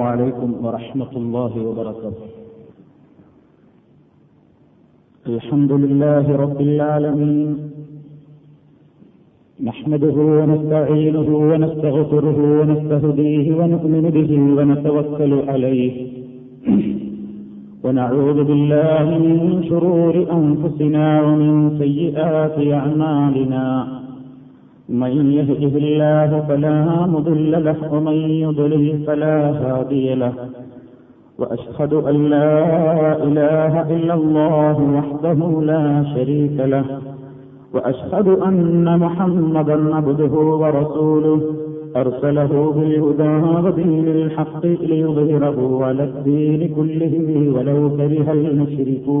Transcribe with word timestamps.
وعليكم 0.00 0.50
ورحمة 0.64 1.12
الله 1.16 1.52
وبركاته. 1.66 2.26
الحمد 5.26 5.72
لله 5.72 6.36
رب 6.44 6.60
العالمين. 6.60 7.48
نحمده 9.70 10.16
ونستعينه 10.38 11.28
ونستغفره 11.50 12.38
ونستهديه 12.60 13.46
ونؤمن 13.58 14.04
به 14.16 14.32
ونتوكل 14.56 15.32
عليه. 15.50 15.94
ونعوذ 17.84 18.38
بالله 18.48 19.06
من 19.26 19.38
شرور 19.70 20.14
أنفسنا 20.40 21.06
ومن 21.26 21.52
سيئات 21.82 22.56
أعمالنا. 22.80 23.66
من 24.90 25.32
يهده 25.32 25.78
الله 25.78 26.44
فلا 26.48 27.06
مضل 27.06 27.64
له 27.64 27.94
ومن 27.94 28.12
يضلل 28.12 29.04
فلا 29.06 29.50
هادي 29.50 30.14
له. 30.14 30.32
وأشهد 31.38 31.92
أن 31.94 32.30
لا 32.30 32.58
إله 33.22 33.96
إلا 33.96 34.14
الله 34.14 34.76
وحده 34.96 35.62
لا 35.62 36.04
شريك 36.14 36.60
له. 36.60 36.84
وأشهد 37.74 38.28
أن 38.28 38.98
محمدا 38.98 39.94
عبده 39.94 40.32
ورسوله. 40.32 41.40
أرسله 41.96 42.72
بالهدى 42.76 43.28
ودين 43.66 44.08
الحق 44.08 44.66
ليظهره 44.66 45.84
على 45.84 46.04
الدين 46.04 46.74
كله 46.74 47.14
ولو 47.56 47.90
كره 47.96 48.32
المشركون. 48.32 49.20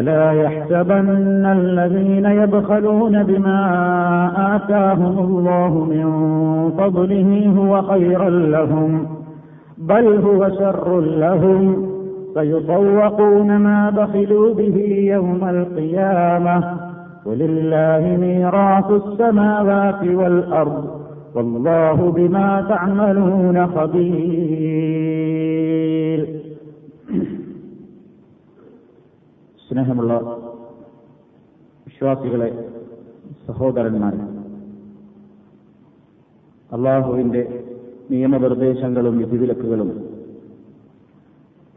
ولا 0.00 0.32
يحسبن 0.32 1.46
الذين 1.46 2.26
يبخلون 2.26 3.22
بما 3.22 3.60
آتاهم 4.56 5.18
الله 5.18 5.84
من 5.84 6.10
فضله 6.78 7.52
هو 7.58 7.82
خيرا 7.82 8.30
لهم 8.30 9.06
بل 9.78 10.20
هو 10.20 10.48
شر 10.48 11.00
لهم. 11.00 11.90
فيطوقون 12.34 13.56
ما 13.56 13.90
بخلوا 13.90 14.54
به 14.54 14.76
يوم 15.12 15.48
القيامة. 15.48 16.64
ولله 17.26 18.16
ميراث 18.20 18.90
السماوات 18.90 20.04
والأرض. 20.04 20.84
والله 21.34 22.12
بما 22.16 22.66
تعملون 22.68 23.66
خبير. 23.66 24.20
സ്നേഹമുള്ള 29.70 30.12
വിശ്വാസികളെ 31.86 32.48
സഹോദരന്മാരെ 33.46 34.22
അള്ളാഹുവിന്റെ 36.70 37.42
നിയമനിർദ്ദേശങ്ങളും 38.10 39.18
വിധിവിലക്കുകളും 39.18 39.90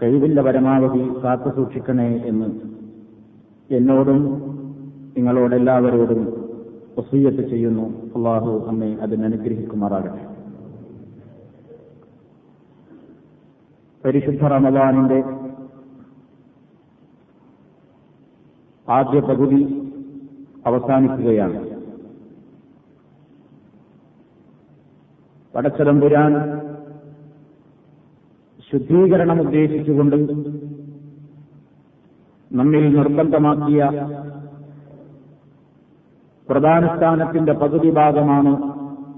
കഴിവിന്റെ 0.02 0.42
പരമാവധി 0.42 1.22
കാത്തു 1.24 1.50
സൂക്ഷിക്കണേ 1.50 2.24
എന്ന് 2.26 2.48
എന്നോടും 3.70 4.20
നിങ്ങളോടെല്ലാവരോടും 5.18 6.22
വസീയത്ത് 6.98 7.50
ചെയ്യുന്നു. 7.50 7.86
അള്ളാഹു 8.16 8.66
അമ്മെ 8.68 8.98
അതിനനുഗ്രഹിക്കുമാറാകട്ടെ 9.02 10.24
പരിശുദ്ധ 14.04 14.44
റമദാനിന്റെ 14.46 15.20
ആദ്യ 18.90 19.20
പകുതി 19.20 19.92
അവസാനിക്കുകയാണ്. 20.66 21.74
പടച്ചതമ്പുരാൻ 25.56 26.34
ശുദ്ധീകരണം 28.72 29.42
ഉദ്ദേശിച്ചുകൊണ്ട് 29.42 30.16
നമ്മിൽ 32.56 32.96
നിർബന്ധമാക്കിയ 32.98 33.84
പ്രധാന 36.50 36.98
സ്ഥാനത്തിന്റെ 36.98 37.54
പകുതി 37.54 37.90
ഭാഗമാണ് 37.90 38.74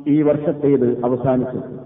ഈ 0.09 0.22
വർഷത്തേത് 0.22 1.06
അവസാനിച്ചത്. 1.06 1.86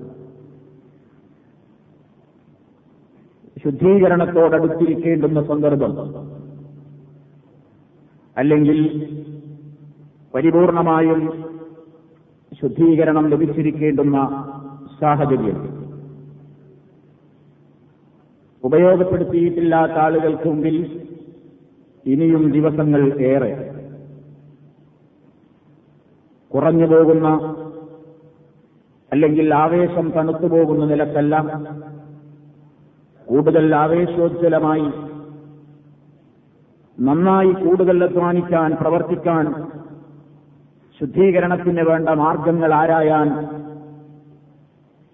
ശുദ്ധീകരണത്തോടടുത്തിരിക്കേണ്ടുന്ന 3.64 5.42
സന്ദർഭം 5.44 6.20
അല്ലെങ്കിൽ 8.40 8.80
പരിപൂർണമായും 10.36 11.22
ശുദ്ധീകരണം 12.62 13.30
ലഭിച്ചിരിക്കേണ്ടുന്ന 13.30 14.18
സാഹചര്യം. 15.02 15.80
ഉപയോഗപ്പെടുത്തിയിട്ടില്ലാത്ത 18.64 19.92
ആളുകൾക്ക് 19.92 20.48
മുമ്പിൽ 20.48 21.08
ഇനിയും 22.06 22.52
ദിവസങ്ങൾ 22.52 23.22
ഏറെ. 23.22 23.76
കുറഞ്ഞു 26.54 26.86
പോകുന്ന 26.86 27.28
അല്ലെങ്കിൽ 29.12 29.54
ആവേശം 29.54 30.12
തണുത്തുപോകുന്ന 30.12 30.86
നിലക്കെല്ലാം 30.86 31.68
കൂടുതൽ 33.28 33.76
ആവേശോജ്വലമായി 33.76 35.09
നന്നായി 37.08 37.52
കൂടുതൽ 37.54 38.04
അധ്വാനിക്കാൻ 38.04 38.70
പ്രവർത്തിക്കാൻ 38.82 39.46
ശുദ്ധീകരണത്തിന് 41.00 41.84
വേണ്ട 41.90 42.10
മാർഗങ്ങൾ 42.22 42.72
ആരായാൻ 42.74 43.28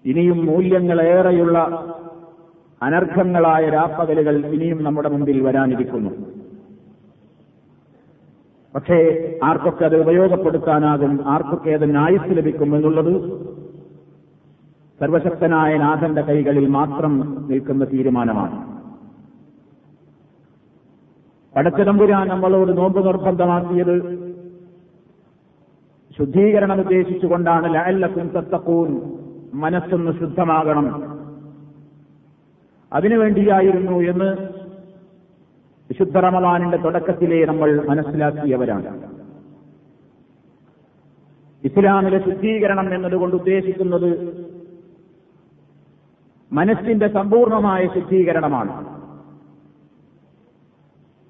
ഇനിയും 0.04 0.46
മൂല്യങ്ങളേറെയുള്ള 0.46 1.58
അനർഘങ്ങളായ 2.80 3.68
രാപ്പകലുകൾ 3.68 4.34
ഇനിയും 4.54 4.84
നമ്മുടെ 4.84 5.08
മുമ്പിൽ 5.08 5.38
വരാനിരിക്കുന്നു. 5.46 6.12
പക്ഷേ 8.74 8.98
ആർക്കൊക്കെ 9.44 9.84
അത് 9.84 9.96
ഉപയോഗപ്പെടുത്താനാകും 9.96 11.12
ആർക്കൊക്കെ 11.28 11.70
അതിന് 11.70 11.98
ആയുസ് 11.98 12.36
ലഭിക്കും 12.38 12.76
എന്നുള്ളത് 12.76 13.14
സർവശക്തനായ 15.00 15.72
നാഥന്റെ 15.76 16.22
കൈകളിൽ 16.22 16.66
മാത്രം 16.68 17.12
നിൽക്കുന്ന 17.48 17.84
തീരുമാനമാണ്. 17.84 18.75
പടച്ചതമ്പുരാൻ 21.56 22.28
നമ്മളോട് 22.28 22.76
നോമ്പ് 22.76 23.06
നിർബന്ധമാക്കിയത്. 23.06 24.26
ശുദ്ധീകരണം 26.18 26.80
ഉദ്ദേശിച്ചുകൊണ്ടാണ്. 26.80 27.74
ലഅല്ലക്കും 27.74 28.28
തത്തക്കൂൻ 28.28 29.00
മനസ്സൊന്ന് 29.54 30.12
ശുദ്ധമാകണം. 30.18 31.18
അതിനുവേണ്ടിയായിരുന്നു 32.92 33.92
എന്ന് 33.92 34.36
വിശുദ്ധ 35.90 36.18
റമദാനിന്റെ 36.18 36.76
തുടക്കത്തിലേ 36.76 37.44
നമ്മൾ 37.44 37.84
മനസ്സിലാക്കിയവരാണ്. 37.88 39.16
ഇസ്ലാമിലെ 41.64 42.24
ശുദ്ധീകരണം 42.24 42.94
എന്നതുകൊണ്ട് 42.94 43.36
ഉദ്ദേശിക്കുന്നത് 43.36 44.46
മനസ്സിന്റെ 46.52 47.08
സമ്പൂർണമായ 47.08 47.86
ശുദ്ധീകരണമാണ്. 47.94 48.95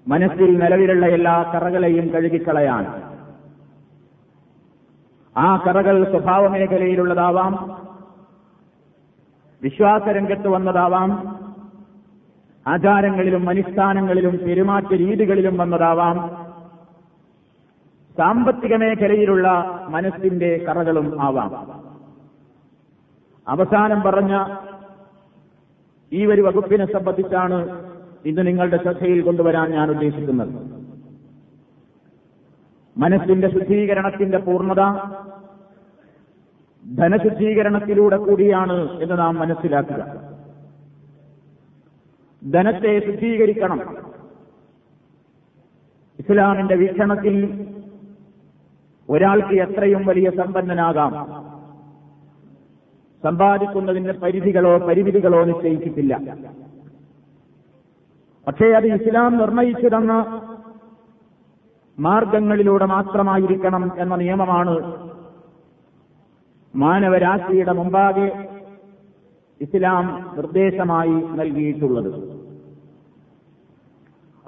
മനസ്സിൽ 0.08 0.58
നിലവിലുള്ള 0.58 1.06
എല്ലാ 1.06 1.42
കറകളെയും 1.54 2.08
കഴുകിക്കളയാൻ 2.08 3.02
ആ 5.36 5.56
കറകൾ 5.56 6.04
സ്വഭാവ 6.10 6.46
മേഖലയിലുള്ളതാവാം 6.46 7.80
വിശ്വാസരംഗത്ത് 9.62 10.48
വന്നതാവാം 10.48 11.36
ആചാരങ്ങളിലും 12.66 13.48
അനുഷ്ഠാനങ്ങളിലും 13.48 14.38
പെരുമാറ്റ 14.38 14.94
രീതികളിലും 14.94 15.58
വന്നതാവാം. 15.58 16.16
സാമ്പത്തിക 18.16 18.76
മേഖലയിലുള്ള 18.76 19.48
മനസ്സിന്റെ 19.88 20.64
കറകളും 20.68 21.22
ആവാം. 21.22 21.82
അവസാനം 23.48 24.02
പറഞ്ഞ 24.02 24.46
ഈ 26.12 26.26
ഒരു 26.26 26.42
വകുപ്പിനെ 26.42 26.86
സംബന്ധിച്ചാണ് 26.92 27.58
ഇന്ന് 28.26 28.46
നിങ്ങളുടെ 28.46 28.76
ശ്രദ്ധയിൽ 28.76 29.20
കൊണ്ടുവരാൻ 29.20 29.70
ഞാൻ 29.70 29.90
ഉദ്ദേശിക്കുന്നത്. 29.90 30.48
മനസ്സിന്റെ 32.98 33.52
ശുദ്ധീകരണത്തിന്റെ 33.52 34.38
പൂർണത 34.38 34.80
ധനശുദ്ധീകരണത്തിലൂടെ 36.96 38.16
കൂടിയാണ് 38.16 39.02
എന്ന് 39.02 39.18
നാം 39.18 39.34
മനസ്സിലാക്കുക. 39.34 40.20
ധനത്തെ 42.52 43.06
ശുദ്ധീകരിക്കണം. 43.06 43.96
ഇസ്ലാമിന്റെ 46.18 46.74
വീക്ഷണത്തിൽ 46.74 47.66
ഒരാൾക്ക് 49.10 49.54
എത്രയും 49.54 50.06
വലിയ 50.06 50.30
സമ്പന്നനാകാം. 50.30 51.12
സമ്പാദിക്കുന്നതിന്റെ 53.22 54.12
പരിധികളോ 54.12 54.78
പരിമിതികളോ 54.78 55.44
നിശ്ചയിച്ചിട്ടില്ല. 55.44 56.36
പക്ഷേ 58.46 58.66
അത് 58.66 58.86
ഇസ്ലാം 58.86 59.36
നിർണയിച്ചു 59.36 59.88
തന്ന 59.88 60.42
മാർഗങ്ങളിലൂടെ 61.98 62.84
മാത്രമായിരിക്കണം 62.84 63.92
എന്ന 63.98 64.16
നിയമമാണ് 64.16 65.06
മാനവരാശിയുടെ 66.76 67.72
മുമ്പാകെ 67.72 68.48
ഇസ്ലാം 69.60 70.32
നിർദ്ദേശമായി 70.36 71.10
നൽകിയിട്ടുള്ളത്. 71.10 72.36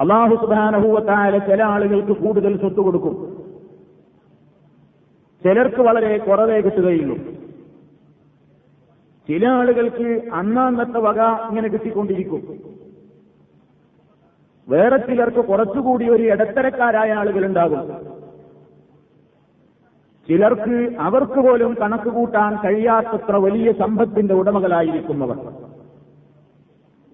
അള്ളാഹു 0.00 0.46
സുധാനഭൂവത്തായ 0.46 1.38
ചില 1.38 1.62
ആളുകൾക്ക് 1.62 2.12
കൂടുതൽ 2.12 2.58
സ്വത്ത് 2.58 2.80
കൊടുക്കും. 2.80 3.44
ചിലർക്ക് 5.44 5.80
വളരെ 5.80 6.18
കുറവേ 6.18 6.60
കിട്ടുകയുള്ളൂ. 6.60 7.16
ചില 9.28 9.48
ആളുകൾക്ക് 9.48 10.30
അന്നാന്നത്തെ 10.32 10.98
വക 10.98 11.20
ഇങ്ങനെ 11.20 11.68
കിട്ടിക്കൊണ്ടിരിക്കും. 11.68 12.78
വേറെ 14.68 14.96
ചിലർക്ക് 14.96 15.44
കുറച്ചുകൂടി 15.44 16.08
ഒരു 16.08 16.22
ഇടത്തരക്കാരായ 16.22 17.10
ആളുകളുണ്ടാകും. 17.12 17.78
ചിലർക്ക് 20.28 20.96
അവർക്ക് 21.00 21.40
പോലും 21.48 21.76
കണക്ക് 21.80 22.10
കൂട്ടാൻ 22.10 22.56
കഴിയാത്തത്ര 22.56 23.36
വലിയ 23.36 23.72
സമ്പത്തിന്റെ 23.72 24.34
ഉടമകളായിരിക്കുന്നവർ. 24.34 25.38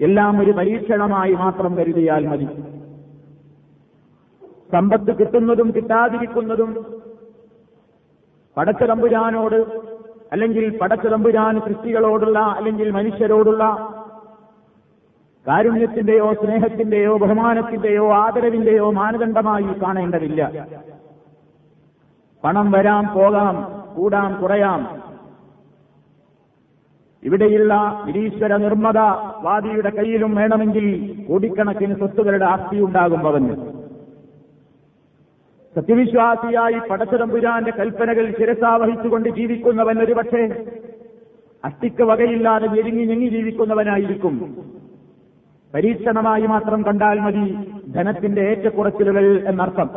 എല്ലാം 0.01 0.41
ഒരു 0.43 0.51
പരീക്ഷണമായി 0.51 1.33
മാത്രം 1.33 1.77
കരുതിയാൽ 1.77 2.27
മതി. 2.27 2.49
സമ്പത്ത് 4.73 5.19
കിട്ടുന്നതും 5.19 5.73
കിട്ടാതിരിക്കുന്നതും 5.77 7.03
പടച്ചതമ്പുരാനോട് 8.57 9.57
അല്ലെങ്കിൽ 10.33 10.79
പടച്ചതമ്പുരാൻ 10.79 11.61
സൃഷ്ടികളോടുള്ള 11.61 12.39
അല്ലെങ്കിൽ 12.39 12.91
മനുഷ്യരോടുള്ള 12.91 13.65
കാരുണ്യത്തിന്റെയോ 15.47 16.33
സ്നേഹത്തിന്റെയോ 16.33 17.17
ബഹുമാനത്തിന്റെയോ 17.17 18.13
ആദരവിന്റെയോ 18.13 18.91
മാനദണ്ഡമായി 18.91 19.81
കാണേണ്ടതില്ല. 19.83 20.67
പണം 22.45 22.71
വരാം 22.71 23.15
പോകാം 23.15 23.57
കൂടാം 23.97 24.41
കുറയാം. 24.43 24.81
ഇവിടെയുള്ള 27.23 28.03
നിരീശ്വര 28.07 28.57
നിർമ്മത 28.57 28.99
വാദിയുടെ 29.43 29.91
കയ്യിലും 29.91 30.35
വേണമെങ്കിൽ 30.35 30.87
കോടിക്കണക്കിന് 31.29 31.95
സ്വത്തുകളുടെ 31.95 32.45
ആസ്തി 32.45 32.77
ഉണ്ടാകും 32.77 33.29
അവന്. 33.29 33.55
സത്യവിശ്വാസിയായി 35.75 36.89
പടച്ചതമ്പുരാന്റെ 36.91 37.71
കൽപ്പനകൾ 37.71 38.35
ശിരസാവഹിച്ചുകൊണ്ട് 38.39 39.29
ജീവിക്കുന്നവൻ 39.29 39.99
ഒരുപക്ഷെ 39.99 40.43
അഷ്ടിക്ക് 41.65 42.03
വകയില്ലാതെ 42.03 42.67
ഞെരുങ്ങി 42.67 43.05
ഞെങ്ങി 43.05 43.29
ജീവിക്കുന്നവനായിരിക്കും. 43.29 44.35
പരീക്ഷണമായി 45.75 46.47
മാത്രം 46.47 46.83
കണ്ടാൽ 46.83 47.21
മതി. 47.21 47.59
ധനത്തിന്റെ 47.93 48.43
ഏറ്റക്കുറച്ചിലുകൾ 48.43 49.49
എന്നർത്ഥം. 49.49 49.91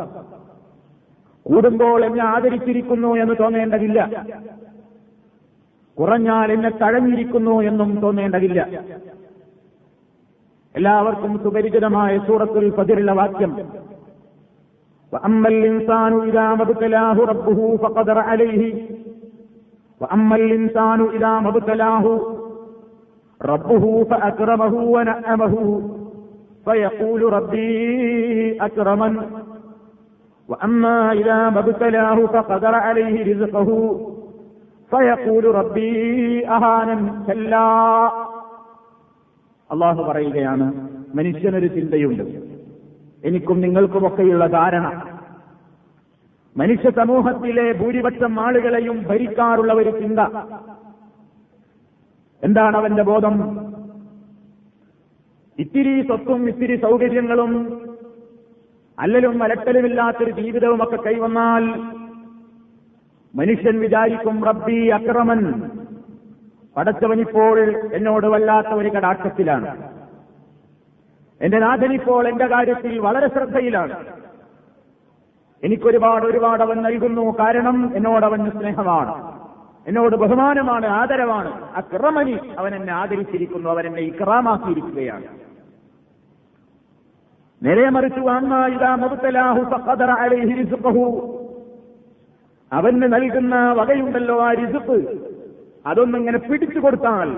കൂടുമ്പോൾ 1.46 2.04
എന്നെ 2.04 2.24
ആദരിച്ചിരിക്കുന്നു 2.24 3.14
എന്ന് 3.14 3.34
തോന്നേണ്ടതില്ല. 3.40 4.26
കുറഞ്ഞാൽ 5.98 6.52
എന്നെ 6.52 6.70
തഴഞ്ഞിരിക്കുന്നു 6.70 7.62
എന്നും 7.62 8.00
തോന്നേണ്ടതില്ല. 8.00 8.82
എല്ലാവർക്കും 10.76 11.38
സുപരിചിതമായ 11.42 12.18
സൂറത്തുൽ 12.18 12.70
പതിരുള്ള 12.70 13.12
വാക്യം. 13.12 13.56
ഇൻസാനു 20.44 22.37
ربه 23.41 24.03
فأكرمه 24.03 24.73
ونعمه 24.95 25.55
فيقول 26.65 27.33
ربي 27.33 27.71
أكرمن 28.61 29.13
وأما 30.49 31.11
إذا 31.11 31.49
ما 31.49 31.59
ابتلاه 31.59 32.25
فقدر 32.25 32.75
عليه 32.77 33.15
رزقه 33.29 33.69
فيقول 34.91 35.45
ربي 35.55 35.93
أهانن 36.47 37.01
كلا 37.27 37.67
അള്ളാഹു 39.69 40.01
പറയുകയാണ് 40.03 40.65
മനുഷ്യനൊരു 41.13 41.67
ചിന്തയുണ്ട് 41.67 42.23
എനിക്കും 43.23 43.57
നിങ്ങൾക്കുമൊക്കെയുള്ള 43.59 44.45
ധാരണ 44.49 44.85
മനുഷ്യ 46.55 46.89
സമൂഹത്തിലെ 46.91 47.67
ഭൂരിപക്ഷം 47.79 48.33
ആളുകളെയും 48.39 48.97
ഭരിക്കാറുള്ള 49.09 49.71
ഒരു 49.73 49.91
ചിന്ത 50.01 50.19
എന്താണ് 52.44 52.76
അവന്റെ 52.76 53.02
ബോധം? 53.02 53.58
ഇത്തിരി 55.58 56.06
സ്വത്തും 56.06 56.48
ഇത്തിരി 56.48 56.76
സൗകര്യങ്ങളും 56.76 57.82
അല്ലലും 58.98 59.42
അലട്ടലുമില്ലാത്തൊരു 59.42 60.30
ജീവിതവുമൊക്കെ 60.30 60.96
കൈവന്നാൽ 60.96 61.64
മനുഷ്യൻ 63.34 63.80
വിചാരിക്കും 63.80 64.44
റബ്ബി 64.44 64.86
അക്രമൻ 64.86 65.70
പടച്ചവനിപ്പോൾ 66.76 67.60
എന്നോട് 67.92 68.26
വല്ലാത്ത 68.26 68.66
ഒരു 68.66 68.88
കടാക്ഷത്തിലാണ്. 68.88 69.92
എന്റെ 71.40 71.58
നാഥനിപ്പോൾ 71.58 72.28
എന്റെ 72.28 72.46
കാര്യത്തിൽ 72.46 72.98
വളരെ 72.98 73.28
ശ്രദ്ധയിലാണ്. 73.28 74.04
എനിക്കൊരുപാട് 75.64 76.26
ഒരുപാട് 76.26 76.62
അവൻ 76.62 76.76
നൽകുന്നു 76.82 77.38
കാരണം 77.38 77.92
എന്നോട് 77.96 78.26
അവന് 78.26 78.50
സ്നേഹമാണ്. 78.50 79.37
എന്നോട് 79.88 80.16
ബഹുമാനമാണ് 80.16 80.86
ആദരവാണ്. 80.86 81.50
അക്രമനി 81.76 82.38
അവൻ 82.58 82.74
എന്നെ 82.74 82.92
ആദരിച്ചിരിക്കുന്നു 82.92 83.70
അവൻ 83.70 83.86
എന്നെ 83.86 84.02
ഇക്രാമാക്കിയിരിക്കുകയാണ്. 84.02 85.28
നേരെ 87.62 87.90
മറിച്ചു 87.90 88.22
അവന് 92.72 93.06
നൽകുന്ന 93.12 93.54
വകയുണ്ടല്ലോ 93.78 94.36
ആ 94.46 94.50
രിസുപ്പ് 94.52 94.98
അതൊന്നിങ്ങനെ 95.86 96.38
പിടിച്ചു 96.38 96.78
കൊടുത്താൽ 96.78 97.28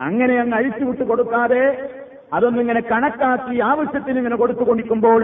അങ്ങനെ 0.00 0.34
അങ്ങ് 0.40 0.56
അഴിച്ചുവിട്ട് 0.56 1.04
കൊടുക്കാതെ 1.04 1.64
അതൊന്നിങ്ങനെ 2.34 2.80
കണക്കാക്കി 2.80 3.56
ആവശ്യത്തിന് 3.60 4.18
ഇങ്ങനെ 4.18 4.36
കൊടുത്തുകൊണ്ടിരിക്കുമ്പോൾ 4.36 5.22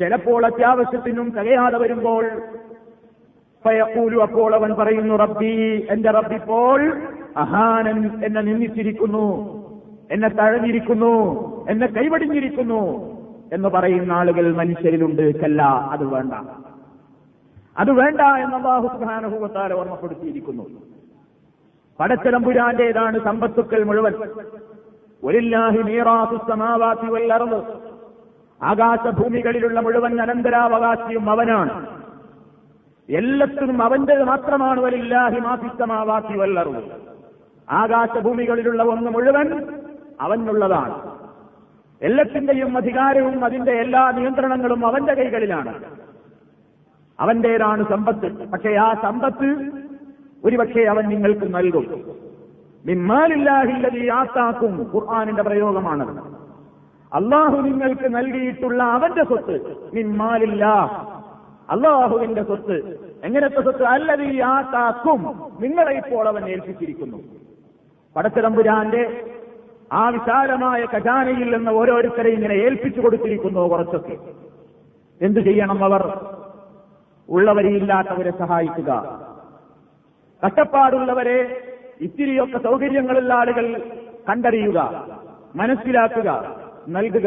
ചിലപ്പോൾ 0.00 0.46
അത്യാവശ്യത്തിനും 0.46 1.28
തികയാതെ 1.36 1.78
വരുമ്പോൾ 1.78 2.24
ഫയക്കൂലു 3.64 4.18
അപ്പോൾ 4.18 4.54
അവൻ 4.54 4.74
പറയുന്നു 4.74 5.14
റബ്ബി 5.14 5.86
എന്റെ 5.90 6.10
റബ്ബിപ്പോൾ 6.10 7.02
അഹാനൻ 7.36 8.24
എന്നെ 8.24 8.40
നിന്ദിച്ചിരിക്കുന്നു 8.40 9.60
എന്നെ 10.10 10.28
തഴഞ്ഞിരിക്കുന്നു 10.28 11.50
എന്നെ 11.70 11.86
കൈവടിഞ്ഞിരിക്കുന്നു 11.86 13.10
എന്ന് 13.52 13.68
പറയുന്ന 13.68 14.12
ആളുകൾ 14.12 14.56
മനുഷ്യരിലുണ്ട്. 14.56 15.40
കല്ല 15.40 15.62
അത് 15.62 16.04
വേണ്ട. 16.04 16.32
അത് 17.78 17.90
വേണ്ട 17.90 18.20
എന്ന് 18.20 18.56
അള്ളാഹു 18.56 18.86
ഓർമ്മപ്പെടുത്തിയിരിക്കുന്നു. 19.74 20.66
പടച്ചലമ്പുരാന്റേതാണ് 22.00 23.24
സമ്പത്തുക്കൾ 23.24 23.84
മുഴുവൻ. 23.84 24.12
ആകാശഭൂമികളിലുള്ള 28.62 29.80
മുഴുവൻ 29.80 30.22
അനന്തരാവകാശിയും 30.22 31.30
അവനാണ്. 31.30 31.99
എല്ലാത്തിനും 33.10 33.82
അവന്റെ 33.82 34.24
മാത്രമാണ് 34.24 34.80
വലില്ലാഹി 34.80 35.38
മാഫിസമാവാത്തി 35.40 36.36
വല്ലറു 36.36 36.74
ആകാശഭൂമികളിലുള്ള 37.70 38.82
ഒന്ന് 38.82 39.10
മുഴുവൻ 39.10 39.48
അവനുള്ളതാണ്. 40.20 41.16
എല്ലാത്തിന്റെയും 42.02 42.76
അധികാരവും 42.76 43.44
അതിന്റെ 43.44 43.72
എല്ലാ 43.72 44.10
നിയന്ത്രണങ്ങളും 44.10 44.86
അവന്റെ 44.86 45.14
കൈകളിലാണ്. 45.14 45.74
അവന്റേതാണ് 47.20 47.88
സമ്പത്ത്. 47.88 48.50
പക്ഷേ 48.50 48.74
ആ 48.76 48.94
സമ്പത്ത് 49.02 49.48
ഒരുപക്ഷെ 50.44 50.82
അവൻ 50.82 51.04
നിങ്ങൾക്ക് 51.08 51.54
നൽകും. 51.54 51.86
മിമ്മാലില്ലാഹില്ലതി 52.86 54.08
ആത്താക്കും 54.08 54.90
ഖുർആാനിന്റെ 54.94 55.42
പ്രയോഗമാണ് 55.42 56.22
അള്ളാഹു 57.12 57.56
നിങ്ങൾക്ക് 57.56 58.14
നൽകിയിട്ടുള്ള 58.14 58.82
അവന്റെ 58.82 59.24
സ്വത്ത് 59.24 59.56
മിമ്മാലില്ല 59.94 60.64
അള്ളാഹുവിന്റെ 61.70 62.42
സ്വത്ത്. 62.42 62.98
എങ്ങനത്തെ 63.24 63.62
സ്വത്ത്? 63.62 63.84
അല്ലത് 63.84 64.22
ഈ 64.22 64.40
താക്കും 64.40 65.52
നിങ്ങളെ 65.60 65.92
ഇപ്പോൾ 65.96 66.28
അവൻ 66.28 66.48
ഏൽപ്പിച്ചിരിക്കുന്നു. 66.48 67.16
പടച്ചതമ്പുരാന്റെ 68.16 69.24
ആ 69.92 70.08
വിശാലമായ 70.08 70.86
ഖജാനയിൽ 70.94 71.56
നിന്ന് 71.56 71.70
ഓരോരുത്തരെ 71.70 72.30
ഇങ്ങനെ 72.30 72.54
ഏൽപ്പിച്ചു 72.54 73.00
കൊടുത്തിരിക്കുന്നു 73.00 73.68
കുറച്ചൊക്കെ. 73.68 74.18
എന്തു 75.22 75.40
ചെയ്യണം 75.40 75.84
അവർ? 75.84 76.20
ഉള്ളവരെയില്ലാത്തവരെ 77.28 78.30
സഹായിക്കുക. 78.30 79.20
കഷ്ടപ്പാടുള്ളവരെ 80.46 81.62
ഇത്തിരിയൊക്കെ 82.00 82.58
സൗകര്യങ്ങളുള്ള 82.58 83.34
ആളുകൾ 83.34 83.82
കണ്ടറിയുക 84.28 85.06
മനസ്സിലാക്കുക 85.56 86.56
നൽകുക. 86.88 87.26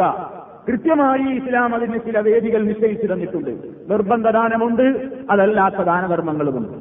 കൃത്യമായി 0.68 1.36
ഇസ്ലാം 1.36 1.76
അതിന് 1.76 2.00
ചില 2.06 2.20
വേദികൾ 2.20 2.64
നിശ്ചയിച്ചു 2.64 3.14
തന്നിട്ടുണ്ട്. 3.14 3.52
നിർബന്ധ 3.92 4.30
ദാനമുണ്ട് 4.30 5.10
അതല്ലാത്ത 5.30 5.76
ദാനധർമ്മങ്ങളുമുണ്ട്. 5.76 6.74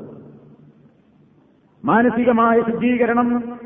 മാനസികമായ 1.85 2.61
ശുദ്ധീകരണം 2.61 3.59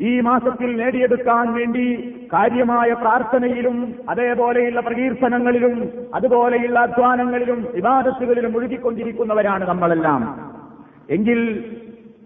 ഈ 0.00 0.20
മാസത്തിൽ 0.20 0.76
നേടിയെടുക്കാൻ 0.76 1.52
വേണ്ടി 1.54 1.84
കാര്യമായ 2.32 2.92
പ്രാർത്ഥനയിലും 2.92 3.94
അതേപോലെയുള്ള 4.08 4.80
പ്രകീർത്തനങ്ങളിലും 4.80 5.92
അതുപോലെയുള്ള 6.14 6.78
അധ്വാനങ്ങളിലും 6.78 7.66
വിവാദത്തുകളിലും 7.74 8.56
ഒഴുകിക്കൊണ്ടിരിക്കുന്നവരാണ് 8.56 9.68
നമ്മളെല്ലാം. 9.68 10.50
എങ്കിൽ 11.10 11.40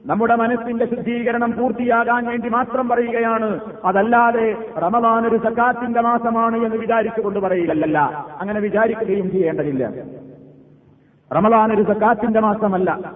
നമ്മുടെ 0.09 0.35
മനസ്സിന്റെ 0.35 0.87
ശുദ്ധീകരണം 0.87 1.53
പൂർത്തിയാകാൻ 1.53 2.27
വേണ്ടി 2.27 2.49
മാത്രം 2.49 2.89
പറയുകയാണ്. 2.89 3.61
അതല്ലാതെ 3.85 4.57
റമദാൻ 4.79 5.27
ഒരു 5.27 5.37
സക്കാത്തിന്റെ 5.37 6.01
മാസമാണ് 6.01 6.57
എന്ന് 6.57 6.77
വിചാരിച്ചുകൊണ്ട് 6.77 7.39
പറയുകയല്ല. 7.39 7.99
അങ്ങനെ 8.41 8.61
വിചാരിക്കുകയും 8.61 9.31
ചെയ്യേണ്ടതില്ല. 9.31 9.91
റമദാൻ 11.37 11.73
ഒരു 11.73 11.83
സക്കാത്തിന്റെ 11.83 12.41
മാസമല്ല. 12.41 13.13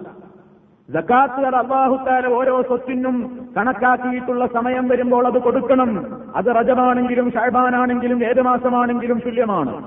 ജക്കാത്ത് 0.89 1.55
അള്ളാഹുത്താല 1.55 2.27
ഓരോ 2.27 2.61
സ്വത്തിനും 2.61 3.49
കണക്കാക്കിയിട്ടുള്ള 3.57 4.45
സമയം 4.45 4.87
വരുമ്പോൾ 4.87 5.27
അത് 5.27 5.41
കൊടുക്കണം. 5.41 6.21
അത് 6.35 6.45
റജമാണെങ്കിലും 6.45 7.31
ഷഹബാനാണെങ്കിലും 7.31 8.25
ഏത് 8.25 8.41
മാസമാണെങ്കിലും 8.41 9.21
തുല്യമാണ്. 9.25 9.83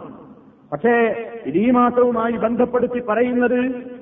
പക്ഷേ 0.73 1.25
ഇത് 1.47 1.71
മാസവുമായി 1.71 2.33
ബന്ധപ്പെടുത്തി 2.33 3.03
പറയുന്നത് 3.09 3.96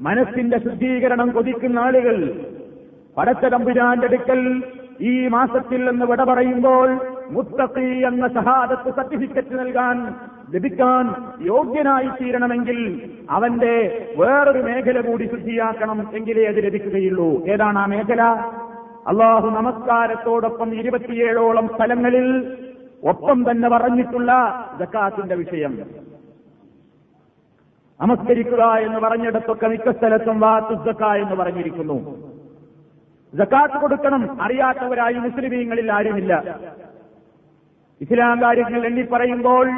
മനസ്സിന്റെ 0.00 0.58
ശുദ്ധീകരണം 0.58 1.30
കൊതിക്കുന്ന 1.30 1.78
ആളുകൾ 1.78 2.16
പടച്ചതമ്പുരാന്റെ 3.16 4.06
അടുക്കൽ 4.06 4.62
ഈ 5.00 5.28
മാസത്തിൽ 5.28 5.88
എന്ന് 5.88 6.04
വിട 6.04 6.22
പറയുമ്പോൾ 6.24 6.88
മുത്തഖി 7.30 8.02
എന്ന 8.06 8.28
ഷഹാദത്ത് 8.28 8.90
സർട്ടിഫിക്കറ്റ് 8.90 9.58
നൽകാൻ 9.58 10.14
ലഭിക്കാൻ 10.54 11.14
യോഗ്യനായി 11.46 12.08
തീരണമെങ്കിൽ 12.08 12.78
അവന്റെ 13.30 13.74
വേറൊരു 14.16 14.58
മേഖല 14.58 15.00
കൂടി 15.00 15.24
ശുദ്ധിയാക്കണം 15.24 16.16
എങ്കിലേ 16.16 16.46
അത് 16.46 16.64
ലഭിക്കുകയുള്ളൂ. 16.64 17.46
ഏതാണ് 17.46 17.78
ആ 17.78 17.86
മേഖല? 17.86 18.22
അള്ളാഹു 19.06 19.48
നമസ്കാരത്തോടൊപ്പം 19.48 20.74
ഇരുപത്തിയേഴോളം 20.74 21.68
സ്ഥലങ്ങളിൽ 21.68 22.56
ഒപ്പം 23.04 23.50
തന്നെ 23.50 23.68
പറഞ്ഞിട്ടുള്ള 23.68 24.32
ജക്കാത്തിന്റെ 24.80 25.34
വിഷയം. 25.34 25.74
നമസ്കരിക്കുക 28.00 28.62
എന്ന് 28.62 28.98
പറഞ്ഞിടത്തൊക്കെ 28.98 29.66
മിക്ക 29.66 29.90
സ്ഥലത്തും 29.90 30.40
വാത്തുസക്ക 30.40 31.04
എന്ന് 31.04 31.34
പറഞ്ഞിരിക്കുന്നു. 31.34 32.16
ജക്കാത്ത് 33.34 33.80
കൊടുക്കണം. 33.80 34.42
അറിയാത്തവരായി 34.42 35.14
മുസ്ലിമീങ്ങളിൽ 35.14 35.92
ആരുമില്ല. 35.92 36.60
ഇസ്ലാം 38.00 38.42
കാര്യങ്ങൾ 38.42 38.86
എണ്ണി 38.86 39.02
പറയുമ്പോൾ 39.02 39.70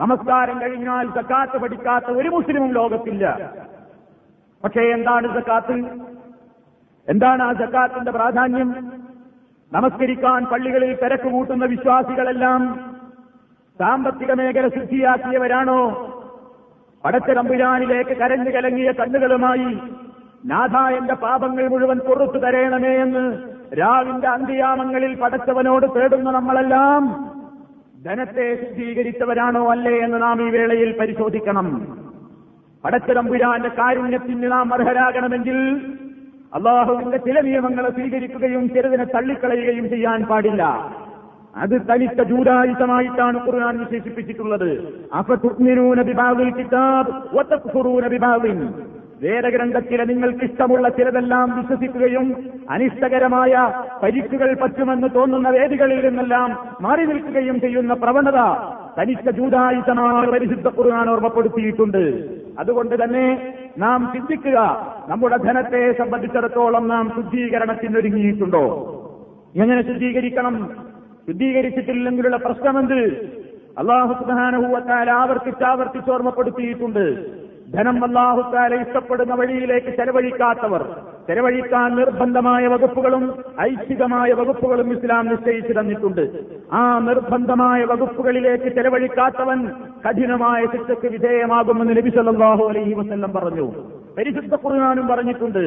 നമസ്കാരം 0.00 0.60
കഴിഞ്ഞാൽ 0.60 1.06
സക്കാത്ത് 1.06 1.58
പഠിക്കാത്ത 1.58 2.04
ഒരു 2.04 2.28
മുസ്ലിമും 2.28 2.72
ലോകത്തില്ല. 2.72 3.52
പക്ഷേ 4.64 4.80
എന്താണ് 4.80 5.40
സക്കാത്ത് 5.40 5.72
എന്താണ് 7.08 7.42
ആ 7.42 7.52
സക്കാത്തിന്റെ 7.52 8.10
പ്രാധാന്യം? 8.10 8.92
നമസ്കരിക്കാൻ 9.72 10.44
പള്ളികളിൽ 10.44 10.96
തിരക്ക് 10.96 11.30
കൂട്ടുന്ന 11.32 11.64
വിശ്വാസികളെല്ലാം 11.64 12.94
സാമ്പത്തിക 13.78 14.32
മേഖല 14.32 14.68
ശുദ്ധിയാക്കിയവരാണോ? 14.68 16.05
പടച്ചതമ്പുരാനിലേക്ക് 17.06 18.16
കരഞ്ഞു 18.16 18.50
കലങ്ങിയ 18.50 18.92
കണ്ണുകളുമായി 18.92 19.78
നാഥ 20.46 20.76
എന്റെ 20.94 21.14
പാപങ്ങൾ 21.14 21.68
മുഴുവൻ 21.68 21.98
പുറത്തു 21.98 22.38
തരേണമേ 22.38 22.94
എന്ന് 22.96 23.38
രാവിന്റെ 23.78 24.28
അന്ത്യാമങ്ങളിൽ 24.28 25.16
പടച്ചവനോട് 25.16 25.86
തേടുന്ന 25.86 26.30
നമ്മളെല്ലാം 26.30 27.32
ധനത്തെ 28.04 28.46
ശുദ്ധീകരിച്ചവരാണോ 28.62 29.70
അല്ലേ 29.70 29.98
എന്ന് 29.98 30.22
നാം 30.22 30.46
ഈ 30.46 30.50
വേളയിൽ 30.50 30.98
പരിശോധിക്കണം. 31.00 31.68
പടച്ചതമ്പുരാന്റെ 32.84 33.68
കാരുണ്യത്തിന് 33.68 34.52
നാം 34.52 34.74
അർഹരാകണമെങ്കിൽ 34.74 35.58
അള്ളാഹുവിന്റെ 36.54 37.16
ചില 37.16 37.40
നിയമങ്ങളെ 37.40 37.90
സ്വീകരിക്കുകയും 37.90 38.68
ചെറുതിനെ 38.68 39.04
തള്ളിക്കളയുകയും 39.04 39.88
ചെയ്യാൻ 39.88 40.24
പാടില്ല. 40.24 40.62
അത് 41.56 41.82
തനിച്ച 41.90 42.20
ജൂതായുധമായിട്ടാണ് 42.20 43.46
ഖുർആൻ 43.46 43.78
വിശേഷിപ്പിച്ചിട്ടുള്ളത്. 43.78 44.70
വേദഗ്രന്ഥത്തിലെ 49.22 50.04
നിങ്ങൾക്ക് 50.04 50.44
ഇഷ്ടമുള്ള 50.44 50.88
ചിലതെല്ലാം 50.88 51.56
വിശ്വസിക്കുകയും 51.56 52.36
അനിഷ്ടകരമായ 52.70 53.72
പരിക്കുകൾ 54.02 54.56
പറ്റുമെന്ന് 54.62 55.08
തോന്നുന്ന 55.14 55.48
വേദികളിൽ 55.48 56.08
നിന്നെല്ലാം 56.08 56.58
മാറി 56.80 57.04
നിൽക്കുകയും 57.04 57.60
ചെയ്യുന്ന 57.60 57.94
പ്രവണത 57.94 58.40
തനിച്ച 58.98 59.30
ജൂതായുധമാണ് 59.30 60.30
പരിശുദ്ധ 60.30 60.68
ഖുർആൻ 60.68 61.10
ഓർമ്മപ്പെടുത്തിയിട്ടുണ്ട്. 61.10 62.04
അതുകൊണ്ട് 62.58 63.04
തന്നെ 63.04 63.54
നാം 63.78 64.10
ചിന്തിക്കുക 64.14 64.58
നമ്മുടെ 65.08 65.36
ധനത്തെ 65.36 65.92
സംബന്ധിച്ചിടത്തോളം 65.92 66.88
നാം 66.88 67.12
ശുദ്ധീകരണത്തിനൊരുങ്ങിയിട്ടുണ്ടോ? 67.16 68.64
എങ്ങനെ 69.56 69.82
ശുദ്ധീകരിക്കണം? 69.82 70.70
ശുദ്ധീകരിച്ചിട്ടില്ലെങ്കിലുള്ള 71.28 72.36
പ്രശ്നമെന്ത്? 72.36 73.00
അള്ളാഹു 73.78 74.12
സുബാനഹൂവത്താൽ 74.12 75.10
ആവർത്തിച്ച് 75.10 75.64
ആവർത്തിച്ച് 75.64 76.10
ഓർമ്മപ്പെടുത്തിയിട്ടുണ്ട്. 76.10 77.04
ധനം 77.74 78.04
അള്ളാഹുത്താല 78.04 78.74
ഇഷ്ടപ്പെടുന്ന 78.74 79.34
വഴിയിലേക്ക് 79.34 79.86
ചെലവഴിക്കാത്തവർ 79.86 80.82
ചെലവഴിക്കാൻ 81.28 81.96
നിർബന്ധമായ 81.96 82.66
വകുപ്പുകളും 82.66 83.24
ഐച്ഛികമായ 83.60 84.32
വകുപ്പുകളും 84.32 84.92
ഇസ്ലാം 84.92 85.26
നിശ്ചയിച്ചു 85.26 85.72
തന്നിട്ടുണ്ട്. 85.72 86.24
ആ 86.72 86.98
നിർബന്ധമായ 86.98 87.84
വകുപ്പുകളിലേക്ക് 87.84 88.68
ചെലവഴിക്കാത്തവൻ 88.76 89.68
കഠിനമായ 90.04 90.66
ശിക്ഷയ്ക്ക് 90.66 91.06
വിധേയമാകുമെന്ന് 91.06 91.96
നബി 91.96 92.10
സല്ലല്ലാഹു 92.10 92.64
അലൈഹി 92.68 92.92
വസല്ലം 92.92 93.32
പറഞ്ഞു. 93.32 93.66
പരിശുദ്ധ 94.18 94.54
കുറുനാനും 94.54 95.06
പറഞ്ഞിട്ടുണ്ട് 95.08 95.64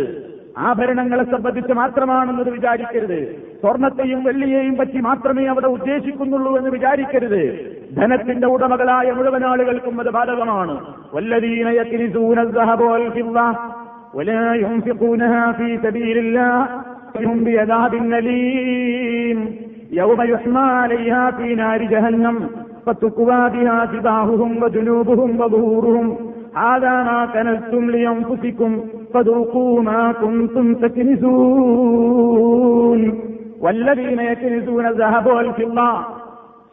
ആഭരണങ്ങളെ 0.64 1.24
സംബന്ധിച്ച് 1.32 1.74
മാത്രമാണെന്നത് 1.78 2.50
വിചാരിക്കരുത് 2.56 3.20
സ്വർണത്തെയും 3.62 4.20
വെള്ളിയെയും 4.26 4.74
പറ്റി 4.74 5.00
മാത്രമേ 5.08 5.44
അവിടെ 5.52 5.68
ഉദ്ദേശിക്കുന്നുള്ളൂ 5.76 6.50
എന്ന് 6.58 6.70
വിചാരിക്കരുത് 6.70 7.40
ധനത്തിന്റെ 7.96 8.48
ഉടമകളായ 8.54 9.08
മുഴുവൻ 9.12 9.44
ആളുകൾക്കും 9.44 9.96
അത് 10.00 10.10
ബാധകമാണ് 10.16 10.74
വല്ലദീന 11.14 11.68
യക്നിസൂന 11.80 12.38
الذهب 12.40 12.80
والفضة 12.82 13.48
ولا 14.14 14.44
ينفقونها 14.56 15.52
في 15.52 15.68
سبيل 15.78 16.16
الله 16.18 16.58
هم 17.22 17.38
بعذاب 17.40 17.92
أليم 18.14 19.38
يوم 19.92 20.20
يحمى 20.24 20.66
عليها 20.80 21.30
في 21.30 21.54
نار 21.54 21.80
جهنم 21.84 22.36
فتكوى 22.86 23.40
بها 23.50 23.84
جباههم 23.86 24.62
وجنوبهم 24.62 25.30
وظهورهم 25.40 26.06
هذا 26.56 26.94
ما 27.02 27.26
كنزتم 27.26 27.90
لأنفسكم 27.92 28.70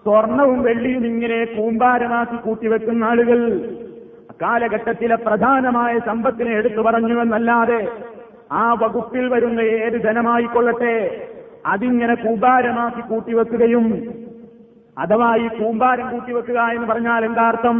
സ്വർണവും 0.05 0.59
വെള്ളിയും 0.63 1.05
ഇങ്ങനെ 1.07 1.39
കൂമ്പാരമാക്കി 1.45 2.37
കൂട്ടിവെക്കുന്ന 2.37 3.05
ആളുകൾ 3.05 3.41
കാലഘട്ടത്തിലെ 4.43 5.17
പ്രധാനമായ 5.17 5.99
സമ്പത്തിനെ 5.99 6.51
എടുത്തു 6.51 6.81
പറഞ്ഞുവെന്നല്ലാതെ 6.83 7.81
ആ 8.53 8.65
വകുപ്പിൽ 8.73 9.29
വരുന്ന 9.29 9.61
ഏത് 9.61 9.97
ധനമായിക്കൊള്ളട്ടെ 10.03 10.95
അതിങ്ങനെ 11.67 12.15
കൂമ്പാരമാക്കി 12.15 13.01
കൂട്ടിവെക്കുകയും 13.01 13.87
അഥവാ 14.97 15.37
ഈ 15.37 15.49
കൂമ്പാരം 15.49 16.11
കൂട്ടിവെക്കുക 16.11 16.61
എന്ന് 16.75 16.87
പറഞ്ഞാൽ 16.87 17.25
എന്താർത്ഥം 17.25 17.79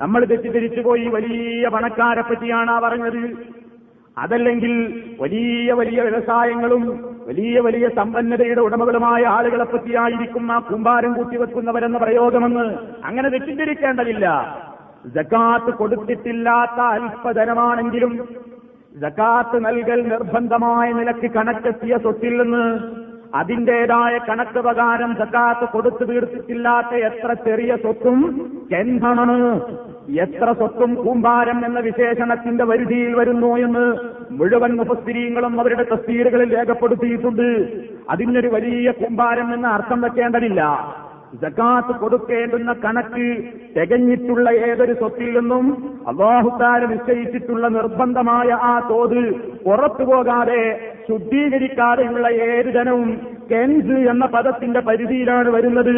നമ്മൾ 0.00 0.24
തെറ്റിദ്ധരിച്ചു 0.24 0.80
പോയി 0.80 1.06
വലിയ 1.08 1.68
പണക്കാരെ 1.68 2.22
പറ്റിയാണ് 2.22 2.70
ആ 2.70 2.78
പറഞ്ഞത്. 2.78 3.22
അതല്ലെങ്കിൽ 4.22 4.72
വലിയ 5.20 5.72
വലിയ 5.72 5.98
വ്യവസായങ്ങളും 6.02 6.84
വലിയ 7.28 7.60
വലിയ 7.60 7.86
സമ്പന്നതയുടെ 7.88 8.60
ഉടമകളുമായ 8.60 9.22
ആളുകളെ 9.26 9.66
പറ്റിയായിരിക്കും 9.72 10.52
ആ 10.52 10.58
കൂമ്പാരം 10.68 11.12
കൂട്ടിവെക്കുന്നവരെന്ന 11.14 11.98
പ്രയോഗമെന്ന് 11.98 12.66
അങ്ങനെ 13.04 13.28
തെറ്റിദ്ധരിക്കേണ്ടതില്ല. 13.28 14.26
ജക്കാത്ത് 15.16 15.70
കൊടുത്തിട്ടില്ലാത്ത 15.70 16.78
അല്പധനമാണെങ്കിലും 16.94 18.14
ജക്കാത്ത് 18.94 19.58
നൽകൽ 19.66 20.00
നിർബന്ധമായ 20.12 20.86
നിലയ്ക്ക് 20.92 21.28
കണക്കെത്തിയ 21.34 21.96
സ്വത്തിൽ 21.96 22.34
നിന്ന് 22.42 22.64
അതിന്റേതായ 23.34 24.14
കണക്ക് 24.28 24.60
പ്രകാരം 24.66 25.10
സക്കാത്ത് 25.14 25.66
കൊടുത്തു 25.72 26.04
തീർത്തിട്ടില്ലാത്ത 26.04 26.92
എത്ര 27.08 27.32
ചെറിയ 27.46 27.72
സ്വത്തും 27.76 28.18
എന്താണ് 28.80 29.36
എത്ര 30.16 30.52
സ്വത്തും 30.52 30.94
കൂമ്പാരം 30.94 31.66
എന്ന 31.66 31.80
വിശേഷണത്തിന്റെ 31.80 32.64
വരുതിയിൽ 32.64 33.14
വരുന്നു 33.14 33.56
എന്ന് 33.56 33.96
മുഴുവൻ 34.30 34.76
മുഖസ്ഥിരീങ്ങളും 34.76 35.60
അവരുടെ 35.60 35.82
തസ്തീരുകളിൽ 35.82 36.56
രേഖപ്പെടുത്തിയിട്ടുണ്ട്. 36.56 37.48
അതിനൊരു 38.10 38.48
വലിയ 38.48 38.90
കൂമ്പാരം 38.90 39.54
എന്ന 39.54 39.66
അർത്ഥം 39.66 40.00
വെക്കേണ്ടതില്ല. 40.00 40.62
ജക്കാത്ത് 41.42 41.92
കൊടുക്കേണ്ടുന്ന 41.98 42.72
കണക്ക് 42.72 43.44
തികഞ്ഞിട്ടുള്ള 43.76 44.50
ഏതൊരു 44.50 44.92
സ്വത്തിൽ 44.92 45.38
നിന്നും 45.38 45.96
അള്ളാഹുത്താര 46.08 46.84
നിശ്ചയിച്ചിട്ടുള്ള 46.84 47.68
നിർബന്ധമായ 47.68 48.48
ആ 48.50 48.88
തോത് 48.90 49.34
പുറത്തു 49.64 50.04
പോകാതെ 50.04 50.80
ശുദ്ധീകരിക്കാതെയുള്ള 51.08 52.28
ഏത് 52.28 52.74
ധനവും 52.74 53.20
കെൻസ് 53.52 54.08
എന്ന 54.08 54.26
പദത്തിന്റെ 54.26 54.80
പരിധിയിലാണ് 54.80 55.48
വരുന്നത്. 55.48 55.96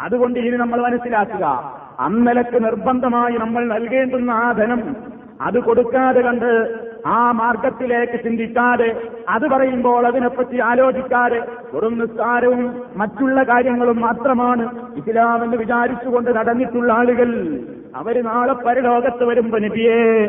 അതുകൊണ്ട് 0.00 0.38
ഇനി 0.38 0.56
നമ്മൾ 0.56 0.80
മനസ്സിലാക്കുക 0.82 1.77
അന്നലക്ക് 2.00 2.64
നിർബന്ധമായി 2.64 3.36
നമ്മൾ 3.36 3.64
നൽകേണ്ടുന്ന 3.64 4.30
ആ 4.30 4.52
ധനം 4.52 4.96
അത് 5.40 5.58
കൊടുക്കാതെ 5.58 6.20
കണ്ട് 6.20 6.74
ആ 7.06 7.32
മാർഗത്തിലേക്ക് 7.32 8.24
ചിന്തിക്കാതെ 8.24 9.02
അത് 9.28 9.48
പറയുമ്പോൾ 9.48 10.06
അതിനെപ്പറ്റി 10.06 10.58
ആലോചിക്കാതെ 10.58 11.42
വെറും 11.74 11.98
നിസ്സാരവും 11.98 12.82
മറ്റുള്ള 12.96 13.42
കാര്യങ്ങളും 13.42 14.00
മാത്രമാണ് 14.00 14.92
ഇസ്ലാമെന്ന് 14.96 15.56
വിചാരിച്ചുകൊണ്ട് 15.56 16.30
നടന്നിട്ടുള്ള 16.30 16.92
ആളുകൾ. 16.92 17.58
അവർ 17.96 18.24
നാളെ 18.24 18.52
പരലോകത്ത് 18.52 19.24
വരുമ്പോ 19.24 19.58
നബിയെ. 19.58 20.26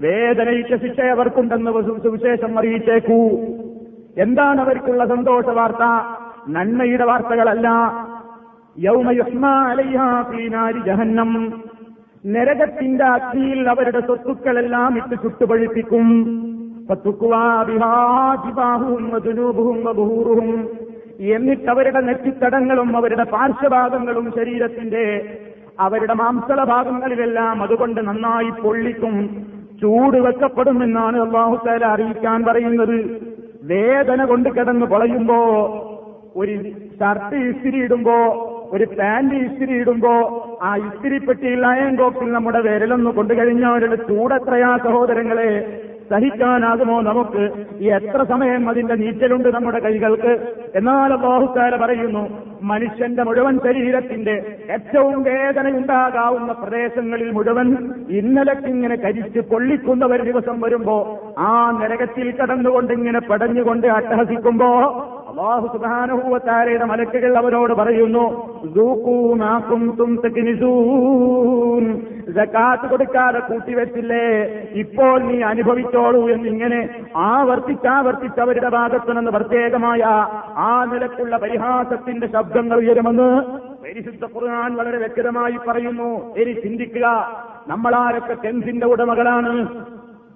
വേദനയിച്ച 0.00 0.74
ശിക്ഷ 0.74 1.00
അവർക്കുണ്ടെന്ന് 1.00 2.02
സുവിശേഷം 2.02 2.58
അറിയിച്ചേക്കൂ. 2.58 3.30
എന്താണ് 4.18 4.60
അവർക്കുള്ള 4.60 5.06
സന്തോഷ 5.06 5.44
വാർത്ത 5.44 5.84
നന്മയുടെ 6.48 7.04
വാർത്തകളല്ല. 7.04 7.68
ജഹന്നം. 10.86 11.62
നരകത്തിന്റെ 12.26 13.04
അഗ്നിയിൽ 13.04 13.68
അവരുടെ 13.68 14.00
സ്വത്തുക്കളെല്ലാം 14.00 14.96
ഇട്ട് 14.96 15.22
ചുട്ടുപഴിപ്പിക്കും. 15.22 16.24
എന്നിട്ട് 21.20 21.70
അവരുടെ 21.70 22.00
നെറ്റിത്തടങ്ങളും 22.00 22.96
അവരുടെ 22.96 23.24
പാർശ്വഭാഗങ്ങളും 23.24 24.32
ശരീരത്തിന്റെ 24.36 25.38
അവരുടെ 25.80 26.14
മാംസള 26.14 26.64
ഭാഗങ്ങളിലെല്ലാം 26.64 27.62
അതുകൊണ്ട് 27.62 28.00
നന്നായി 28.00 28.50
പൊള്ളിക്കും. 28.50 29.46
ചൂട് 29.82 30.16
വെക്കപ്പെടുമെന്നാണ് 30.16 31.20
അള്ളാഹുത്താല 31.20 31.84
അറിയിക്കാൻ 31.84 32.44
പറയുന്നത്. 32.44 33.26
വേദന 33.62 34.24
കൊണ്ട് 34.24 34.48
കിടന്ന് 34.48 34.86
പൊളയുമ്പോ 34.86 35.90
ഒരു 36.34 36.54
ഷർട്ട് 36.98 37.36
ഇസ്തിരി 37.48 37.78
ഇടുമ്പോ 37.84 38.16
ഒരു 38.72 38.84
പാന്റ് 38.98 39.34
ഇസ്തിരി 39.46 39.74
ഇടുമ്പോ 39.80 40.12
ആ 40.62 40.76
ഇസ്തിരിപ്പെട്ടിയിൽ 40.86 41.66
അയൺ 41.66 41.96
ബോക്സിൽ 41.96 42.30
നമ്മുടെ 42.32 42.60
വിരലൊന്ന് 42.60 43.10
കൊണ്ടു 43.10 43.34
കഴിഞ്ഞാൽ 43.34 43.70
അവരുടെ 43.70 43.98
ചൂടെത്രയാ 44.08 44.70
സഹോദരങ്ങളെ 44.76 45.50
സഹിക്കാനാകുമോ 46.10 46.96
നമുക്ക്? 47.00 47.42
ഈ 47.80 47.86
എത്ര 47.90 48.22
സമയം 48.22 48.62
അതിന്റെ 48.70 48.94
നീറ്റലുണ്ട് 48.94 49.48
നമ്മുടെ 49.48 49.78
കൈകൾക്ക്? 49.78 50.32
എന്നാൽ 50.74 51.12
ബാഹുക്കാര 51.22 51.76
പറയുന്നു 51.76 52.24
മനുഷ്യന്റെ 52.62 53.22
മുഴുവൻ 53.22 53.54
ശരീരത്തിന്റെ 53.64 54.34
ഏറ്റവും 54.70 55.16
വേദനയുണ്ടാകാവുന്ന 55.22 56.52
പ്രദേശങ്ങളിൽ 56.52 57.30
മുഴുവൻ 57.32 57.68
ഇന്നലക്കിങ്ങനെ 58.18 58.96
കരിച്ച് 58.96 59.40
പൊള്ളിക്കുന്ന 59.50 60.04
ഒരു 60.06 60.22
ദിവസം 60.22 60.60
വരുമ്പോ 60.60 60.96
ആ 61.38 61.50
നരകത്തിൽ 61.80 62.28
കടന്നുകൊണ്ട് 62.32 62.92
ഇങ്ങനെ 62.92 63.22
പടഞ്ഞുകൊണ്ട് 63.30 63.86
അട്ടഹസിക്കുമ്പോ 63.98 64.70
അള്ളാഹു 65.34 65.66
സുബാനുഭൂവത്താരയുടെ 65.66 66.84
മലക്കുകൾ 66.84 67.38
അവരോട് 67.38 67.72
പറയുന്നു 67.72 68.24
ജക്കാത്ത് 68.64 69.34
മാ 69.34 69.58
കുന്തും 69.58 70.20
തക്നിസൂൻ." 70.26 71.84
സക്കാത്ത് 72.34 72.90
കൊടുക്കാതെ 72.90 73.38
കൂട്ടിവെച്ചില്ലേ? 73.38 74.26
ഇപ്പോൾ 74.72 75.22
നീ 75.22 75.42
അനുഭവിച്ചോളൂ 75.42 76.28
എന്നിങ്ങനെ 76.28 76.88
ആവർത്തിച്ചാവർത്തിച്ച് 77.16 78.40
അവരുടെ 78.40 78.68
ഭാഗത്തു 78.68 79.12
നിന്ന് 79.12 79.30
പ്രത്യേകമായ 79.30 80.02
ആ 80.56 80.84
നിലക്കുള്ള 80.92 81.36
പരിഹാസത്തിന്റെ 81.36 82.26
ശബ്ദങ്ങൾ 82.26 82.76
ഉയരുമെന്ന് 82.76 83.42
പരിശുദ്ധ 83.84 84.24
ഖുർആൻ 84.24 84.74
വളരെ 84.74 84.98
വ്യക്തമായി 84.98 85.58
പറയുന്നു. 85.68 86.34
ഇനി 86.34 86.52
ചിന്തിക്കുക 86.52 87.06
നമ്മളാരൊക്കെ 87.68 88.36
ടെൻസിന്റെ 88.44 88.86
ഉടമകളാണ്? 88.86 89.68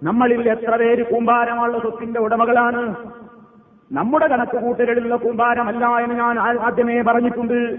നമ്മളിൽ 0.03 0.49
എത്ര 0.49 0.77
പേര് 0.77 1.03
കൂമ്പാരമുള്ള 1.03 1.79
സ്വത്തിന്റെ 1.79 2.21
ഉടമകളാണ്? 2.21 2.97
നമ്മുടെ 3.93 4.27
കണക്ക് 4.27 4.57
കൂട്ടലുകളിലുള്ള 4.57 5.17
കൂമ്പാരമല്ല 5.17 5.87
എന്ന് 5.87 6.15
ഞാൻ 6.15 6.39
ആദ്യമേ 6.39 7.03
പറഞ്ഞിട്ടുണ്ട്. 7.03 7.77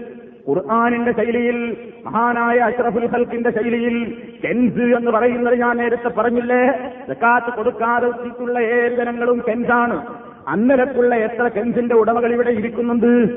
ഖുർആാനിന്റെ 0.48 1.12
ശൈലിയിൽ 1.12 1.76
മഹാനായ 2.04 2.58
അഷ്റഫുൽ 2.58 3.06
ഹൽക്കിന്റെ 3.06 3.50
ശൈലിയിൽ 3.50 4.22
കെൻസ് 4.44 4.96
എന്ന് 4.96 5.10
പറയുന്നത് 5.10 5.60
ഞാൻ 5.60 5.76
നേരത്തെ 5.76 6.08
പറഞ്ഞില്ലേ? 6.08 6.72
സക്കാത്ത് 7.08 7.56
കൊടുക്കാതെ 7.56 8.60
ഏത് 8.60 8.92
ജനങ്ങളും 8.92 9.42
കെൻസാണ്. 9.48 10.06
അന്നലക്കുള്ള 10.48 11.14
എത്ര 11.14 11.48
കെൻസിന്റെ 11.48 11.94
ഉടമകൾ 11.94 12.32
ഇവിടെ 12.32 12.50
ഇരിക്കുന്നുണ്ട്? 12.50 13.30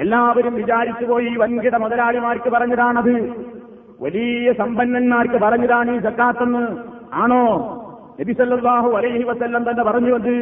എല്ലാവരും 0.00 0.54
വിചാരിച്ചു 0.54 1.04
പോയി 1.04 1.36
വൻകിട 1.36 1.76
മുതലാളിമാർക്ക് 1.76 2.50
പറഞ്ഞതാണത്. 2.50 3.30
വലിയ 4.00 4.52
സമ്പന്നന്മാർക്ക് 4.52 5.34
പറഞ്ഞതാണ് 5.34 5.96
ഈ 5.96 6.00
സക്കാത്തെന്ന്. 6.00 6.76
ആണോ? 7.14 7.78
നബിസല്ലാഹു 8.18 8.88
അലൈഹി 8.96 9.24
വസല്ലം 9.24 9.62
തന്നെ 9.62 9.82
പറഞ്ഞുകൊണ്ട് 9.84 10.32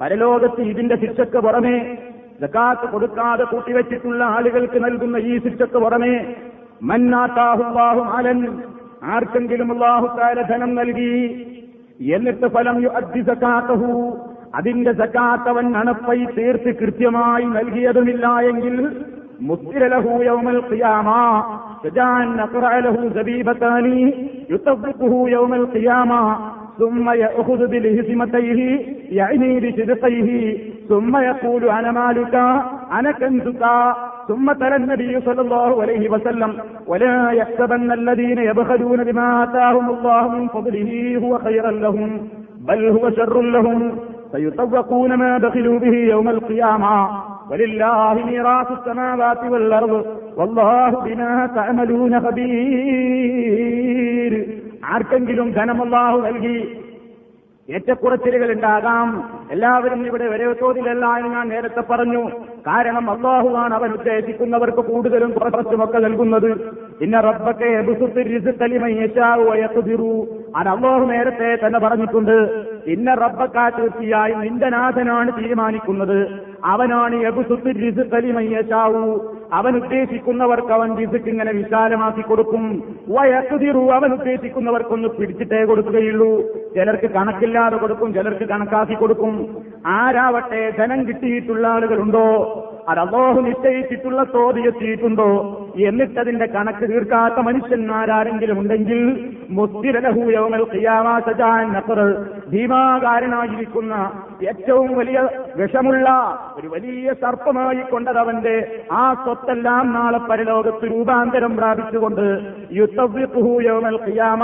പരലോകത്ത് 0.00 0.62
ഇതിന്റെ 0.62 0.96
ശിക്ഷക്ക് 0.96 1.38
പുറമെ 1.38 1.76
ജക്കാത്ത് 2.42 2.86
കൊടുക്കാതെ 2.88 3.44
കൂട്ടിവെച്ചിട്ടുള്ള 3.44 4.22
ആളുകൾക്ക് 4.30 4.78
നൽകുന്ന 4.84 5.16
ഈ 5.26 5.34
ശിക്ഷക്ക് 5.38 5.80
പുറമെ 5.80 6.14
മന്നാത്താഹുബാഹു 6.82 8.02
മാലൻ 8.04 8.40
ആർക്കെങ്കിലും 9.08 9.70
അള്ളാഹു 9.72 10.06
താര 10.16 10.40
ധനം 10.42 10.70
നൽകി 10.74 11.12
എന്നിട്ട് 12.10 12.46
ഫലം 12.48 12.76
യുഅദ്ദി 12.82 13.22
സക്കാത്തഹു 13.22 13.90
അതിന്റെ 14.54 14.92
സക്കാത്തവൻ 14.92 15.66
അണപ്പൈ 15.76 16.18
തീർത്ത് 16.36 16.70
കൃത്യമായി 16.80 17.46
നൽകിയതുമില്ല 17.54 18.26
എങ്കിൽ 18.50 18.76
ثم 26.78 27.10
يأخذ 27.10 27.66
بلهزمتيه 27.66 28.80
يعني 29.10 29.60
بصدقيه. 29.60 30.58
ثم 30.88 31.16
يقول 31.16 31.68
أنا 31.68 31.92
مالك؟ 31.92 32.34
أنا 32.92 33.12
كنزك 33.12 33.64
ثم 34.28 34.52
ترى 34.52 34.76
النبي 34.76 35.20
صلى 35.20 35.40
الله 35.40 35.82
عليه 35.82 36.10
وسلم 36.10 36.52
ولا 36.86 37.30
يحسبن 37.30 37.92
الذين 37.92 38.38
يبخلون 38.38 39.04
بما 39.04 39.44
آتاهم 39.44 39.90
الله 39.90 40.28
من 40.28 40.48
فضله 40.48 41.20
هو 41.22 41.38
خيرا 41.38 41.70
لهم 41.70 42.28
بل 42.60 42.88
هو 42.88 43.10
شر 43.10 43.40
لهم. 43.40 43.98
فيطوقون 44.32 45.14
ما 45.14 45.38
بخلوا 45.38 45.78
به 45.78 45.96
يوم 45.96 46.28
القيامة. 46.28 47.08
ولله 47.50 48.14
ميراث 48.26 48.66
السماوات 48.70 49.44
والأرض 49.44 50.06
ആർക്കെങ്കിലും 54.84 55.52
ധനമല്ലാഹു 55.52 56.20
നൽകി 56.20 56.80
ഏറ്റക്കുറച്ചിലുകൾ 57.68 58.52
ഉണ്ടാകാം. 58.52 59.30
എല്ലാവരും 59.50 60.06
ഇവിടെ 60.06 60.28
വരെ 60.28 60.52
തോതിലല്ല 60.52 61.06
എന്ന് 61.06 61.30
ഞാൻ 61.30 61.48
നേരത്തെ 61.48 61.82
പറഞ്ഞു. 61.90 62.30
കാരണം 62.66 63.10
അള്ളാഹുവാണ് 63.10 63.74
അവൻ 63.74 63.92
ഉദ്ദേശിക്കുന്നവർക്ക് 63.92 64.80
കൂടുതലും 64.80 65.30
കുറച്ചുമൊക്കെ 65.30 65.98
നൽകുന്നത്. 65.98 66.68
പിന്നെ 67.00 67.20
റബ്ബക്കെ 67.20 67.64
അള്ളാഹു 70.72 71.04
നേരത്തെ 71.04 71.66
തന്നെ 71.66 71.78
പറഞ്ഞിട്ടുണ്ട്. 71.78 72.66
പിന്നെ 72.86 73.14
റബ്ബക്ക 73.14 73.78
തീർച്ചയായും 73.78 74.40
നിന്റെ 74.40 74.68
നാഥനാണ് 74.68 75.42
തീരുമാനിക്കുന്നത്. 75.42 76.44
അവനാണ് 76.64 77.14
അവൻ 79.52 79.76
ഉദ്ദേശിക്കുന്നവർക്ക് 79.76 80.72
അവൻ 80.72 80.96
റിസുക്ക് 80.98 81.28
ഇങ്ങനെ 81.28 81.52
വിശാലമാക്കി 81.52 82.20
കൊടുക്കും. 82.20 82.82
വയക്കുതിറു 83.08 83.82
അവൻ 83.92 84.12
ഉദ്ദേശിക്കുന്നവർക്കൊന്ന് 84.12 85.08
പിടിച്ചിട്ടേ 85.08 85.64
കൊടുക്കുകയുള്ളൂ. 85.64 86.40
ചിലർക്ക് 86.74 87.10
കണക്കില്ലാതെ 87.10 87.76
കൊടുക്കും 87.76 88.14
ചിലർക്ക് 88.14 88.48
കണക്കാക്കി 88.48 88.94
കൊടുക്കും. 88.94 89.34
ആരാവട്ടെ 89.84 90.70
ധനം 90.78 91.08
കിട്ടിയിട്ടുള്ള 91.08 91.66
ആളുകളുണ്ടോ? 91.66 92.28
അത് 92.88 93.00
അള്ളാഹു 93.00 93.40
നിശ്ചയിച്ചിട്ടുള്ള 93.40 94.24
തോതി 94.24 94.60
എത്തിയിട്ടുണ്ടോ? 94.60 95.28
എന്നിട്ടതിന്റെ 95.78 96.46
കണക്ക് 96.46 96.90
തീർക്കാത്ത 96.90 97.38
മനുഷ്യന്മാരാരെങ്കിലും 97.38 98.58
ഉണ്ടെങ്കിൽ 98.58 99.00
ഭീമാകാരനായിരിക്കുന്ന 102.50 103.94
ഏറ്റവും 104.42 104.94
വലിയ 104.94 105.28
വിഷമുള്ള 105.56 106.08
ഒരു 106.56 106.68
വലിയ 106.68 107.12
സർപ്പമായി 107.12 107.78
കൊണ്ടത് 107.78 108.18
അവന്റെ 108.18 108.86
ആ 108.92 109.14
സ്വത്തെല്ലാം 109.14 109.92
നാളെ 109.92 110.18
പരലോകത്ത് 110.18 110.86
രൂപാന്തരം 110.90 111.56
പ്രാപിച്ചുകൊണ്ട് 111.56 112.24
യുദ്ധവ്യഹൂയവമൽ 112.72 113.98
ഖിയാമ 114.06 114.42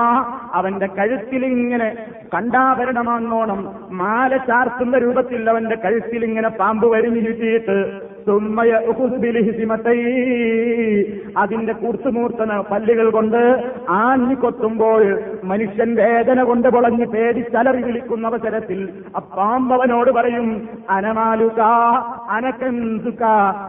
അവന്റെ 0.52 0.86
കഴുത്തിലിങ്ങനെ 0.86 1.90
കണ്ടാഭരണമാങ്ങോണം 2.34 3.60
മാല 3.90 4.36
ചാർത്തുന്ന 4.36 4.98
രൂപത്തിൽ 4.98 5.29
അവന്റെ 5.50 5.76
കഴുത്തിലിങ്ങനെ 5.84 6.48
പാമ്പ് 6.48 6.86
വരിഞ്ഞിരുത്തിയിട്ട് 6.86 7.76
അതിന്റെ 11.36 11.72
കുർത്തുമൂർത്തന 11.72 12.60
പല്ലുകൾ 12.60 13.10
കൊണ്ട് 13.10 13.72
ആഞ്ഞു 13.88 14.34
കൊത്തുമ്പോൾ 14.34 15.20
മനുഷ്യൻ 15.44 15.94
വേദന 15.94 16.42
കൊണ്ട് 16.42 16.68
പൊളഞ്ഞ് 16.68 17.06
പേടിച്ചലറി 17.06 17.82
വിളിക്കുന്ന 17.82 18.26
അവസരത്തിൽ 18.26 18.88
അപ്പാമ്പവനോട് 19.16 19.80
പാമ്പവനോട് 19.80 20.10
പറയും 20.10 20.68
അനമാലുക 20.90 21.60
അനക്കെന്തുക? 22.30 23.22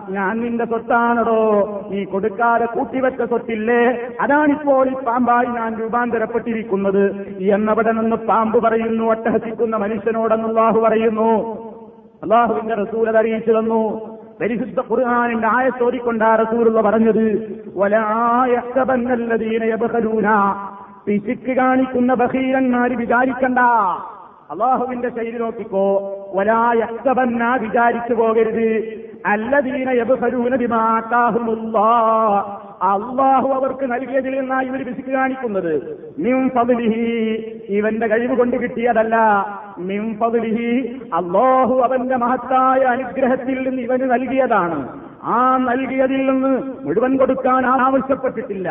ഞാൻ 0.10 0.40
നിന്റെ 0.42 0.66
സ്വത്താണടോ. 0.66 1.82
നീ 1.92 2.04
കൊടുക്കാതെ 2.04 2.66
കൂട്ടിവെച്ച 2.66 3.22
സ്വത്തില്ലേ? 3.22 4.00
അതാണിപ്പോൾ 4.22 4.90
ഈ 4.90 4.94
പാമ്പായി 4.94 5.46
ഞാൻ 5.46 5.76
രൂപാന്തരപ്പെട്ടിരിക്കുന്നത്. 5.80 7.36
എന്നവിടെ 7.42 7.92
നിന്ന് 7.92 8.16
പാമ്പ് 8.16 8.64
പറയുന്നു 8.64 9.12
അട്ടഹസിക്കുന്ന 9.12 9.76
മനുഷ്യനോടെന്ന് 9.76 10.48
അള്ളാഹു 10.48 10.80
പറയുന്നു. 10.80 11.62
അള്ളാഹുവിന്റെ 12.24 12.76
റസൂലത് 12.76 13.18
അറിയിച്ചു 13.18 13.52
തന്നു. 13.52 14.11
പരിശുദ്ധ 14.42 14.80
ഖുർആാനിന്റെ 14.80 15.48
ആയത്തോടിക്കൊണ്ടാ 15.48 16.36
റസൂലുള്ള 16.36 16.82
പറഞ്ഞത് 16.82 17.64
വലായബന്നല്ലതീനയബഹലൂന 17.76 20.28
പിശുക്ക് 21.06 21.52
കാണിക്കുന്ന 21.52 22.14
ബഹീരന്മാര് 22.14 22.92
വിചാരിക്കണ്ട. 22.92 23.60
അള്ളാഹുവിന്റെ 24.52 25.10
ശൈലി 25.10 25.38
നോക്കിക്കോ. 25.38 26.16
വലായക്കബന്ന 26.36 27.56
വിചാരിച്ചു 27.56 28.14
പോകരുത്. 28.14 29.11
അല്ലദീന 29.26 29.90
യബഹലൂന 29.90 30.56
ബിമാത്താഹുമുല്ലാ 30.56 31.90
അള്ളാഹു 32.82 33.50
അവർക്ക് 33.54 33.92
നൽകിയതിൽ 33.92 34.40
നിന്നാണ് 34.40 34.66
ഇവർ 34.66 34.84
വിശുക്ക് 34.84 35.10
കാണിക്കുന്നത്. 35.10 35.98
മിം 36.20 36.50
ഫദ്ലിഹി 36.50 37.06
ഇവന്റെ 37.70 38.08
കഴിവ് 38.08 38.38
കൊണ്ട് 38.38 38.58
കിട്ടിയതല്ല. 38.58 39.16
മിം 39.78 40.18
ഫദ്ലിഹി 40.20 41.00
അള്ളാഹു 41.14 41.82
അവന്റെ 41.82 42.16
മഹത്തായ 42.16 42.82
അനുഗ്രഹത്തിൽ 42.82 43.70
നിന്ന് 43.70 43.82
ഇവന് 43.82 44.12
നൽകിയതാണ്. 44.12 44.90
ആ 45.24 45.58
നൽകിയതിൽ 45.58 46.32
നിന്ന് 46.32 46.64
മുഴുവൻ 46.86 47.18
കൊടുക്കാൻ 47.18 47.66
ആവശ്യപ്പെട്ടിട്ടില്ല. 47.66 48.70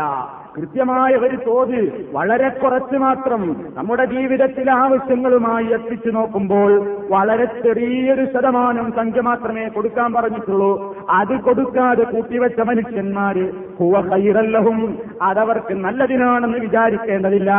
കൃത്യമായ 0.60 1.12
ഒരു 1.16 1.36
തോതിൽ 1.36 1.84
വളരെ 2.12 2.48
കുറച്ച് 2.48 2.96
മാത്രം 2.96 3.42
നമ്മുടെ 3.76 4.04
ജീവിതത്തിലെ 4.04 4.72
ആവശ്യങ്ങളുമായി 4.72 5.66
എത്തിച്ചു 5.66 6.10
നോക്കുമ്പോൾ 6.10 6.72
വളരെ 7.10 7.44
ചെറിയൊരു 7.44 8.24
ശതമാനം 8.24 8.92
സംഖ്യ 8.96 9.20
മാത്രമേ 9.20 9.68
കൊടുക്കാൻ 9.68 10.12
പറഞ്ഞിട്ടുള്ളൂ. 10.12 10.72
അത് 11.10 11.40
കൊടുക്കാതെ 11.40 12.02
കൂട്ടിവെച്ച 12.02 12.60
മനുഷ്യന്മാര് 12.60 13.44
ഹുവ 13.80 14.00
കൈറല്ലഹും 14.08 14.98
അതവർക്ക് 15.22 15.74
നല്ലതിനാണെന്ന് 15.74 16.58
വിചാരിക്കേണ്ടതില്ല. 16.58 17.50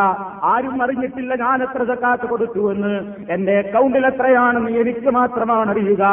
ആരും 0.43 0.83
അറിഞ്ഞിട്ടില്ല 0.83 1.35
ഞാൻ 1.35 1.63
എത്ര 1.63 1.83
സക്കാത്ത് 1.83 2.25
കൊടുത്തുവെന്ന് 2.29 2.93
എന്റെ 3.29 3.55
അക്കൗണ്ടിൽ 3.57 4.05
എത്രയാണെന്ന് 4.05 4.71
എനിക്ക് 4.71 5.09
മാത്രമാണ് 5.09 5.71
അറിയുക. 5.71 6.03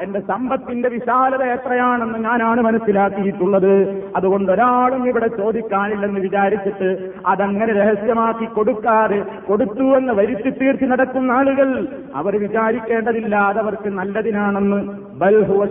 എന്റെ 0.00 0.20
സമ്പത്തിന്റെ 0.20 0.88
വിശാലത 0.88 1.42
എത്രയാണെന്ന് 1.42 2.18
ഞാനാണ് 2.18 2.60
മനസ്സിലാക്കിയിട്ടുള്ളത്. 2.60 3.74
അതുകൊണ്ട് 4.16 4.52
ഒരാളും 4.52 5.08
ഇവിടെ 5.08 5.26
ചോദിക്കാനില്ലെന്ന് 5.26 6.20
വിചാരിച്ചിട്ട് 6.38 6.88
അതങ്ങനെ 7.26 7.72
രഹസ്യമാക്കി 7.72 8.46
കൊടുക്കാതെ 8.46 9.18
കൊടുത്തു 9.48 9.86
എന്ന് 9.96 10.12
വരുത്തി 10.12 10.50
തീർത്തി 10.50 10.84
നടക്കുന്ന 10.84 11.30
ആളുകൾ 11.32 11.68
അവർ 12.14 12.34
വിചാരിക്കേണ്ടതില്ല 12.36 13.34
അതവർക്ക് 13.36 13.90
നല്ലതിനാണെന്ന് 13.90 14.80
ബൽഹുവ 15.20 15.64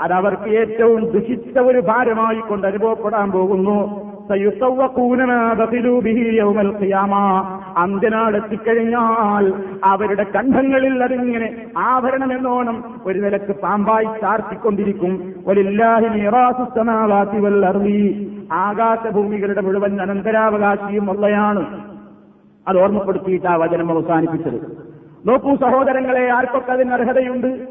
അതവർക്ക് 0.00 0.50
ഏറ്റവും 0.60 1.02
ദുഷിച്ച 1.12 1.58
ഒരു 1.58 1.80
ഭാരമായി 1.80 2.40
കൊണ്ട് 2.48 2.66
അനുഭവപ്പെടാൻ 2.66 3.28
പോകുന്നു. 3.30 3.78
അന്ത്യനാൾ 7.76 8.36
എത്തിക്കഴിഞ്ഞാൽ 8.36 9.52
അവരുടെ 9.84 10.22
കണ്ഠങ്ങളിൽ 10.22 11.04
അതിങ്ങനെ 11.04 11.66
ആഭരണം 11.78 12.32
എന്നോണം 12.32 13.00
ഒരു 13.06 13.18
നിലയ്ക്ക് 13.18 13.60
പാമ്പായി 13.60 14.04
ചാർത്തിക്കൊണ്ടിരിക്കും. 14.04 15.34
ആകാശഭൂമികളുടെ 18.52 19.60
മുഴുവൻ 19.60 20.02
അനന്തരാവകാശിയും 20.02 21.10
ഉള്ളയാണ്. 21.10 21.82
അത് 22.68 22.82
ഓർമ്മപ്പെടുത്തിയിട്ട് 22.82 23.46
ആ 23.46 23.54
വചനം 23.54 23.90
അവസാനിപ്പിച്ചത്. 23.90 24.88
നോക്കൂ 25.26 25.56
സഹോദരങ്ങളെ 25.56 26.30
ആർക്കൊക്കെ 26.30 26.72
അതിന് 26.72 26.92
അർഹതയുണ്ട്? 26.92 27.66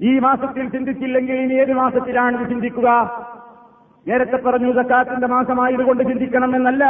ഈ 0.00 0.18
മാസത്തിൽ 0.18 0.68
ചിന്തിച്ചില്ലെങ്കിൽ 0.68 1.34
ഇനി 1.34 1.54
ഏത് 1.54 1.72
മാസത്തിലാണ് 1.72 2.48
ചിന്തിക്കുക? 2.48 2.88
നേരത്തെ 4.08 4.36
പറഞ്ഞു 4.36 4.82
സക്കാത്തിന്റെ 4.82 5.26
മാസമായതുകൊണ്ട് 5.26 6.04
ചിന്തിക്കണം 6.04 6.56
എന്നല്ല 6.56 6.84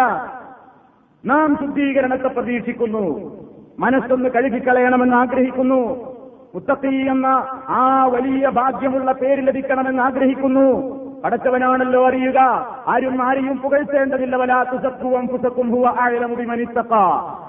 നാം 1.25 1.57
ശുദ്ധീകരണത്തെ 1.61 2.29
പ്രതീക്ഷിക്കുന്നു. 2.29 3.37
മനസ്സൊന്ന് 3.79 4.29
കഴുകിക്കളയണമെന്ന് 4.29 5.17
ആഗ്രഹിക്കുന്നു. 5.17 6.09
മുത്തത്തി 6.55 7.07
എന്ന 7.11 7.27
ആ 7.69 8.05
വലിയ 8.05 8.49
ഭാഗ്യമുള്ള 8.49 9.13
പേര് 9.13 9.47
ലഭിക്കണമെന്ന് 9.47 10.03
ആഗ്രഹിക്കുന്നു. 10.03 10.99
പടച്ചവനാണല്ലോ 11.25 12.09
അറിയുക. 12.09 12.39
ആരും 12.89 13.23
ആരെയും 13.23 13.59
പുകഴ്ത്തേണ്ടതില്ല. 13.59 14.37
വലാത്തുസത്വം 14.37 15.29
പുസക്കും 15.29 15.71
ഹുവ 15.71 15.95
ആഴമുടി 16.01 16.45
മനിത്തക്ക 16.45 16.95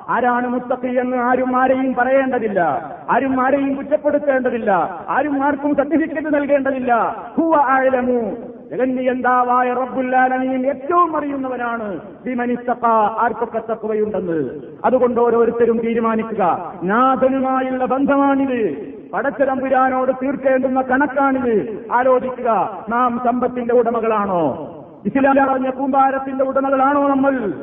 ആരാണ് 0.09 0.47
മുത്തക്കി 0.47 0.99
എന്ന് 0.99 1.17
ആരും 1.17 1.61
ആരെയും 1.61 1.93
പറയേണ്ടതില്ല. 1.93 2.91
ആരും 3.09 3.45
ആരെയും 3.45 3.73
കുറ്റപ്പെടുത്തേണ്ടതില്ല. 3.73 4.99
ആരും 5.09 5.43
ആർക്കും 5.43 5.75
സർട്ടിഫിക്കറ്റ് 5.75 6.35
നൽകേണ്ടതില്ല. 6.35 7.15
ഹുവ 7.37 7.55
ആഴമു 7.55 8.35
ജഗന്യന്താവായ 8.69 9.73
റബ്ബുല്ലാലമീൻ 9.73 10.67
ഏറ്റവും 10.67 11.17
അറിയുന്നവനാണ്. 11.17 11.99
ബിമനിത്തക്ക 12.25 12.85
ആർക്കൊക്കെ 13.19 13.61
തക്കവയുണ്ടെന്ന്. 13.71 14.61
അതുകൊണ്ട് 14.85 15.21
ഓരോരുത്തരും 15.21 15.79
തീരുമാനിക്കുക. 15.79 16.73
നാഥനുമായുള്ള 16.83 17.85
ബന്ധമാണിത്. 17.85 18.93
പടച്ചതമ്പുരാനോട് 19.13 20.11
തീർക്കേണ്ടുന്ന 20.23 20.81
കണക്കാണിത്. 20.81 21.85
ആലോചിക്കുക 21.91 22.77
നാം 22.89 23.21
സമ്പത്തിന്റെ 23.25 23.73
ഉടമകളാണോ? 23.73 24.75
ഇസ്ലാമിലെ 25.05 25.45
പറഞ്ഞ 25.45 25.69
കൂമ്പാരത്തിന്റെ 25.69 26.43
ഉടമകളാണോ 26.43 27.07
നമ്മൾ? 27.07 27.53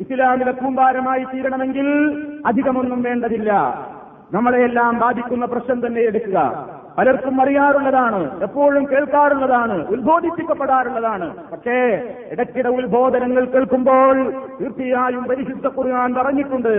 ഇസ്ലാമിലെ 0.00 0.52
കൂമ്പാരമായി 0.52 1.24
തീരണമെങ്കിൽ 1.24 1.86
അധികമൊന്നും 2.46 3.02
വേണ്ടതില്ല. 3.02 3.52
നമ്മളെയെല്ലാം 4.32 4.98
ബാധിക്കുന്ന 4.98 5.46
പ്രശ്നം 5.46 5.86
തന്നെ 5.86 6.00
എടുക്കുക. 6.00 6.68
പലർക്കും 6.98 7.40
അറിയാറുള്ളതാണ് 7.40 8.42
എപ്പോഴും 8.42 8.84
കേൾക്കാറുള്ളതാണ് 8.90 9.86
ഉത്ബോധിപ്പിക്കപ്പെടാറുള്ളതാണ്. 9.94 11.26
പക്ഷേ 11.52 11.76
ഇടയ്ക്കിടെ 12.32 12.68
ഉത്ബോധനങ്ങൾ 12.68 13.44
കേൾക്കുമ്പോൾ 13.44 14.16
തീർച്ചയായും 14.60 15.24
പരിശുദ്ധ 15.24 15.66
ഖുർആൻ 15.66 16.14
പറഞ്ഞിട്ടുണ്ട് 16.14 16.74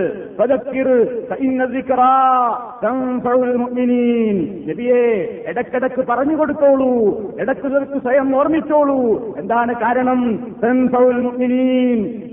നബിയെ 4.68 5.02
ഇടക്കിടക്ക് 5.50 6.04
പറഞ്ഞു 6.06 6.36
കൊടുത്തോളൂ 6.36 6.92
ഇടക്കിടക്ക് 7.40 7.98
സ്വയം 8.02 8.36
ഓർമ്മിച്ചോളൂ. 8.36 9.00
എന്താണ് 9.38 9.72
കാരണം? 9.84 10.22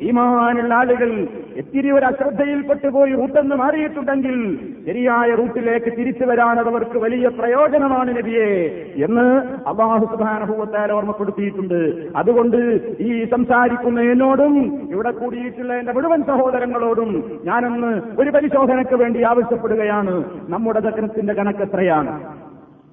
ഈമാനുള്ള 0.09 0.73
ആളുകൾ 0.73 1.11
എത്തിരി 1.61 1.91
ഒരു 1.91 2.05
അശ്രദ്ധയിൽപ്പെട്ടു 2.05 2.87
പോയി 2.87 3.11
റൂട്ടെന്ന് 3.11 3.55
മാറിയിട്ടുണ്ടെങ്കിൽ 3.55 4.37
ശരിയായ 4.87 5.35
റൂട്ടിലേക്ക് 5.35 5.91
തിരിച്ചു 5.97 6.25
വരാൻ 6.25 6.57
വലിയ 6.97 7.27
പ്രയോജനമാണ് 7.73 8.11
നബിയെ 8.17 8.49
എന്ന് 9.05 9.25
അള്ളാഹു 9.69 10.05
സുബാനഭൂവത്താൽ 10.11 10.89
ഓർമ്മപ്പെടുത്തിയിട്ടുണ്ട്. 10.97 11.79
അതുകൊണ്ട് 12.15 12.57
ഈ 13.07 13.11
സംസാരിക്കുന്ന 13.33 13.99
എന്നോടും 14.13 14.53
ഇവിടെ 14.93 15.11
കൂടിയിട്ടുള്ള 15.11 15.73
എന്റെ 15.73 15.93
മുഴുവൻ 15.97 16.21
സഹോദരങ്ങളോടും 16.31 17.11
ഞാനൊന്ന് 17.45 17.91
ഒരു 18.21 18.29
പരിശോധനയ്ക്ക് 18.29 18.97
വേണ്ടി 19.03 19.21
ആവശ്യപ്പെടുകയാണ്. 19.31 20.15
നമ്മുടെ 20.53 20.81
ദക്കനത്തിന്റെ 20.87 21.33
കണക്ക് 21.33 21.63
എത്രയാണ് 21.67 22.13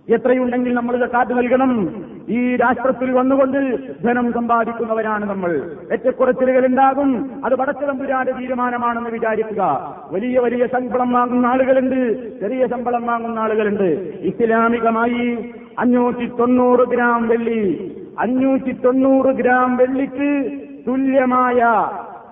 എത്രയുണ്ടെങ്കിൽ 0.08 0.74
നമ്മൾ 0.74 1.06
കാത്തു 1.06 1.32
നൽകണം. 1.32 2.04
ഈ 2.28 2.56
രാഷ്ട്രത്തിൽ 2.56 3.12
വന്നുകൊണ്ട് 3.12 3.78
ധനം 4.04 4.32
സമ്പാദിക്കുന്നവരാണ് 4.32 5.30
നമ്മൾ. 5.30 5.70
ഏറ്റക്കുറച്ചിലുകൾ 5.92 6.66
ഉണ്ടാകും 6.66 7.30
അത് 7.44 7.54
പടച്ചിടമ്പുരാന്റെ 7.54 8.32
തീരുമാനമാണെന്ന് 8.32 9.10
വിചാരിക്കുക. 9.10 9.94
വലിയ 10.10 10.38
വലിയ 10.38 10.66
ശമ്പളം 10.66 11.12
വാങ്ങുന്ന 11.12 11.46
ആളുകളുണ്ട്. 11.46 12.00
ചെറിയ 12.40 12.66
ശമ്പളം 12.66 13.06
വാങ്ങുന്ന 13.06 13.38
ആളുകളുണ്ട്. 13.38 14.12
ഇസ്ലാമികമായി 14.20 15.54
അഞ്ഞൂറ്റി 15.78 16.26
തൊണ്ണൂറ് 16.38 16.88
ഗ്രാം 16.88 17.28
വെള്ളി. 17.28 17.92
അഞ്ഞൂറ്റി 18.18 18.72
തൊണ്ണൂറ് 18.72 19.34
ഗ്രാം 19.34 19.76
വെള്ളിക്ക് 19.76 20.52
തുല്യമായ 20.88 21.60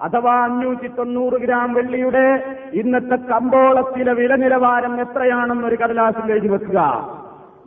അഥവാ 0.02 0.34
അഞ്ഞൂറ്റി 0.44 0.88
തൊണ്ണൂറ് 0.88 1.32
ഗ്രാം 1.32 1.74
വെള്ളിയുടെ 1.74 2.56
ഇന്നത്തെ 2.72 3.16
കമ്പോളത്തിലെ 3.16 4.12
വില 4.12 4.34
നിലവാരം 4.34 5.00
എത്രയാണെന്നൊരു 5.00 5.76
കടലാസിൽ 5.76 6.32
എഴുതി 6.32 6.48
വെക്കുക. 6.48 7.17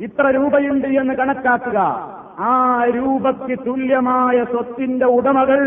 ഇത്ര 0.02 0.28
രൂപയുണ്ട് 0.28 0.88
എന്ന് 0.88 1.14
കണക്കാക്കുക. 1.14 1.80
ആ 2.40 2.84
രൂപയ്ക്ക് 2.86 3.60
തുല്യമായ 3.68 4.44
സ്വത്തിന്റെ 4.44 5.06
ഉടമകൾ 5.06 5.62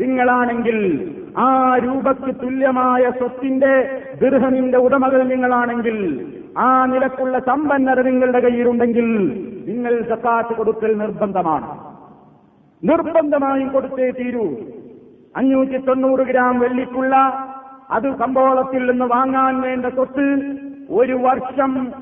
നിങ്ങളാണെങ്കിൽ 0.00 0.78
ആ 1.38 1.76
രൂപയ്ക്ക് 1.76 2.34
തുല്യമായ 2.42 3.10
സ്വത്തിന്റെ 3.10 4.00
ദീർഘമിന്റെ 4.22 4.78
ഉടമകൾ 4.78 5.22
നിങ്ങളാണെങ്കിൽ 5.22 5.98
ആ 6.58 6.86
നിലക്കുള്ള 6.86 7.38
സമ്പന്നത 7.38 7.98
നിങ്ങളുടെ 7.98 8.40
കയ്യിലുണ്ടെങ്കിൽ 8.40 9.06
നിങ്ങൾ 9.68 10.02
സക്കാത്ത് 10.08 10.56
കൊടുക്കൽ 10.56 10.98
നിർബന്ധമാണ്. 10.98 11.68
നിർബന്ധമായും 12.82 13.68
കൊടുത്തേ 13.68 14.10
തീരൂ. 14.10 14.46
അഞ്ഞൂറ്റി 15.36 15.76
തൊണ്ണൂറ് 15.76 16.20
ഗ്രാം 16.20 16.60
വെള്ളിക്കുള്ള 16.60 17.14
അത് 17.90 18.08
കമ്പോളത്തിൽ 18.16 18.90
നിന്ന് 18.90 19.04
വാങ്ങാൻ 19.04 19.60
വേണ്ട 19.60 19.86
സ്വത്ത് 19.86 20.26
ഒരു 20.90 21.12
വർഷം 21.12 21.92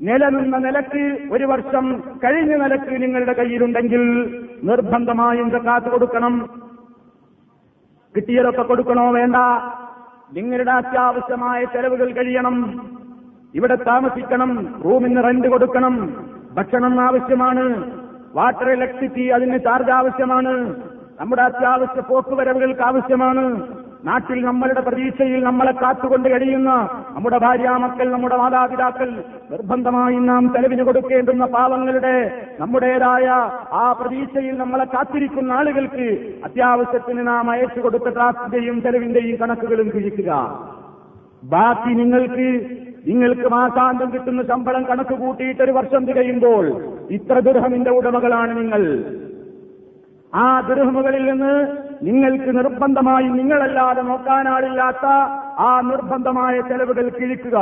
നിലനിന്ന 0.00 0.56
നിലയ്ക്ക് 0.58 1.32
ഒരു 1.32 1.44
വർഷം 1.44 2.02
കഴിഞ്ഞ 2.24 2.56
നിലയ്ക്ക് 2.56 3.02
നിങ്ങളുടെ 3.02 3.32
കയ്യിലുണ്ടെങ്കിൽ 3.32 4.02
നിർബന്ധമായും 4.62 5.66
കാത്തു 5.66 5.88
കൊടുക്കണം. 5.88 6.62
കിട്ടിയതൊക്കെ 8.16 8.62
കൊടുക്കണോ 8.62 9.12
വേണ്ട? 9.12 9.36
നിങ്ങളുടെ 10.32 10.70
അത്യാവശ്യമായ 10.70 11.64
ചെലവുകൾ 11.64 12.12
കഴിയണം. 12.12 12.88
ഇവിടെ 13.54 13.74
താമസിക്കണം 13.74 14.82
റൂമിന് 14.84 15.24
റെന്റ് 15.24 15.48
കൊടുക്കണം. 15.48 16.26
ഭക്ഷണം 16.54 17.00
ആവശ്യമാണ്. 17.00 17.92
വാട്ടർ 18.34 18.70
ഇലക്ട്രിസിറ്റി 18.70 19.26
അതിന് 19.26 19.58
ചാർജ് 19.58 19.90
ആവശ്യമാണ്. 19.90 20.82
നമ്മുടെ 21.20 21.42
അത്യാവശ്യ 21.42 22.00
പോക്കുവരവുകൾക്ക് 22.00 22.80
ആവശ്യമാണ്. 22.80 23.76
നാട്ടിൽ 24.06 24.38
നമ്മളുടെ 24.44 24.80
പ്രതീക്ഷയിൽ 24.80 25.40
നമ്മളെ 25.44 25.72
കാത്തുകൊണ്ട് 25.72 26.28
കഴിയുന്ന 26.28 26.70
നമ്മുടെ 27.14 27.38
ഭാര്യാമക്കൾ 27.38 28.06
നമ്മുടെ 28.10 28.36
മാതാപിതാക്കൾ 28.36 29.08
നിർബന്ധമായി 29.50 30.18
നാം 30.28 30.44
തെളിവിന് 30.54 30.84
കൊടുക്കേണ്ടുന്ന 30.84 31.44
പാവങ്ങളുടെ 31.46 32.14
നമ്മുടേതായ 32.60 33.26
ആ 33.74 33.84
പ്രതീക്ഷയിൽ 33.92 34.54
നമ്മളെ 34.56 34.86
കാത്തിരിക്കുന്ന 34.86 35.52
ആളുകൾക്ക് 35.52 36.06
അത്യാവശ്യത്തിന് 36.44 37.24
നാം 37.26 37.50
അയച്ചു 37.50 37.80
കൊടുത്ത 37.80 38.14
ട്രാഫിന്റെയും 38.14 38.78
തെളിവിന്റെയും 38.80 39.38
കണക്കുകളും 39.42 39.90
കിഴിക്കുക 39.94 40.30
ബാക്കി 41.50 41.92
നിങ്ങൾക്ക് 41.94 42.48
നിങ്ങൾക്ക് 43.06 43.48
മാസാന്തം 43.48 44.08
കിട്ടുന്ന 44.12 44.42
ശമ്പളം 44.42 44.84
കണക്ക് 44.88 45.14
കൂട്ടിയിട്ട് 45.14 45.62
ഒരു 45.62 45.72
വർഷം 45.72 46.02
തികയുമ്പോൾ 46.06 46.64
ഇത്ര 47.10 47.38
ദുർഹമിന്റെ 47.40 47.90
ഉടമകളാണ് 47.90 48.52
നിങ്ങൾ. 48.60 48.82
ആ 50.36 50.60
ദുരഹമുകളിൽ 50.60 51.30
നിന്ന് 51.30 51.76
നിങ്ങൾക്ക് 52.02 52.58
നിർബന്ധമായി 52.58 53.24
നിങ്ങളല്ലാതെ 53.24 54.02
നോക്കാനാളില്ലാത്ത 54.02 55.06
ആ 55.58 55.80
നിർബന്ധമായ 55.84 56.60
ചെലവുകൾ 56.60 57.08
കിഴിക്കുക. 57.08 57.56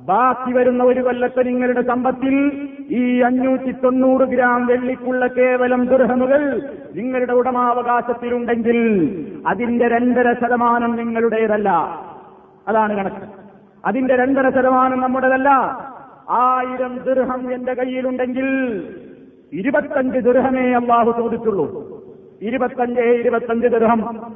ബാക്കി 0.00 0.52
വരുന്ന 0.52 0.82
ഒരു 0.84 1.00
കൊല്ലത്തെ 1.00 1.42
നിങ്ങളുടെ 1.42 1.82
സമ്പത്തിൽ 1.82 2.68
ഈ 2.90 3.20
അഞ്ഞൂറ്റി 3.20 3.72
തൊണ്ണൂറ് 3.72 4.22
ഗ്രാം 4.22 4.66
വെള്ളിക്കുള്ള 4.66 5.26
കേവലം 5.26 5.86
ദുർഹമുകൾ 5.86 6.70
നിങ്ങളുടെ 6.94 7.32
ഉടമാവകാശത്തിലുണ്ടെങ്കിൽ 7.32 8.78
അതിന്റെ 9.46 9.88
രണ്ടര 9.88 10.32
ശതമാനം 10.32 10.96
നിങ്ങളുടേതല്ല. 10.96 11.70
അതാണ് 12.68 12.96
കണക്ക്. 12.96 13.26
അതിന്റെ 13.84 14.16
രണ്ടര 14.16 14.50
ശതമാനം 14.50 15.00
നമ്മുടേതല്ല. 15.00 15.48
ആയിരം 16.30 16.98
ദുർഹം 16.98 17.52
എന്റെ 17.52 17.74
കയ്യിലുണ്ടെങ്കിൽ 17.74 18.48
ഇരുപത്തഞ്ച് 19.52 20.18
ദുർഹമേ 20.18 20.72
അള്ളാഹു 20.72 21.20
ചോദിച്ചുള്ളൂ. 21.20 21.98
ഇരുപത്തഞ്ച് 22.42 23.00
ഇരുപത്തഞ്ച് 23.00 23.66
ദുർഹം. 23.66 24.32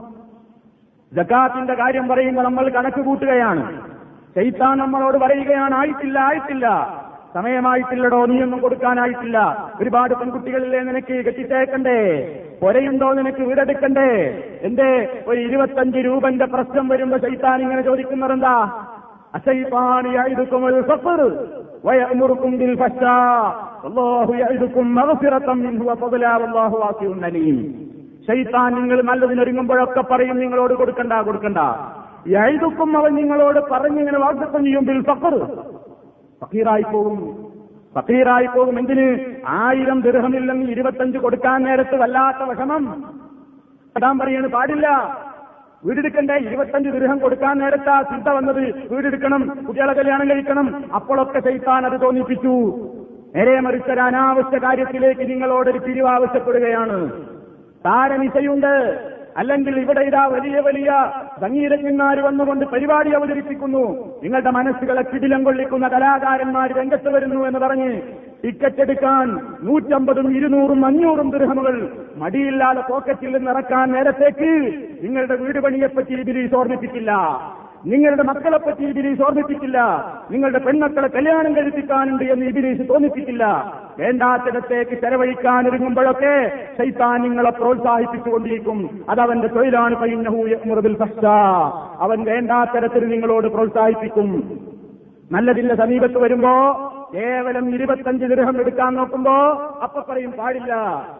ജക്കാത്തിന്റെ 1.12 1.74
കാര്യം 1.74 2.08
പറയുമ്പോൾ 2.08 2.42
നമ്മൾ 2.42 2.68
കണക്ക് 2.68 3.00
കൂട്ടുകയാണ്. 3.00 3.80
ചൈത്താൻ 4.34 4.78
നമ്മളോട് 4.78 5.18
പറയുകയാണ് 5.18 5.74
ആയിട്ടില്ല 5.74 6.18
ആയിട്ടില്ല. 6.18 6.96
സമയമായിട്ടില്ലടോ 7.34 8.26
നീയൊന്നും 8.26 8.60
കൊടുക്കാനായിട്ടില്ല. 8.60 9.68
ഒരുപാട് 9.80 10.14
പെൺകുട്ടികളിലെ 10.14 10.80
നിനക്ക്? 10.80 11.24
കെട്ടിച്ചേക്കണ്ടേ? 11.24 12.00
പൊരയുണ്ടോ 12.62 13.12
നിനക്ക്? 13.12 13.42
വീടെടുക്കണ്ടേ? 13.42 14.42
എന്റെ 14.62 15.22
ഒരു 15.26 15.40
ഇരുപത്തഞ്ച് 15.40 15.98
രൂപന്റെ 15.98 16.44
പ്രശ്നം 16.44 16.88
വരുമ്പോ 16.88 17.16
ചൈത്താൻ 17.16 17.62
ഇങ്ങനെ 17.62 17.82
ചോദിക്കുന്നത് 17.82 18.32
എന്താ? 18.32 18.86
ശൈത്താൻ 28.26 28.74
നിങ്ങൾ 28.74 29.02
നല്ലതിനൊരുങ്ങുമ്പോഴൊക്കെ 29.02 30.00
പറയും 30.00 30.38
നിങ്ങളോട് 30.38 30.74
കൊടുക്കണ്ട 30.74 31.12
കൊടുക്കണ്ട. 31.12 31.56
എഴുതുക്കും 32.36 32.98
അവൻ 32.98 33.14
നിങ്ങളോട് 33.14 33.60
പറഞ്ഞിങ്ങനെ 33.70 34.18
വാഗ്ദത്തം 34.18 34.64
ചെയ്യും 34.64 34.86
ബിൽ 34.86 35.02
ഫഖർ. 35.02 35.44
ഫക്കീറായി 36.40 36.82
പോകും. 36.92 37.46
ഫക്കീറായി 37.94 38.46
പോകും. 38.46 38.78
എന്തിന്? 38.78 39.18
ആയിരം 39.46 40.00
ദൃഹമില്ലെങ്കിൽ 40.00 40.70
ഇരുപത്തഞ്ച് 40.70 41.18
കൊടുക്കാൻ 41.18 41.62
നേരത്ത് 41.62 41.96
വല്ലാത്ത 41.96 42.48
വിഷമം. 42.48 43.04
കടാൻ 43.96 44.18
പറയാണ് 44.18 44.48
പാടില്ല. 44.48 45.16
വീടെടുക്കണ്ടേ? 45.84 46.34
ഇരുപത്തഞ്ച് 46.34 46.90
ദൃഹം 46.90 47.18
കൊടുക്കാൻ 47.18 47.58
നേരത്താ 47.58 48.02
ചിന്ത 48.02 48.28
വന്നത്. 48.28 48.88
വീടെടുക്കണം 48.90 49.64
കുട്ടികളെ 49.68 49.92
കല്യാണം 49.92 50.30
കഴിക്കണം. 50.30 50.82
അപ്പോഴൊക്കെ 50.94 51.40
ചെയ്ത്താൻ 51.40 51.86
അത് 51.86 52.00
തോന്നിപ്പിച്ചു. 52.00 52.80
നേരെ 53.36 53.60
മറിച്ചൊരു 53.60 54.00
അനാവശ്യ 54.00 54.58
കാര്യത്തിലേക്ക് 54.58 55.30
നിങ്ങളോടൊരു 55.30 55.78
പിരിവ് 55.78 56.08
ആവശ്യപ്പെടുകയാണ്. 56.08 57.10
താരനിശയുണ്ട്. 57.86 58.74
അല്ലെങ്കിൽ 59.36 59.80
ഇവിടെ 59.80 60.00
ഇതാ 60.00 60.24
വലിയ 60.26 60.60
വലിയ 60.60 60.90
സംഗീതജ്ഞന്മാർ 61.40 62.20
വന്നുകൊണ്ട് 62.20 62.64
പരിപാടി 62.64 63.10
അവതരിപ്പിക്കുന്നു. 63.10 63.84
നിങ്ങളുടെ 64.22 64.50
മനസ്സുകളെ 64.50 65.02
കിടിലം 65.02 65.44
കൊള്ളിക്കുന്ന 65.44 65.88
കലാകാരന്മാർ 65.88 66.72
രംഗത്ത് 66.78 67.08
വരുന്നു 67.08 67.46
എന്ന് 67.46 67.58
പറഞ്ഞ് 67.58 68.00
ടിക്കറ്റ് 68.44 68.80
എടുക്കാൻ 68.80 69.40
നൂറ്റമ്പതും 69.62 70.36
ഇരുന്നൂറും 70.36 70.86
അഞ്ഞൂറും 70.86 71.30
ദൃഹമുകൾ 71.30 71.90
മടിയില്ലാതെ 72.16 72.80
പോക്കറ്റിൽ 72.80 73.36
നിന്ന് 73.36 73.50
ഇറക്കാൻ 73.50 73.92
നേരത്തേക്ക് 73.92 74.50
നിങ്ങളുടെ 75.02 75.34
വീട് 75.34 75.58
പണിയെപ്പറ്റി 75.58 76.12
ഇതിൽ 76.12 76.56
ഓർമ്മിപ്പിക്കില്ല 76.56 77.12
നിങ്ങളുടെ 77.86 78.22
മക്കളെ 78.22 78.58
പറ്റി 78.58 78.84
ഇബിലീസ് 78.84 79.22
ഓർമ്മിപ്പിക്കില്ല 79.22 79.78
നിങ്ങളുടെ 80.30 80.58
പെണ്ണക്കളെ 80.58 81.08
കല്യാണം 81.08 81.56
കഴിപ്പിക്കാനുണ്ട് 81.56 82.24
എന്ന് 82.24 82.46
ഇബിലീസ് 82.46 82.88
തോന്നിപ്പിക്കില്ല 82.88 83.74
വേണ്ടാത്തിടത്തേക്ക് 83.98 85.00
ചെലവഴിക്കാൻ 85.00 85.68
ഒരുങ്ങുമ്പോഴൊക്കെ 85.68 86.66
ശൈത്താൻ 86.78 87.22
നിങ്ങളെ 87.22 87.50
പ്രോത്സാഹിപ്പിച്ചുകൊണ്ടിരിക്കും. 87.50 89.04
അതവന്റെ 89.10 89.48
തൊഴിലാണ്. 89.48 90.02
കഴിഞ്ഞ 90.02 90.94
ഫസ്റ്റ 90.94 91.26
അവൻ 91.98 92.24
വേണ്ടാത്തരത്തിൽ 92.24 93.08
നിങ്ങളോട് 93.08 93.46
പ്രോത്സാഹിപ്പിക്കും. 93.46 94.58
നല്ലതിന്റെ 95.32 95.74
സമീപത്ത് 95.74 96.18
വരുമ്പോ 96.18 96.50
കേവലം 97.14 97.74
ഇരുപത്തഞ്ച് 97.74 98.24
ദൃഹം 98.24 98.56
എടുക്കാൻ 98.60 98.92
നോക്കുമ്പോ 98.94 99.34
അപ്പൊ 99.84 100.00
പറയും 100.08 100.30
പാടില്ല 100.30 100.72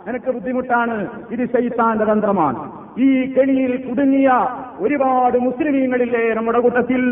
നിനക്ക് 0.07 0.31
ബുദ്ധിമുട്ടാണ് 0.31 0.96
ഇത് 1.31 1.42
ശൈത്താന്റെ 1.52 2.05
തന്ത്രമാണ്. 2.05 2.61
ഈ 2.98 3.09
കെണിയിൽ 3.35 3.72
കുടുങ്ങിയ 3.87 4.31
ഒരുപാട് 4.78 5.38
മുസ്ലിമീങ്ങളില്ലേ 5.38 6.35
നമ്മുടെ 6.35 6.59
കൂട്ടത്തിൽ? 6.59 7.02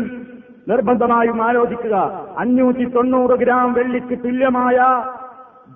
നിർബന്ധമായും 0.67 1.39
ആലോചിക്കുക. 1.43 1.95
അഞ്ഞൂറ്റി 2.37 2.85
തൊണ്ണൂറ് 2.95 3.35
ഗ്രാം 3.43 3.73
വെള്ളിക്ക് 3.73 4.17
തുല്യമായ 4.23 4.79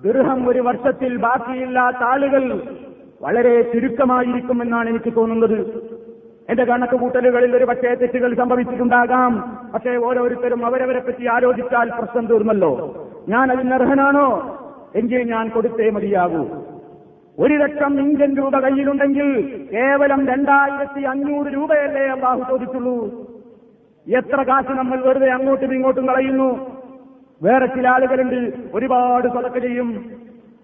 ദൃഹം 0.04 0.40
ഒരു 0.48 0.60
വർഷത്തിൽ 0.60 1.12
ബാക്കിയില്ലാത്ത 1.16 2.02
ആളുകൾ 2.12 2.44
വളരെ 3.22 3.54
ചുരുക്കമായിരിക്കുമെന്നാണ് 3.62 4.88
എനിക്ക് 4.88 5.12
തോന്നുന്നത്. 5.16 5.58
എന്റെ 6.50 6.64
കണക്ക് 6.64 6.96
കൂട്ടലുകളിൽ 6.96 7.56
ഒരു 7.56 7.64
പക്ഷേ 7.64 7.94
തെറ്റുകൾ 7.94 8.34
സംഭവിച്ചിട്ടുണ്ടാകാം. 8.34 9.58
പക്ഷേ 9.74 9.96
ഓരോരുത്തരും 9.96 10.66
അവരവരെ 10.66 11.00
പറ്റി 11.00 11.26
ആലോചിച്ചാൽ 11.26 11.90
പ്രശ്നം 11.98 12.26
തീർന്നല്ലോ. 12.26 12.94
ഞാൻ 13.28 13.52
അതിന് 13.52 13.74
അർഹനാണോ? 13.74 14.56
എങ്കിൽ 14.94 15.32
ഞാൻ 15.32 15.48
കൊടുത്തേ 15.48 15.90
മതിയാകൂ. 15.90 16.46
ഒരു 17.38 17.54
ലക്ഷം 17.54 18.00
ഇന്ത്യൻ 18.00 18.36
രൂപ 18.36 18.58
കയ്യിലുണ്ടെങ്കിൽ 18.58 19.60
കേവലം 19.72 20.26
രണ്ടായിരത്തി 20.26 21.00
അഞ്ഞൂറ് 21.00 21.46
രൂപയല്ലേ 21.46 22.06
അള്ളാഹു 22.06 22.50
ചോദിച്ചുള്ളൂ. 22.50 23.04
എത്ര 24.16 24.42
കാശ് 24.42 24.72
നമ്മൾ 24.72 24.96
വെറുതെ 24.96 25.30
അങ്ങോട്ടും 25.30 25.74
ഇങ്ങോട്ടും 25.74 26.08
കളയുന്നു? 26.08 26.70
വേറെ 27.42 27.66
ചില 27.66 27.88
ആളുകളുണ്ട് 27.88 28.52
ഒരുപാട് 28.74 29.28
സ്വതക്ക 29.28 29.58
ചെയ്യും. 29.58 30.10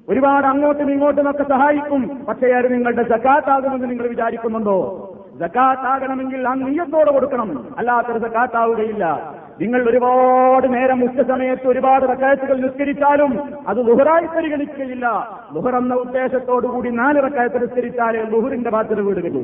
ഒരുപാട് 0.09 0.47
അങ്ങോട്ടും 0.47 0.92
ഇങ്ങോട്ടും 0.92 1.31
ഒക്കെ 1.31 1.42
സഹായിക്കും. 1.42 2.25
പക്ഷേ 2.29 2.47
അത് 2.47 2.75
നിങ്ങളുടെ 2.75 3.03
സക്കാത്താകുമെന്ന് 3.03 3.90
നിങ്ങൾ 3.90 4.07
വിചാരിക്കുന്നുണ്ടോ? 4.07 5.09
ജക്കാത്താകണമെങ്കിൽ 5.38 6.49
ആ 6.49 6.55
നീയത്തോടെ 6.55 7.12
കൊടുക്കണം. 7.12 7.64
അല്ലാത്തൊരു 7.79 8.18
സക്കാത്താവുകയില്ല 8.18 9.35
നിങ്ങൾ 9.61 9.90
ഒരുപാട് 9.90 10.75
നേരം 10.75 11.05
ഉച്ച 11.05 11.21
സമയത്ത് 11.21 11.66
ഒരുപാട് 11.66 12.05
റക്കായത്തുകൾ 12.05 12.61
നിസ്കരിച്ചാലും 12.61 13.38
അത് 13.68 13.88
ലുഹറായി 13.88 14.27
പരിഗണിക്കുകയില്ല. 14.27 15.29
ലുഹർ 15.55 15.77
എന്ന 15.77 15.95
ഉദ്ദേശത്തോടുകൂടി 15.95 16.90
നാല് 16.90 17.27
റക്കായത്ത് 17.27 17.62
നിസ്കരിച്ചാലേ 17.62 18.23
ലുഹറിന്റെ 18.23 18.71
ബാധ്യത 18.71 19.01
വീടുകയുള്ളൂ. 19.01 19.42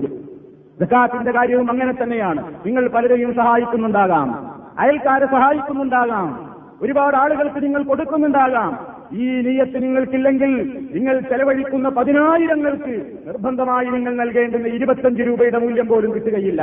ജക്കാത്തിന്റെ 0.80 1.32
കാര്യവും 1.32 1.70
അങ്ങനെ 1.70 1.94
തന്നെയാണ്. 2.02 2.54
നിങ്ങൾ 2.66 2.88
പലരെയും 2.88 3.34
സഹായിക്കുന്നുണ്ടാകാം. 3.34 4.60
അയൽക്കാരെ 4.78 5.26
സഹായിക്കുന്നുണ്ടാകാം. 5.26 6.56
ഒരുപാട് 6.82 7.16
ആളുകൾക്ക് 7.16 7.62
നിങ്ങൾ 7.62 7.82
കൊടുക്കുന്നുണ്ടാകാം. 7.82 8.97
ഈ 9.12 9.42
നീയത്ത് 9.42 9.82
നിങ്ങൾക്കില്ലെങ്കിൽ 9.82 10.50
നിങ്ങൾ 10.94 11.20
ചെലവഴിക്കുന്ന 11.20 11.88
പതിനായിരങ്ങൾക്ക് 11.88 12.94
നിർബന്ധമായി 13.26 13.86
നിങ്ങൾ 13.86 14.14
നൽകേണ്ടുന്ന 14.14 14.68
ഇരുപത്തഞ്ച് 14.68 15.22
രൂപയുടെ 15.22 15.58
മൂല്യം 15.58 15.88
പോലും 15.88 16.14
കിട്ടുകയില്ല. 16.14 16.62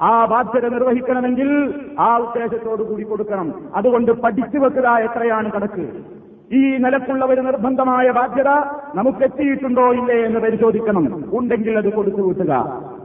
ആ 0.00 0.26
ബാധ്യത 0.26 0.68
നിർവഹിക്കണമെങ്കിൽ 0.68 1.74
ആ 1.98 2.16
ഉദ്ദേശത്തോടു 2.16 2.82
കൂടി 2.82 3.02
കൊടുക്കണം. 3.02 3.54
അതുകൊണ്ട് 3.74 4.12
പഠിച്ചു 4.12 4.58
വെക്കുക 4.58 4.88
എത്രയാണ് 4.98 5.52
കണക്ക്? 5.52 5.86
ഈ 6.52 6.76
നിലക്കുള്ള 6.78 7.24
ഒരു 7.24 7.40
നിർബന്ധമായ 7.40 8.10
ബാധ്യത 8.10 8.50
നമുക്ക് 8.94 9.18
എത്തിയിട്ടുണ്ടോ 9.18 9.92
ഇല്ലേ 9.92 10.24
എന്ന് 10.24 10.40
പരിശോധിക്കണം. 10.40 11.24
ഉണ്ടെങ്കിൽ 11.32 11.78
അത് 11.78 11.92
കൊടുത്തു 11.92 12.20
കൂട്ടുക 12.20 12.52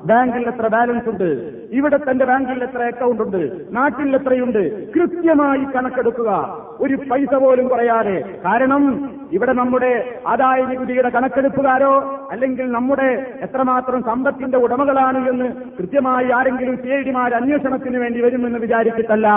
ബാങ്കിൽ 0.06 0.48
എത്ര 0.48 0.68
ബാലൻസ് 0.68 1.10
ഉണ്ട്? 1.10 1.52
ഇവിടെ 1.72 1.98
തന്റെ 1.98 2.26
ബാങ്കിൽ 2.26 2.64
എത്ര 2.64 2.84
അക്കൗണ്ട് 2.84 3.24
ഉണ്ട്? 3.24 3.52
നാട്ടിൽ 3.72 4.16
എത്രയുണ്ട്? 4.16 4.94
കൃത്യമായി 4.94 5.64
കണക്കെടുക്കുക. 5.76 6.60
ഒരു 6.80 6.96
പൈസ 7.12 7.36
പോലും 7.36 7.70
പറയാതെ. 7.70 8.42
കാരണം 8.46 9.10
ഇവിടെ 9.32 9.54
നമ്മുടെ 9.54 10.20
ആദായ 10.28 10.66
നികുതിയുടെ 10.66 11.10
കണക്കെടുപ്പുകാരോ 11.10 12.28
അല്ലെങ്കിൽ 12.32 12.72
നമ്മുടെ 12.72 13.38
എത്രമാത്രം 13.42 14.04
സമ്പത്തിന്റെ 14.04 14.58
ഉടമകളാണ് 14.58 15.30
എന്ന് 15.30 15.46
കൃത്യമായി 15.80 16.30
ആരെങ്കിലും 16.32 16.78
സി 16.78 16.88
ഐ 16.88 17.02
ഡിമാർ 17.02 17.34
അന്വേഷണത്തിന് 17.34 17.98
വേണ്ടി 17.98 18.22
വരുമെന്ന് 18.22 18.60
വിചാരിച്ചിട്ടല്ല. 18.60 19.30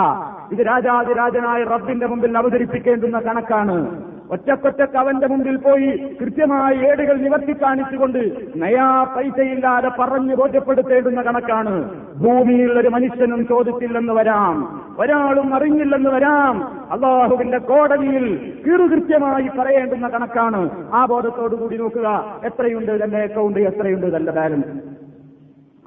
ഇത് 0.53 0.67
രാജാതിരാജനായ 0.67 1.65
റബ്ബിന്റെ 1.65 2.07
മുമ്പിൽ 2.07 2.39
അവതരിപ്പിക്കേണ്ടുന്ന 2.39 3.21
കണക്കാണ്. 3.21 4.03
ഒറ്റക്കൊറ്റക്ക് 4.31 4.97
അവന്റെ 4.97 5.27
മുമ്പിൽ 5.27 5.57
പോയി 5.57 6.17
കൃത്യമായി 6.21 6.77
ഏടുകൾ 6.77 7.17
നിവർത്തി 7.17 7.53
കാണിച്ചുകൊണ്ട് 7.53 8.37
നയാ 8.57 9.05
പൈസയില്ലാതെ 9.17 9.89
പറഞ്ഞു 9.89 10.35
ബോധ്യപ്പെടുത്തേണ്ടുന്ന 10.35 11.23
കണക്കാണ്. 11.23 11.91
ഭൂമിയിൽ 12.17 12.73
ഒരു 12.73 12.89
മനുഷ്യനും 12.89 13.47
ചോദിച്ചില്ലെന്ന് 13.47 14.13
വരാം. 14.13 14.83
ഒരാളും 14.99 15.55
അറിഞ്ഞില്ലെന്ന് 15.55 16.11
വരാം. 16.11 16.87
അള്ളാഹുവിന്റെ 16.91 17.59
കോടതിയിൽ 17.59 18.53
കീറുകൃത്യമായി 18.67 19.49
പറയേണ്ടുന്ന 19.59 20.09
കണക്കാണ്. 20.09 20.71
ആ 20.95 21.07
ബോധത്തോടുകൂടി 21.07 21.77
നോക്കുക. 21.77 22.41
എത്രയുണ്ട് 22.45 23.05
തന്റെ 23.05 23.19
അക്കൗണ്ട് 23.19 23.61
എത്രയുണ്ട് 23.61 24.17
തന്റെ 24.17 24.33
ബാലൻസ് 24.33 24.97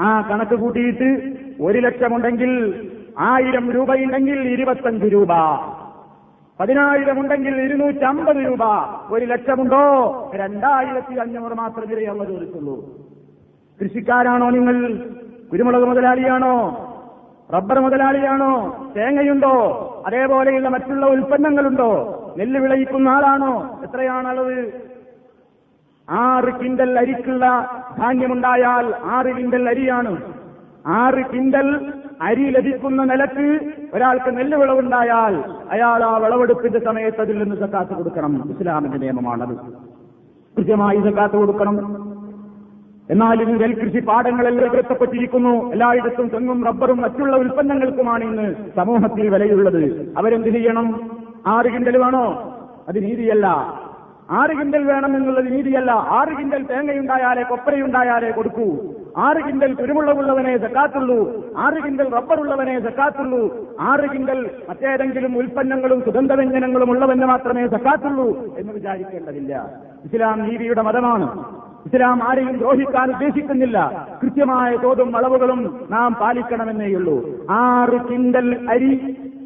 ആ 0.02 0.22
കണക്ക് 0.22 0.56
കൂട്ടിയിട്ട് 0.56 1.34
ഒരു 1.62 1.80
ലക്ഷമുണ്ടെങ്കിൽ 1.80 2.82
ആയിരം 3.20 3.72
രൂപയുണ്ടെങ്കിൽ 3.72 4.40
ഇരുപത്തഞ്ച് 4.40 5.06
രൂപ. 5.06 5.30
പതിനായിരം 6.60 7.20
ഉണ്ടെങ്കിൽ 7.20 7.62
ഇരുന്നൂറ്റി 7.62 8.00
അമ്പത് 8.00 8.36
രൂപ. 8.36 8.64
ഒരു 9.12 9.26
ലക്ഷമുണ്ടോ? 9.26 9.84
രണ്ടായിരത്തി 10.36 11.14
അഞ്ഞൂറ് 11.14 11.54
മാത്രം 11.54 11.90
വിലയുള്ള 11.90 12.24
ചോദിച്ചുള്ളൂ 12.24 12.86
കൃഷിക്കാരാണോ 13.84 14.50
നിങ്ങൾ? 14.50 14.96
കുരുമുളക് 15.52 15.84
മുതലാളിയാണോ? 15.84 16.86
റബ്ബർ 17.54 17.80
മുതലാളിയാണോ? 17.80 18.52
തേങ്ങയുണ്ടോ? 18.98 19.56
അതേപോലെയുള്ള 20.06 20.70
മറ്റുള്ള 20.70 21.06
ഉൽപ്പന്നങ്ങളുണ്ടോ? 21.06 21.92
നെല്ല് 22.38 22.60
വിളയിക്കുന്ന 22.60 23.10
ആളാണോ? 23.10 23.80
എത്രയാണ് 23.84 24.28
അളവ് 24.28 24.72
ആറ് 26.10 26.60
കിൻഡൽ 26.60 27.00
അരിക്കുള്ള 27.00 27.46
ധാന്യമുണ്ടായാൽ 27.98 28.96
ആറ് 28.96 29.36
കിൻഡൽ 29.38 29.70
അരിയാണ്. 29.70 30.39
ആറ് 30.88 31.26
കിണ്ടൽ 31.34 31.94
അരി 32.22 32.50
ലഭിക്കുന്ന 32.50 33.04
നിലയ്ക്ക് 33.04 33.74
ഒരാൾക്ക് 33.94 34.38
നെല്ല് 34.38 34.58
വിളവുണ്ടായാൽ 34.58 35.44
അയാൾ 35.70 36.04
ആ 36.04 36.18
വിളവെടുപ്പിന്റെ 36.18 36.80
സമയത്ത് 36.80 37.22
അതിൽ 37.22 37.40
നിന്ന് 37.40 37.56
സക്കാത്ത് 37.56 37.94
കൊടുക്കണം. 37.94 38.52
ഇസ്ലാമിന്റെ 38.52 38.98
നിയമമാണത്. 38.98 39.58
കൃത്യമായി 40.58 40.98
സക്കാത്ത് 40.98 41.36
കൊടുക്കണം. 41.36 42.10
എന്നാൽ 43.10 43.42
ഇന്ന് 43.42 43.62
നെൽകൃഷി 43.62 44.00
പാടങ്ങളെല്ലാം 44.00 44.72
നികത്തപ്പെട്ടിരിക്കുന്നു 44.72 45.72
എല്ലായിടത്തും 45.72 46.28
തെങ്ങും 46.28 46.66
റബ്ബറും 46.66 47.02
മറ്റുള്ള 47.02 47.36
ഉൽപ്പന്നങ്ങൾക്കുമാണ് 47.38 48.24
ഇന്ന് 48.24 48.56
സമൂഹത്തിൽ 48.76 49.30
വിലയുള്ളത്. 49.30 50.14
അവരെന്ത് 50.18 50.48
ചെയ്യണം? 50.48 51.12
ആറ് 51.48 51.66
കിണ്ടൽ 51.66 51.98
വേണോ? 51.98 52.56
അത് 52.88 53.04
നീതിയല്ല. 53.04 53.48
ആറ് 54.32 54.50
കിണ്ടൽ 54.50 54.84
വേണം 54.84 55.16
എന്നുള്ളത് 55.16 55.54
നീതിയല്ല. 55.54 55.92
ആറ് 55.92 56.38
കിണ്ടൽ 56.38 56.64
തേങ്ങയുണ്ടായാലേ 56.64 57.44
കൊപ്പരയുണ്ടായാലേ 57.44 58.32
കൊടുക്കൂ. 58.32 58.78
ആറ് 59.26 59.38
കിങ്കൽ 59.48 59.74
കുരുമുളകുള്ളവനെ 59.74 60.58
സക്കാത്തുള്ളൂ 60.58 61.18
ആറ് 61.58 61.84
കിങ്കൽ 61.84 62.10
റബ്ബറുള്ളവനെ 62.16 62.80
സക്കാത്തുള്ളൂ 62.80 63.68
ആറ് 63.80 64.10
കിങ്കൽ 64.14 64.50
മറ്റേതെങ്കിലും 64.70 65.38
ഉൽപ്പന്നങ്ങളും 65.38 66.02
സുഗന്ധവ്യഞ്ജനങ്ങളും 66.06 66.92
ഉള്ളവന് 66.92 67.26
മാത്രമേ 67.26 67.68
സക്കാത്തുള്ളൂ 67.68 68.58
എന്ന് 68.58 68.74
വിചാരിക്കേണ്ടതില്ല. 68.74 69.54
ഇസ്ലാം 70.06 70.50
നീതിയുടെ 70.50 70.82
മതമാണ്. 70.82 71.46
ഇസ്ലാം 71.86 72.24
ആരെയും 72.30 72.58
ദ്രോഹിക്കാൻ 72.58 73.12
ഉദ്ദേശിക്കുന്നില്ല. 73.12 74.08
കൃത്യമായ 74.24 74.76
തോതും 74.76 75.18
അളവുകളും 75.18 75.88
നാം 75.92 76.14
പാലിക്കണമെന്നേയുള്ളൂ 76.14 77.18
ആറ് 77.50 77.98
കിണ്ടൽ 78.10 78.70
അരി 78.70 78.94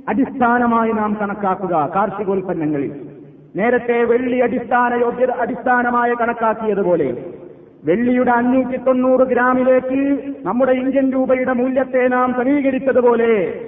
അടിസ്ഥാനമായി 0.09 0.91
നാം 0.91 1.17
കണക്കാക്കുക 1.21 1.91
കാർഷികോൽപ്പന്നങ്ങളിൽ. 1.95 2.91
നേരത്തെ 3.55 4.03
വെള്ളി 4.03 4.37
അടിസ്ഥാന 4.37 4.93
യോഗ്യത 4.93 5.31
അടിസ്ഥാനമായി 5.31 6.13
കണക്കാക്കിയതുപോലെ 6.21 7.09
വെള്ളിയുടെ 7.85 8.31
അഞ്ഞൂറ്റി 8.31 8.77
തൊണ്ണൂറ് 8.77 9.27
ഗ്രാമിലേക്ക് 9.27 10.19
നമ്മുടെ 10.45 10.71
ഇന്ത്യൻ 10.71 11.11
രൂപയുടെ 11.11 11.53
മൂല്യത്തെ 11.53 12.07
നാം 12.07 12.33
സമീകരിച്ചതുപോലെ 12.33 13.65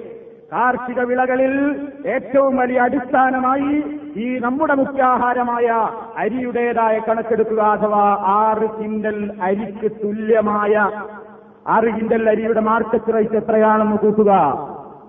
കാർഷിക 0.52 1.00
വിളകളിൽ 1.00 1.76
ഏറ്റവും 2.06 2.56
വലിയ 2.56 2.80
അടിസ്ഥാനമായി 2.80 3.84
ഈ 4.16 4.38
നമ്മുടെ 4.38 4.74
മുഖ്യാഹാരമായ 4.74 5.88
അരിയുടേതായ 6.16 6.98
കണക്കെടുക്കുക 6.98 7.60
അഥവാ 7.60 8.16
ആറ് 8.26 8.80
കിൻഡൽ 8.80 9.32
അരിക്ക് 9.42 9.92
തുല്യമായ 10.04 10.90
ആറ് 11.66 11.84
കിൻഡൽ 11.84 12.30
അരിയുടെ 12.30 12.60
മാർക്കറ്റ് 12.60 13.14
റേറ്റ് 13.14 13.36
എത്രയാണെന്ന് 13.36 13.96
കൂട്ടുക. 13.96 14.32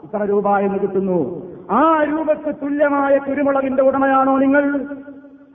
ഇത്ര 0.04 0.24
രൂപ 0.24 0.58
എന്ന് 0.58 0.80
കിട്ടുന്നു. 0.80 1.20
ആ 1.72 2.04
രൂപക്ക് 2.04 2.56
തുല്യമായ 2.56 3.18
കുരുമുളകിന്റെ 3.18 3.84
ഉടമയാണോ 3.84 4.38
നിങ്ങൾ? 4.38 4.86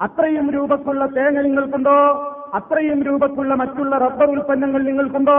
അത്രയും 0.02 0.50
രൂപക്കുള്ള 0.50 1.06
തേങ്ങ 1.06 1.40
നിങ്ങൾക്കുണ്ടോ? 1.42 2.31
അത്രയും 2.54 3.02
രൂപക്കുള്ള 3.02 3.54
മറ്റുള്ള 3.54 3.98
റബ്ബർ 3.98 4.30
ഉൽപ്പന്നങ്ങൾ 4.30 4.82
നിങ്ങൾക്കുണ്ടോ? 4.82 5.32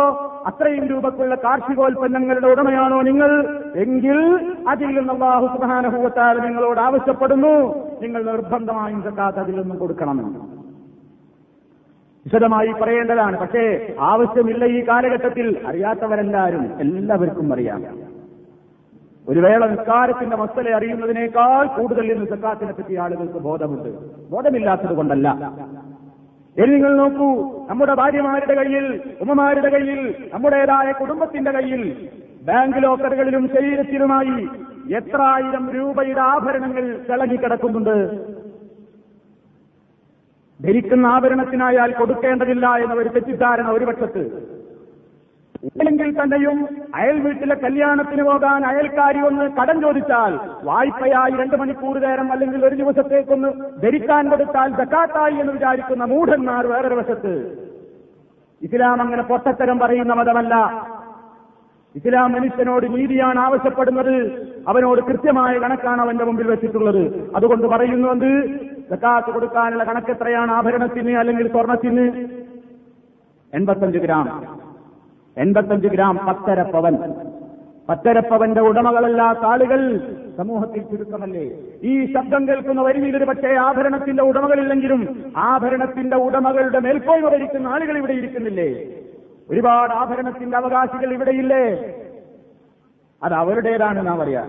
അത്രയും 0.47 0.87
രൂപക്കുള്ള 0.87 1.35
കാർഷികോൽപ്പന്നങ്ങളുടെ 1.35 2.47
ഉടമയാണോ 2.47 3.01
നിങ്ങൾ? 3.01 3.61
എങ്കിൽ 3.75 4.51
അതിൽ 4.69 4.85
നിന്ന് 4.85 5.13
അള്ളാഹു 5.13 5.47
സുബാനഹൂവത്താൽ 5.47 6.39
നിങ്ങളോട് 6.39 6.79
ആവശ്യപ്പെടുന്നു. 6.79 7.75
നിങ്ങൾ 8.01 8.23
നിർബന്ധമായും 8.23 9.03
സക്കാത്ത് 9.03 9.39
അതിൽ 9.39 9.59
നിന്നും 9.59 9.77
കൊടുക്കണമെന്ന്. 9.77 10.39
വിശദമായി 12.25 12.71
പറയേണ്ടതാണ്. 12.81 13.39
പക്ഷേ 13.39 13.95
ആവശ്യമില്ല 13.99 14.65
ഈ 14.65 14.87
കാലഘട്ടത്തിൽ. 14.87 15.67
അറിയാത്തവരെല്ലാവരും 15.67 16.79
എല്ലാവർക്കും 16.79 17.53
അറിയാം. 17.53 17.83
ഒരു 19.29 19.39
വേള 19.39 19.67
നിസ്കാരത്തിന്റെ 19.67 20.35
മസ്തലെ 20.35 20.75
അറിയുന്നതിനേക്കാൾ 20.75 21.67
കൂടുതൽ 21.67 22.11
ഇന്ന് 22.11 22.25
സക്കാത്തിനെ 22.25 22.73
പറ്റി 22.73 22.95
ആളുകൾക്ക് 22.95 23.39
ബോധമുണ്ട്. 23.39 23.89
ബോധമില്ലാത്തത് 24.29 24.93
കൊണ്ടല്ല. 24.93 25.51
ഇനി 26.57 26.71
നിങ്ങൾ 26.71 26.91
നോക്കൂ 26.97 27.27
നമ്മുടെ 27.69 27.93
ഭാര്യമാരുടെ 27.93 28.55
കയ്യിൽ 28.55 28.85
ഉമ്മമാരുടെ 29.21 29.69
കയ്യിൽ 29.69 30.01
നമ്മുടേതായ 30.33 30.91
കുടുംബത്തിന്റെ 30.91 31.51
കയ്യിൽ 31.51 31.81
ബാങ്ക് 32.41 32.83
ലോക്കറുകളിലും 32.83 33.43
ശരീരത്തിലുമായി 33.55 34.37
എത്ര 34.97 35.19
ആയിരം 35.21 35.65
രൂപയുടെ 35.75 36.21
ആഭരണങ്ങൾ 36.21 36.85
തിളങ്ങിക്കിടക്കുന്നുണ്ട്. 37.09 37.95
ധരിക്കുന്ന 40.59 41.05
ആഭരണത്തിനായാൽ 41.07 41.91
കൊടുക്കേണ്ടതില്ല 41.91 42.65
എന്ന 42.83 42.93
ഒരു 42.93 43.09
തെറ്റിദ്ധാരണ 43.09 43.67
ഒരു 43.67 43.85
പക്ഷത്ത്. 43.85 44.23
ഇല്ലെങ്കിൽ 45.63 46.21
തന്നെയും 46.21 46.67
അയൽ 46.95 47.19
വീട്ടിലെ 47.19 47.55
കല്യാണത്തിന് 47.55 48.23
പോകാൻ 48.23 48.65
അയൽക്കാരി 48.65 49.19
ഒന്ന് 49.19 49.49
കടം 49.49 49.81
ചോദിച്ചാൽ 49.81 50.39
വായ്പയായി 50.63 51.31
രണ്ട് 51.31 51.55
മണിക്കൂർ 51.55 51.99
നേരം 51.99 52.31
അല്ലെങ്കിൽ 52.31 52.65
ഒരു 52.65 52.75
ദിവസത്തേക്കൊന്ന് 52.75 53.81
ധരിക്കാൻ 53.83 54.29
കൊടുത്താൽ 54.29 54.69
ജക്കാത്തായി 54.69 55.35
എന്ന് 55.35 55.53
വിചാരിക്കുന്ന 55.53 56.05
മൂഢന്മാർ 56.05 56.67
വേറൊരു 56.67 56.95
വശത്ത്. 56.95 57.63
ഇസ്ലാം 58.61 59.01
അങ്ങനെ 59.01 59.23
പൊട്ടത്തരം 59.23 59.79
പറയുന്ന 59.79 60.13
മതമല്ല. 60.13 60.55
ഇസ്ലാം 61.95 62.31
മനുഷ്യനോട് 62.31 62.97
നീതിയാണ് 62.97 63.39
ആവശ്യപ്പെടുന്നത്. 63.39 64.15
അവനോട് 64.67 65.01
കൃത്യമായ 65.01 65.59
കണക്കാണ് 65.59 66.01
അവന്റെ 66.01 66.23
മുമ്പിൽ 66.23 66.47
വെച്ചിട്ടുള്ളത്. 66.47 67.31
അതുകൊണ്ട് 67.35 67.67
പറയുന്നുണ്ട് 67.67 68.47
ജക്കാത്ത് 68.91 69.31
കൊടുക്കാനുള്ള 69.31 69.83
കണക്ക് 69.83 70.11
എത്രയാണ് 70.11 70.51
ആഭരണത്തിന് 70.51 71.15
അല്ലെങ്കിൽ 71.15 71.47
സ്വർണത്തിന്? 71.47 72.05
എൺപത്തഞ്ച് 73.53 73.97
ഗ്രാം. 73.97 74.52
എൺപത്തഞ്ച് 75.37 75.87
ഗ്രാം 75.87 76.15
പത്തര 76.27 76.61
പവൻ 76.73 76.95
പത്തര 77.89 78.19
പവന്റെ 78.27 78.61
ഉടമകളല്ലാത്ത 78.61 79.43
ആളുകൾ 79.45 79.79
സമൂഹത്തിൽ 80.37 80.81
ചുരുക്കമല്ലേ? 80.81 81.43
ഈ 81.83 82.13
ശബ്ദം 82.13 82.47
കേൾക്കുന്ന 82.47 82.81
വരിയിൽ 82.81 83.17
ഒരു 83.17 83.25
പക്ഷേ 83.25 83.49
ആഭരണത്തിന്റെ 83.63 84.23
ഉടമകളില്ലെങ്കിലും 84.23 85.01
ആഭരണത്തിന്റെ 85.45 86.17
ഉടമകളുടെ 86.17 86.79
മേൽക്കോയ്മ 86.79 87.27
ഭരിക്കുന്ന 87.29 87.67
ആളുകൾ 87.67 87.97
ഇവിടെ 87.97 88.13
ഇരിക്കുന്നില്ലേ? 88.13 88.69
ഒരുപാട് 89.49 89.93
ആഭരണത്തിന്റെ 89.93 90.57
അവകാശികൾ 90.57 91.13
ഇവിടെയില്ലേ 91.13 91.63
അത് 93.21 93.33
അവരുടേതാണ് 93.33 93.99
നാം 94.07 94.21
അറിയാം 94.21 94.47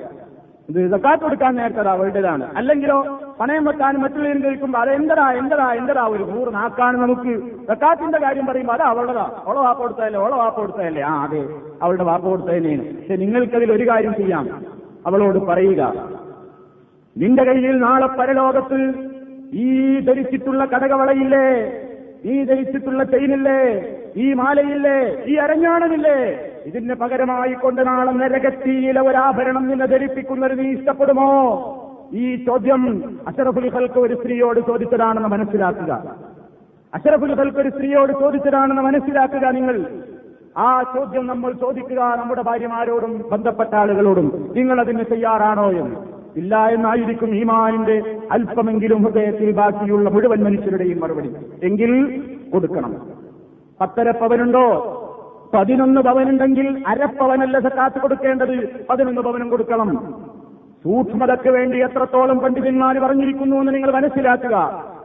ഇത് 0.68 0.78
ഇതൊക്കെ 0.80 1.14
കൊടുക്കാൻ 1.16 1.52
നേരത്തെ 1.54 1.80
അത് 1.80 1.88
അവരുടേതാണ്. 1.88 2.44
അല്ലെങ്കിലോ 2.56 2.98
പണയം 3.38 3.64
വെക്കാനും 3.64 4.00
മറ്റുള്ളവരും 4.00 4.42
കേൾക്കുമ്പോൾ 4.44 4.78
അത് 4.78 4.90
എന്തടാ 4.90 5.32
എന്തടാ 5.32 5.72
എന്തടാ 5.72 6.06
ഒരു 6.06 6.24
നൂറ് 6.32 6.54
നാക്കാണ് 6.54 6.96
നമുക്ക്. 6.96 7.32
വെക്കാത്തിന്റെ 7.70 8.18
കാര്യം 8.18 8.46
പറയുമ്പോൾ 8.46 8.72
അത് 8.72 8.82
അവളുടെതാ. 8.82 9.26
അവളെ 9.46 9.60
വാപ്പ 9.60 9.78
കൊടുത്തതല്ലേ 9.78 10.18
അവളെ 10.20 10.36
വാപ്പ 10.36 10.56
കൊടുത്തതല്ലേ? 10.60 11.02
ആ 11.02 11.24
അതെ 11.24 11.42
അവളുടെ 11.82 12.04
വാപ്പ 12.04 12.24
കൊടുത്തതന്നെയാണ്. 12.24 12.84
പക്ഷെ 12.98 13.16
നിങ്ങൾക്കതിൽ 13.16 13.72
ഒരു 13.72 13.88
കാര്യം 13.90 14.14
ചെയ്യാം. 14.14 14.46
അവളോട് 15.06 15.38
പറയുക 15.38 15.82
നിന്റെ 17.16 17.42
കയ്യിൽ 17.44 17.76
നാളെ 17.78 18.06
പരലോകത്ത് 18.18 18.78
ഈ 19.64 19.66
ധരിച്ചിട്ടുള്ള 20.06 20.64
കടകവളയില്ലേ 20.64 21.46
ഈ 22.24 22.44
ധരിച്ചിട്ടുള്ള 22.44 23.02
ചെയിനില്ലേ 23.04 23.60
ഈ 24.16 24.32
മാലയില്ലേ? 24.32 24.98
ഈ 25.26 25.34
അരഞ്ഞാണമില്ലേ 25.34 26.18
ഇതിന് 26.66 26.94
പകരമായി 26.94 27.52
കൊണ്ട് 27.52 27.86
നാളെ 27.86 28.12
നരകത്തിയിലെ 28.12 29.00
ഒരാഭരണം 29.00 29.68
നിന്നെ 29.68 29.86
ധരിപ്പിക്കുന്നത് 29.86 30.58
നീ 30.60 30.66
ഇഷ്ടപ്പെടുമോ? 30.76 31.30
ഈ 32.12 32.44
ചോദ്യം 32.44 33.04
അഷറഫുൽ 33.28 33.74
ഖൽക്ക് 33.74 33.98
ഒരു 33.98 34.14
സ്ത്രീയോട് 34.14 34.60
ചോദിച്ചതാണെന്ന് 34.60 35.28
മനസ്സിലാക്കുക. 35.28 36.16
അഷറഫുൽ 36.94 37.40
ഖൽക്ക് 37.40 37.58
ഒരു 37.58 37.68
സ്ത്രീയോട് 37.68 38.12
ചോദിച്ചതാണെന്ന് 38.12 38.82
മനസ്സിലാക്കുക 38.82 39.48
നിങ്ങൾ. 39.50 39.86
ആ 40.56 40.82
ചോദ്യം 40.82 41.26
നമ്മൾ 41.26 41.52
ചോദിക്കുക 41.52 41.98
നമ്മുടെ 41.98 42.42
ഭാര്യമാരോടും 42.42 43.24
ബന്ധപ്പെട്ട 43.32 43.74
ആളുകളോടും. 43.74 44.52
നിങ്ങൾ 44.56 44.80
അതിന് 44.80 45.04
തയ്യാറാണോ 45.12 45.70
എന്ന്. 45.70 45.96
ഇല്ല 46.36 46.66
എന്നായിരിക്കും 46.66 47.34
ഈമാനിന്റെ 47.34 48.20
അല്പമെങ്കിലും 48.32 49.02
ഹൃദയത്തിൽ 49.02 49.52
ബാക്കിയുള്ള 49.52 50.10
മുഴുവൻ 50.10 50.44
മനുഷ്യരുടെയും 50.44 51.00
മറുപടി. 51.00 51.36
എങ്കിൽ 51.62 52.22
കൊടുക്കണം. 52.52 53.08
പത്തര 53.80 54.10
പവനുണ്ടോ 54.10 54.90
പതിനൊന്ന് 55.54 56.00
പവനുണ്ടെങ്കിൽ 56.00 56.84
അരപ്പവനല്ല 56.86 57.60
സക്കാത്ത് 57.60 58.00
കൊടുക്കേണ്ടത്. 58.00 58.86
പതിനൊന്ന് 58.90 59.20
പവനും 59.20 59.50
കൊടുക്കണം. 59.50 60.14
സൂക്ഷ്മതയ്ക്ക് 60.84 61.48
വേണ്ടി 61.48 61.76
എത്രത്തോളം 61.82 62.38
പണ്ഡിതന്മാർ 62.38 62.98
പറഞ്ഞിരിക്കുന്നു 62.98 63.56
എന്ന് 63.56 63.74
നിങ്ങൾ 63.74 63.90
മനസ്സിലാക്കുക. 63.90 64.56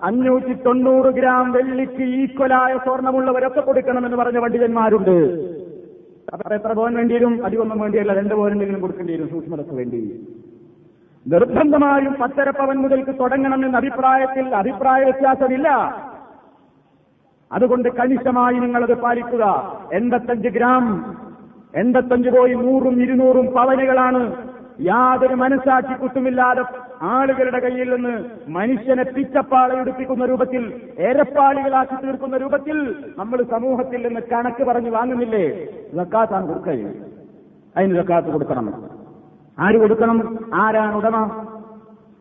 അഞ്ഞൂറ്റി 0.03 0.53
തൊണ്ണൂറ് 0.53 1.09
ഗ്രാം 1.17 1.51
വെള്ളിക്ക് 1.51 2.05
ഈക്വലായ 2.21 2.73
സ്വർണമുള്ളവരൊക്കെ 2.77 3.59
കൊടുക്കണമെന്ന് 3.59 4.17
പറഞ്ഞ 4.17 4.39
പണ്ഡിതന്മാരുണ്ട്. 4.39 5.17
അപ്പൊ 6.34 6.55
എത്ര 6.55 6.71
പോകാൻ 6.73 6.93
വേണ്ടിയും 6.95 7.45
അധികമൊന്നും 7.45 7.80
വേണ്ടിയല്ല 7.80 8.13
രണ്ട് 8.13 8.34
പവനെന്തെങ്കിലും 8.34 8.82
കൊടുക്കേണ്ടി 8.82 9.13
വരും 9.13 9.30
സൂക്ഷ്മതയ്ക്ക് 9.30 9.73
വേണ്ടി. 9.73 10.01
നിർബന്ധമായും 11.25 12.13
പത്തര 12.21 12.49
പവൻ 12.49 12.77
മുതൽക്ക് 12.77 13.19
തുടങ്ങണമെന്ന 13.19 13.77
അഭിപ്രായത്തിൽ 13.77 14.55
അഭിപ്രായ 14.55 15.03
വ്യത്യാസമില്ല. 15.03 15.69
അതുകൊണ്ട് 17.51 17.89
കണിശമായി 17.89 18.57
നിങ്ങളത് 18.59 18.95
പാലിക്കുക. 18.97 19.45
എൺപത്തഞ്ച് 19.93 20.47
ഗ്രാം 20.47 20.86
എൺപത്തഞ്ച് 21.75 22.30
പോയി 22.30 22.53
നൂറും 22.53 23.01
ഇരുന്നൂറും 23.03 23.45
പവനുകളാണ് 23.45 24.21
യാതൊരു 24.82 25.34
മനസാക്ഷി 25.34 25.93
കുത്തുമില്ലാതെ 25.93 26.63
ആളുകളുടെ 27.01 27.59
കയ്യിൽ 27.59 27.95
നിന്ന് 27.95 28.25
മനുഷ്യനെ 28.49 29.03
പിച്ചപ്പാളയെടുപ്പിക്കുന്ന 29.03 30.25
രൂപത്തിൽ 30.25 30.82
ഏരപ്പാളികളാക്കി 30.99 32.05
തീർക്കുന്ന 32.05 32.38
രൂപത്തിൽ 32.38 32.95
നമ്മൾ 33.17 33.43
സമൂഹത്തിൽ 33.43 34.07
നിന്ന് 34.07 34.21
കണക്ക് 34.21 34.63
പറഞ്ഞു 34.63 34.89
വാങ്ങുന്നില്ലേ? 34.89 35.65
ജക്കാത്താണ് 35.93 36.47
കൊടുക്കുക 36.47 36.71
അതിന് 37.77 37.93
ജക്കാത്ത് 37.93 38.27
കൊടുക്കണം. 38.27 38.84
ആര് 39.59 39.77
കൊടുക്കണം? 39.77 40.39
ആരാണ് 40.53 40.95
ഉടമ? 40.95 41.45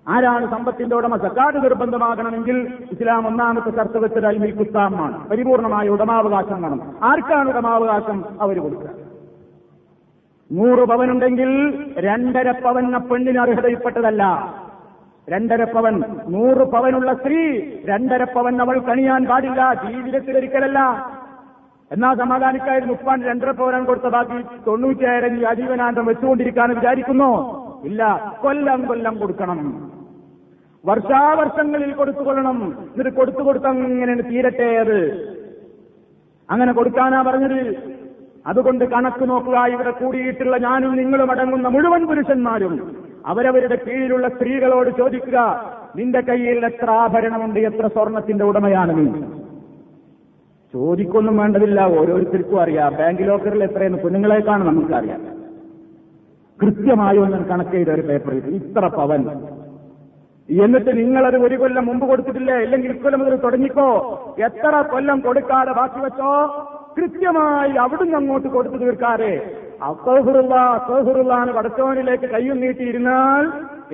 ആരാണ് 0.09 0.51
സമ്പത്തിന്റെ 0.51 0.97
ഉടമ? 0.97 1.17
സക്കാത്ത് 1.17 1.65
നിർബന്ധമാകണമെങ്കിൽ 1.65 2.73
ഇസ്ലാം 2.93 3.27
ഒന്നാമത്തെ 3.27 3.71
ചർച്ച 3.71 3.97
വെച്ചത് 3.97 4.27
അൽമിൽ 4.27 4.53
കുത്താമാണ് 4.53 5.29
പരിപൂർണമായ 5.29 5.89
ഉടമാവകാശം 5.89 6.63
വേണം. 6.63 6.81
ആർക്കാണ് 7.03 7.49
ഉടമാവകാശം? 7.49 8.25
അവർ 8.41 8.59
കൊടുക്കുക. 8.59 9.08
നൂറ് 10.53 10.89
പവനുണ്ടെങ്കിൽ 10.89 11.51
രണ്ടര 11.99 12.51
പവൻ 12.51 12.95
ആ 12.95 12.99
പെണ്ണിന് 12.99 13.39
അർഹതയിൽപ്പെട്ടതല്ല. 13.39 14.25
രണ്ടര 15.29 15.65
പവൻ 15.65 16.03
നൂറ് 16.29 16.67
പവനുള്ള 16.73 17.13
സ്ത്രീ 17.15 17.61
രണ്ടര 17.85 18.25
പവൻ 18.25 18.63
അവൾ 18.63 18.79
കണിയാൻ 18.79 19.27
പാടില്ല 19.27 19.75
ജീവിതത്തിൽ 19.75 20.05
ജീവിതത്തിലൊരിക്കലല്ല 20.05 20.79
എന്നാ 21.93 22.15
സമാധാനിക്കായിരുന്നു. 22.15 22.95
ഉപ്പാൻ 22.95 23.25
രണ്ടര 23.25 23.51
പവനാണ് 23.51 23.87
കൊടുത്ത 23.87 24.05
ബാക്കി 24.05 24.45
തൊണ്ണൂറ്റിയായിരം 24.67 25.41
ഈ 25.41 25.45
ആജീവനാന്തം 25.45 26.07
വെച്ചുകൊണ്ടിരിക്കാന്ന് 26.07 26.75
വിചാരിക്കുന്നു. 26.75 27.31
ഇല്ല 27.85 28.35
കൊല്ലം 28.43 28.87
കൊല്ലം 28.87 29.19
കൊടുക്കണം. 29.19 29.93
വർഷാവർഷങ്ങളിൽ 30.87 31.93
കൊടുത്തുകൊള്ളണം. 31.93 32.59
എന്നിട്ട് 32.91 33.11
കൊടുത്തു 33.11 33.39
കൊടുത്തങ്ങനെ 33.39 34.15
തീരട്ടെ 34.15 34.77
അത്. 34.77 34.99
അങ്ങനെ 36.51 36.73
കൊടുക്കാനാ 36.73 37.23
പറഞ്ഞത്. 37.23 37.98
അതുകൊണ്ട് 38.47 38.85
കണക്ക് 38.85 39.31
നോക്കുക 39.31 39.67
ഇവിടെ 39.67 39.91
കൂടിയിട്ടുള്ള 39.91 40.57
ഞാനും 40.57 40.97
നിങ്ങളും 40.97 41.31
അടങ്ങുന്ന 41.31 41.69
മുഴുവൻ 41.69 42.07
പുരുഷന്മാരും 42.07 42.97
അവരവരുടെ 43.27 43.77
കീഴിലുള്ള 43.77 44.29
സ്ത്രീകളോട് 44.29 44.91
ചോദിക്കുക 44.99 45.39
നിന്റെ 45.97 46.21
കയ്യിൽ 46.21 46.67
എത്ര 46.67 46.91
ആഭരണമുണ്ട് 46.91 47.61
എത്ര 47.61 47.87
സ്വർണത്തിന്റെ 47.87 48.45
ഉടമയാണ് 48.45 48.99
നീ? 48.99 49.07
ചോദിക്കൊന്നും 50.75 51.37
വേണ്ടതില്ല 51.37 51.81
ഓരോരുത്തർക്കും 51.81 52.61
അറിയാം. 52.61 52.95
ബാങ്ക് 52.95 53.29
ലോക്കറിൽ 53.29 53.65
എത്രയെന്ന് 53.65 53.99
കുഞ്ഞുങ്ങളെക്കാണ് 53.99 54.65
നമുക്കറിയാം. 54.67 55.21
കൃത്യമായി 56.63 57.19
ഒന്നും 57.19 57.43
കണക്ക് 57.51 57.71
ചെയ്ത 57.71 57.89
ഒരു 57.89 58.03
പേപ്പറിൽ 58.03 58.55
ഇത്ര 58.55 58.87
പവൻ. 58.87 59.29
എന്നിട്ട് 60.49 60.99
നിങ്ങളത് 60.99 61.37
ഒരു 61.37 61.57
കൊല്ലം 61.57 61.87
മുമ്പ് 61.87 62.07
കൊടുത്തിട്ടില്ലേ? 62.07 62.55
അല്ലെങ്കിൽ 62.55 62.91
ഇക്കൊല്ലം 62.91 63.21
മുതൽ 63.21 63.37
തുടങ്ങിക്കോ. 63.37 63.89
എത്ര 64.39 64.85
കൊല്ലം 64.93 65.21
കൊടുക്കാതെ 65.21 65.73
ബാക്കി 65.73 66.01
വെച്ചോ? 66.01 66.33
കൃത്യമായി 66.99 67.73
അവിടുന്ന് 67.77 68.17
അങ്ങോട്ട് 68.17 68.49
കൊടുത്തു 68.49 68.77
തീർക്കാതെ. 68.77 69.33
അസഹുറുള്ള 69.83 70.55
അസഹുറുള്ളാണ് 70.77 71.51
പടച്ചോനിലേക്ക് 71.53 72.29
കയ്യും 72.31 72.61
നീട്ടിയിരുന്നാൽ 72.61 73.45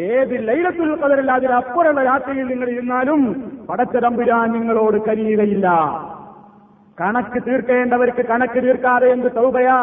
ഏത് 0.09 0.35
ലൈലത്തുൽ 0.49 0.91
അതിൽ 1.31 1.53
അപ്പുറമുള്ള 1.53 2.03
രാത്രിയിൽ 2.03 2.47
നിങ്ങൾ 2.49 2.69
ഇരുന്നാലും 2.69 3.21
പടച്ചതമ്പുരാൻ 3.69 4.47
നിങ്ങളോട് 4.53 4.99
കനിയുകയില്ല 5.09 5.69
കണക്ക് 6.99 7.39
തീർക്കേണ്ടവർക്ക് 7.47 8.23
കണക്ക് 8.23 8.59
തീർക്കാതെ 8.63 9.07
എന്ത് 9.13 9.29
തൗബയാ? 9.37 9.79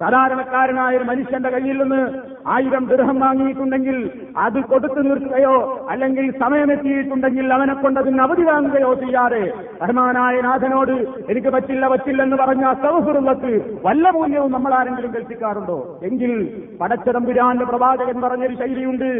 സാധാരണക്കാരനായ 0.00 0.96
ഒരു 0.96 1.04
മനുഷ്യന്റെ 1.04 1.50
കയ്യിൽ 1.50 1.82
നിന്ന് 1.82 2.02
ആയിരം 2.48 2.84
ദൃഹം 2.86 3.20
വാങ്ങിയിട്ടുണ്ടെങ്കിൽ 3.20 4.10
അത് 4.36 4.60
കൊടുത്തു 4.60 5.00
നിർത്തുകയോ 5.00 5.86
അല്ലെങ്കിൽ 5.90 6.30
സമയമെത്തിയിട്ടുണ്ടെങ്കിൽ 6.30 7.54
അവനെ 7.54 7.74
കൊണ്ട് 7.74 8.00
അതിന് 8.00 8.20
അവധി 8.20 8.42
വാങ്ങുകയോ 8.42 8.94
ചെയ്യാതെ 8.94 9.42
റഹ്മാനായ 9.82 10.40
നാഥനോട് 10.40 10.92
എനിക്ക് 11.30 11.48
പറ്റില്ല 11.48 11.88
പറ്റില്ലെന്ന് 11.88 12.36
പറഞ്ഞ 12.36 12.72
സൗഹൃദത്ത് 12.72 13.80
വല്ല 13.86 14.10
മൂല്യവും 14.10 14.52
നമ്മൾ 14.52 14.74
ആരെങ്കിലും 14.74 15.14
കൽപ്പിക്കാറുണ്ടോ? 15.14 16.00
എങ്കിൽ 16.02 16.32
പടച്ചതമ്പുരാന്റെ 16.80 17.64
പ്രവാചകൻ 17.64 18.20
പറഞ്ഞൊരു 18.20 18.54
ശൈലിയുണ്ട്. 18.54 19.10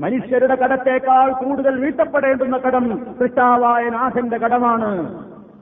മനുഷ്യരുടെ 0.00 0.54
കടത്തേക്കാൾ 0.54 1.32
കൂടുതൽ 1.32 1.74
വീട്ടപ്പെടേണ്ടുന്ന 1.76 2.56
കടം 2.58 2.86
സൃഷ്ടാവായ 3.18 3.88
നാഥന്റെ 3.88 4.38
കടമാണ്. 4.38 4.90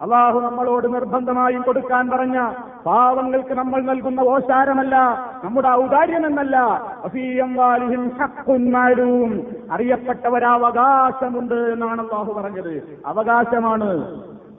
അള്ളാഹു 0.03 0.41
നമ്മളോട് 0.41 0.95
നിർബന്ധമായും 0.95 1.63
കൊടുക്കാൻ 1.63 2.11
പറഞ്ഞ 2.11 2.39
പാവങ്ങൾക്ക് 2.87 3.55
നമ്മൾ 3.55 3.83
നൽകുന്ന 3.83 4.21
ഓശാരമല്ല 4.21 4.97
നമ്മുടെ 5.45 5.69
ഔദാര്യമെന്നല്ല. 5.69 6.57
അറിയപ്പെട്ടവരവകാശമുണ്ട് 9.73 11.55
എന്നാണ് 11.55 12.01
അള്ളാഹു 12.01 12.33
പറഞ്ഞത്. 12.33 13.01
അവകാശമാണ്. 13.07 13.91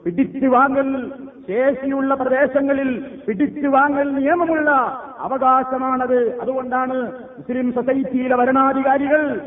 പിടിച്ചു 0.04 0.46
വാങ്ങൽ 0.46 1.12
ശേഷിയുള്ള 1.48 2.14
പ്രദേശങ്ങളിൽ 2.14 3.04
പിടിച്ചു 3.28 3.68
വാങ്ങൽ 3.68 4.14
നിയമമുള്ള 4.14 4.70
അവകാശമാണത്. 5.18 6.40
അതുകൊണ്ടാണ് 6.40 7.12
മുസ്ലിം 7.38 7.72
സൊസൈറ്റിയിലെ 7.72 8.36
ഭരണാധികാരികൾ. 8.36 9.40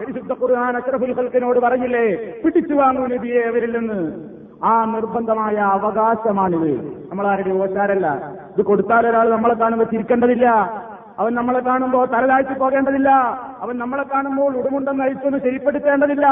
പരിശുദ്ധ 0.00 0.32
ഖുർആൻ 0.32 0.76
ഖൽക്കിനോട് 1.16 1.58
പറഞ്ഞില്ലേ? 1.58 2.14
പിടിച്ചു 2.44 2.74
വാങ്ങൂ 2.74 3.06
നബിയെ 3.06 3.40
അവരിൽ 3.40 3.78
നിന്ന്. 3.78 4.28
ആ 4.64 4.84
നിർബന്ധമായ 4.84 5.56
അവകാശമാണിത്. 5.56 6.72
നമ്മളാരുടെ 7.10 7.54
ഓശാരല്ല 7.54 8.32
ഇത് 8.58 8.64
കൊടുത്താൽ 8.64 9.08
ഒരാൾ 9.08 9.30
നമ്മളെ 9.30 9.54
കാണുമ്പോൾ 9.54 9.84
ചിരിക്കേണ്ടതില്ല. 9.84 10.48
അവൻ 11.18 11.34
നമ്മളെ 11.34 11.60
കാണുമ്പോൾ 11.60 12.06
തലതാഴ്ച 12.06 12.58
പോകേണ്ടതില്ല. 12.58 13.10
അവൻ 13.60 13.78
നമ്മളെ 13.78 14.02
കാണുമ്പോൾ 14.02 14.56
ഉടുമുണ്ടെന്ന് 14.56 15.04
അഴിച്ചൊന്ന് 15.04 15.38
ശരിപ്പെടുത്തേണ്ടതില്ല. 15.38 16.28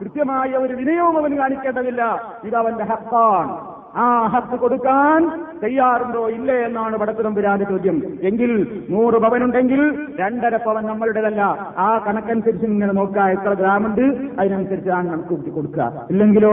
കൃത്യമായ 0.00 0.50
ഒരു 0.56 0.74
വിനയവും 0.74 1.18
അവന് 1.18 1.36
കാണിക്കേണ്ടതില്ല. 1.36 2.02
ഇത് 2.44 2.56
അവന്റെ 2.56 2.84
ഹക്കാണ്. 2.84 3.76
ആ 3.96 4.26
ഹക്ക് 4.26 4.56
കൊടുക്കാൻ 4.60 5.20
തയ്യാറുണ്ടോ 5.62 6.28
ഇല്ലേ 6.28 6.54
എന്നാണ് 6.54 6.96
പടത്തുതമ്പുരാന്റെ 6.96 7.64
ചോദ്യം. 7.64 8.02
എങ്കിൽ 8.22 8.50
നൂറ് 8.90 9.14
പവനുണ്ടെങ്കിൽ 9.14 10.08
രണ്ടര 10.20 10.56
പവൻ 10.56 10.84
നമ്മളുടേതല്ല. 10.84 11.42
ആ 11.78 12.04
കണക്കനുസരിച്ച് 12.06 12.66
ഇങ്ങനെ 12.66 12.92
നോക്കുക. 12.92 13.22
എത്ര 13.22 13.52
ഗ്രാമുണ്ട്? 13.52 14.02
അതിനനുസരിച്ചാണ് 14.40 15.12
നമുക്ക് 15.12 15.50
കൊടുക്കുക. 15.50 16.06
ഇല്ലെങ്കിലോ 16.10 16.52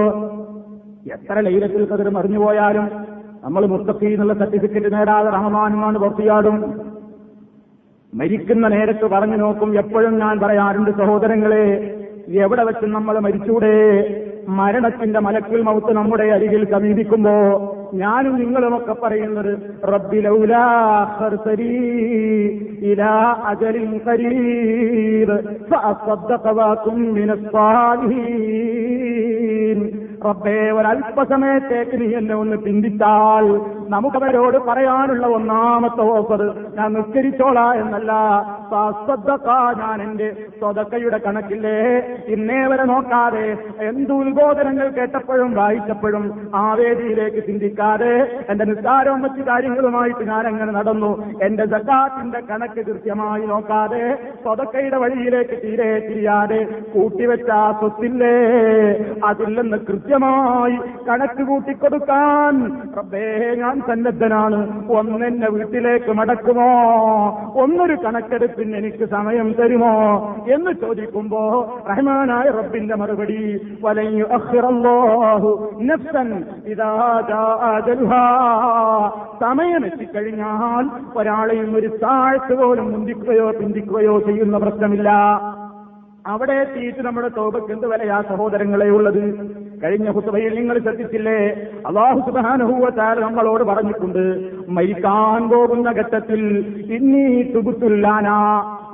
എത്ര 1.13 1.39
ലൈലത്തിൽ 1.39 1.85
കതിർ 1.85 2.09
മറിഞ്ഞുപോയാലും 2.09 2.85
നമ്മൾ 3.43 3.65
മുത്തഫി 3.65 4.05
എന്നുള്ള 4.05 4.33
സർട്ടിഫിക്കറ്റ് 4.33 4.93
നേടാതെ 4.93 5.29
റഹമാനുമാണ് 5.29 5.99
പുറത്തിയാടും 5.99 6.57
മരിക്കുന്ന 8.13 8.67
നേരത്ത് 8.67 9.05
പറഞ്ഞു 9.05 9.35
നോക്കും. 9.35 9.77
എപ്പോഴും 9.77 10.19
ഞാൻ 10.19 10.39
പറയാറുണ്ട് 10.39 10.91
സഹോദരങ്ങളെ 10.91 11.65
എവിടെ 12.27 12.63
വെച്ച് 12.63 12.85
നമ്മൾ 12.85 13.19
മരിച്ചൂടെ? 13.19 13.73
മരണത്തിന്റെ 14.47 15.19
മലക്കിൽ 15.19 15.61
മൗത്ത് 15.61 15.93
നമ്മുടെ 15.93 16.23
അരികിൽ 16.23 16.71
സമീപിക്കുമ്പോ 16.71 17.33
ഞാനും 17.93 18.39
നിങ്ങളുമൊക്കെ 18.39 18.93
പറയുന്നത് 18.93 19.59
റബ്ബിലൗലാ 19.83 20.63
റബ്ബേ 30.25 30.57
ഒരല്പസമയത്തേക്ക് 30.71 31.95
നീ 32.01 32.07
എന്നെ 32.19 32.35
ഒന്ന് 32.35 32.57
പിന്തിച്ചാൽ 32.57 33.45
നമുക്കവരോട് 33.89 34.57
പറയാനുള്ള 34.67 35.25
ഒന്നാമത്തെ 35.37 36.03
ഓഫർ 36.13 36.41
ഞാൻ 36.77 36.89
നിസ്കരിച്ചോളാ 36.93 37.65
എന്നല്ല. 37.73 38.11
ഞാൻ 39.81 39.97
എന്റെ 40.01 40.27
സ്വതക്കയുടെ 40.59 41.17
കണക്കില്ലേ? 41.25 41.75
ഇന്നേ 42.35 42.59
വരെ 42.71 42.83
നോക്കാതെ 42.83 43.45
എന്ത് 43.89 44.13
ഉത്ബോധനങ്ങൾ 44.13 44.87
കേട്ടപ്പോഴും 44.97 45.51
വായിച്ചപ്പോഴും 45.53 46.25
ആ 46.55 46.63
വേദിയിലേക്ക് 46.79 47.41
ചിന്തിക്കാതെ 47.47 48.13
എന്റെ 48.51 48.65
നിസ്കാരവും 48.71 49.21
മറ്റ് 49.25 49.43
കാര്യങ്ങളുമായിട്ട് 49.49 50.23
ഞാൻ 50.31 50.43
അങ്ങനെ 50.47 50.71
നടന്നു. 50.71 51.11
എന്റെ 51.47 51.65
ജക്കാത്തിന്റെ 51.73 52.41
കണക്ക് 52.49 52.81
കൃത്യമായി 52.89 53.45
നോക്കാതെ 53.45 54.03
സ്വതക്കയുടെ 54.43 54.97
വഴിയിലേക്ക് 55.03 55.57
തീരെ 55.63 55.89
തിരിയാതെ 56.07 56.61
കൂട്ടിവെച്ച 56.95 57.49
ആ 57.59 57.71
സ്വത്തില്ലേ? 57.81 58.35
അതിൽ 59.31 59.49
നിന്ന് 59.59 59.79
കൃത്യമായി 60.13 61.05
കണക്ക് 61.09 61.43
കൂട്ടിക്കൊടുക്കാൻ. 61.43 62.53
റബ്ബേ 62.97 63.55
ഞാൻ 63.57 63.81
സന്നദ്ധനാണ്. 63.87 64.59
ഒന്നെന്നെ 64.91 65.49
വീട്ടിലേക്ക് 65.49 66.11
മടക്കുമോ? 66.11 66.67
ഒന്നൊരു 67.55 67.93
കണക്കെടുപ്പിന് 67.93 68.75
എനിക്ക് 68.75 69.05
സമയം 69.05 69.53
തരുമോ? 69.59 69.93
എന്ന് 70.53 70.71
ചോദിക്കുമ്പോ 70.81 71.41
റഹ്മാനായ 71.89 72.45
റബ്ബിന്റെ 72.49 72.95
മറുപടി 72.95 73.39
സമയം 79.41 79.85
എത്തിക്കഴിഞ്ഞാൽ 79.85 80.85
ഒരാളെയും 81.17 81.75
ഒരു 81.75 81.87
താഴ്ച 81.87 82.53
പോലും 82.53 82.91
മുന്തിക്കുകയോ 82.91 83.51
പിന്തിക്കുകയോ 83.51 84.19
ചെയ്യുന്ന 84.19 84.57
പ്രശ്നമില്ല. 84.57 85.09
അവിടെ 86.27 86.53
എത്തിയിട്ട് 86.53 87.01
നമ്മുടെ 87.05 87.27
തോപക്ക് 87.37 87.71
എന്ത് 87.73 87.87
വിലയാ 87.87 88.21
സഹോദരങ്ങളെ 88.21 88.89
ഉള്ളത്? 88.89 89.23
കഴിഞ്ഞ 89.83 90.09
ഹുസബയിൽ 90.09 90.53
നിങ്ങൾ 90.55 90.79
ശ്രദ്ധിച്ചില്ലേ? 90.79 91.39
അള്ളാഹു 91.85 92.19
സുബാനുഭൂവത്താൽ 92.19 93.19
നമ്മളോട് 93.19 93.63
പറഞ്ഞിട്ടുണ്ട് 93.63 94.23
മരിക്കാൻ 94.69 95.49
പോകുന്ന 95.49 95.91
ഘട്ടത്തിൽ 95.91 96.41
ഇന്നീ 96.97 97.25
തുബുത്തുല്ലാന 97.53 98.27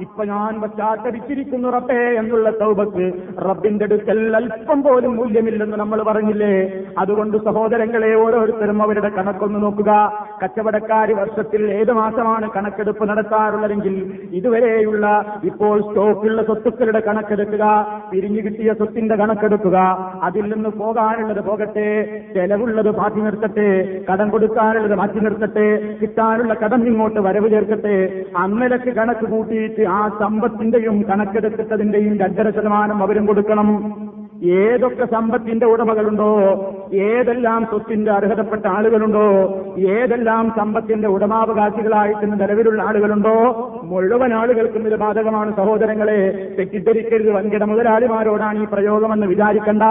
ഇപ്പൊ 0.03 0.23
ഞാൻ 0.31 0.51
പശ്ചാത്തപിച്ചിരിക്കുന്നു 0.61 1.69
റബ്ബേ 1.75 2.01
എന്നുള്ള 2.19 2.49
തൗബക്ക് 2.61 3.05
റബ്ബിന്റെ 3.47 3.85
അടുക്കൽ 3.87 4.19
അല്പം 4.39 4.79
പോലും 4.83 5.11
മൂല്യമില്ലെന്ന് 5.17 5.77
നമ്മൾ 5.81 5.99
പറഞ്ഞില്ലേ? 6.09 6.53
അതുകൊണ്ട് 7.01 7.37
സഹോദരങ്ങളെ 7.47 8.11
ഓരോരുത്തരും 8.23 8.83
അവരുടെ 8.85 9.09
കണക്കൊന്ന് 9.17 9.59
നോക്കുക. 9.63 9.91
കച്ചവടക്കാർ 10.43 11.11
വർഷത്തിൽ 11.19 11.63
ഏത് 11.79 11.91
മാസമാണ് 11.99 12.49
കണക്കെടുപ്പ് 12.55 13.09
നടത്താറുള്ളതെങ്കിൽ 13.09 13.95
ഇതുവരെയുള്ള 14.39 15.05
ഇപ്പോൾ 15.49 15.75
സ്റ്റോക്കുള്ള 15.81 16.43
സ്വത്തുക്കളുടെ 16.43 17.01
കണക്കെടുക്കുക 17.07 17.65
പിരിഞ്ഞു 18.11 18.41
കിട്ടിയ 18.45 18.73
സ്വത്തിന്റെ 18.73 19.15
കണക്കെടുക്കുക. 19.15 19.77
അതിൽ 20.29 20.47
നിന്ന് 20.53 20.69
പോകാനുള്ളത് 20.69 21.41
പോകട്ടെ 21.49 21.87
ചെലവുള്ളത് 22.33 22.91
മാറ്റി 22.99 23.21
നിർത്തട്ടെ 23.27 23.69
കടം 24.09 24.29
കൊടുക്കാനുള്ളത് 24.29 24.95
മാറ്റി 25.01 25.19
നിർത്തട്ടെ 25.19 25.67
കിട്ടാനുള്ള 26.01 26.53
കടം 26.63 26.81
ഇങ്ങോട്ട് 26.87 27.19
വരവ് 27.19 27.49
ചേർക്കട്ടെ. 27.55 27.95
അന്നലക്ക് 28.43 28.91
കണക്ക് 28.99 29.25
കൂട്ടിയിട്ട് 29.35 29.85
ആ 29.89 30.09
സമ്പത്തിന്റെയും 30.19 31.01
കണക്കെടുത്തിട്ടതിന്റെയും 31.09 32.17
രണ്ടര 32.17 32.49
ശതമാനം 32.49 33.03
അവരും 33.03 33.25
കൊടുക്കണം. 33.25 33.69
ഏതൊക്കെ 34.43 35.05
സമ്പത്തിന്റെ 35.05 35.65
ഉടമകളുണ്ടോ 35.65 36.27
ഏതെല്ലാം 36.93 37.65
സ്വത്തിന്റെ 37.69 38.11
അർഹതപ്പെട്ട 38.11 38.67
ആളുകളുണ്ടോ 38.67 39.23
ഏതെല്ലാം 39.77 40.53
സമ്പത്തിന്റെ 40.57 41.07
ഉടമാവകാശികളായിട്ട് 41.07 42.41
നിലവിലുള്ള 42.41 42.83
ആളുകളുണ്ടോ 42.83 43.35
മുഴുവൻ 43.83 44.33
ആളുകൾക്കും 44.33 44.87
ഇത് 44.87 44.95
ബാധകമാണ്. 44.95 45.55
സഹോദരങ്ങളെ 45.55 46.19
തെറ്റിദ്ധരിക്കരുത്. 46.59 47.31
വൻകിട 47.31 47.63
മുതലാളിമാരോടാണ് 47.63 48.63
ഈ 48.63 48.67
പ്രയോഗമെന്ന് 48.73 49.27
വിചാരിക്കണ്ട. 49.27 49.83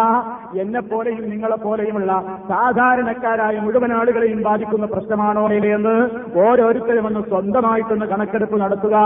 എന്നെപ്പോലെയും 0.60 1.30
നിങ്ങളെപ്പോലെയുമുള്ള 1.30 2.12
നിങ്ങളെ 2.12 2.48
സാധാരണക്കാരായ 2.48 3.58
മുഴുവൻ 3.58 3.92
ആളുകളെയും 3.92 4.42
ബാധിക്കുന്ന 4.42 4.86
പ്രശ്നമാണോ 4.86 5.44
എന്ന് 5.48 5.96
ഓരോരുത്തരും 6.38 7.06
ഒന്ന് 7.06 7.20
സ്വന്തമായിട്ടൊന്ന് 7.28 8.06
കണക്കെടുപ്പ് 8.06 8.60
നടത്തുക. 8.60 8.96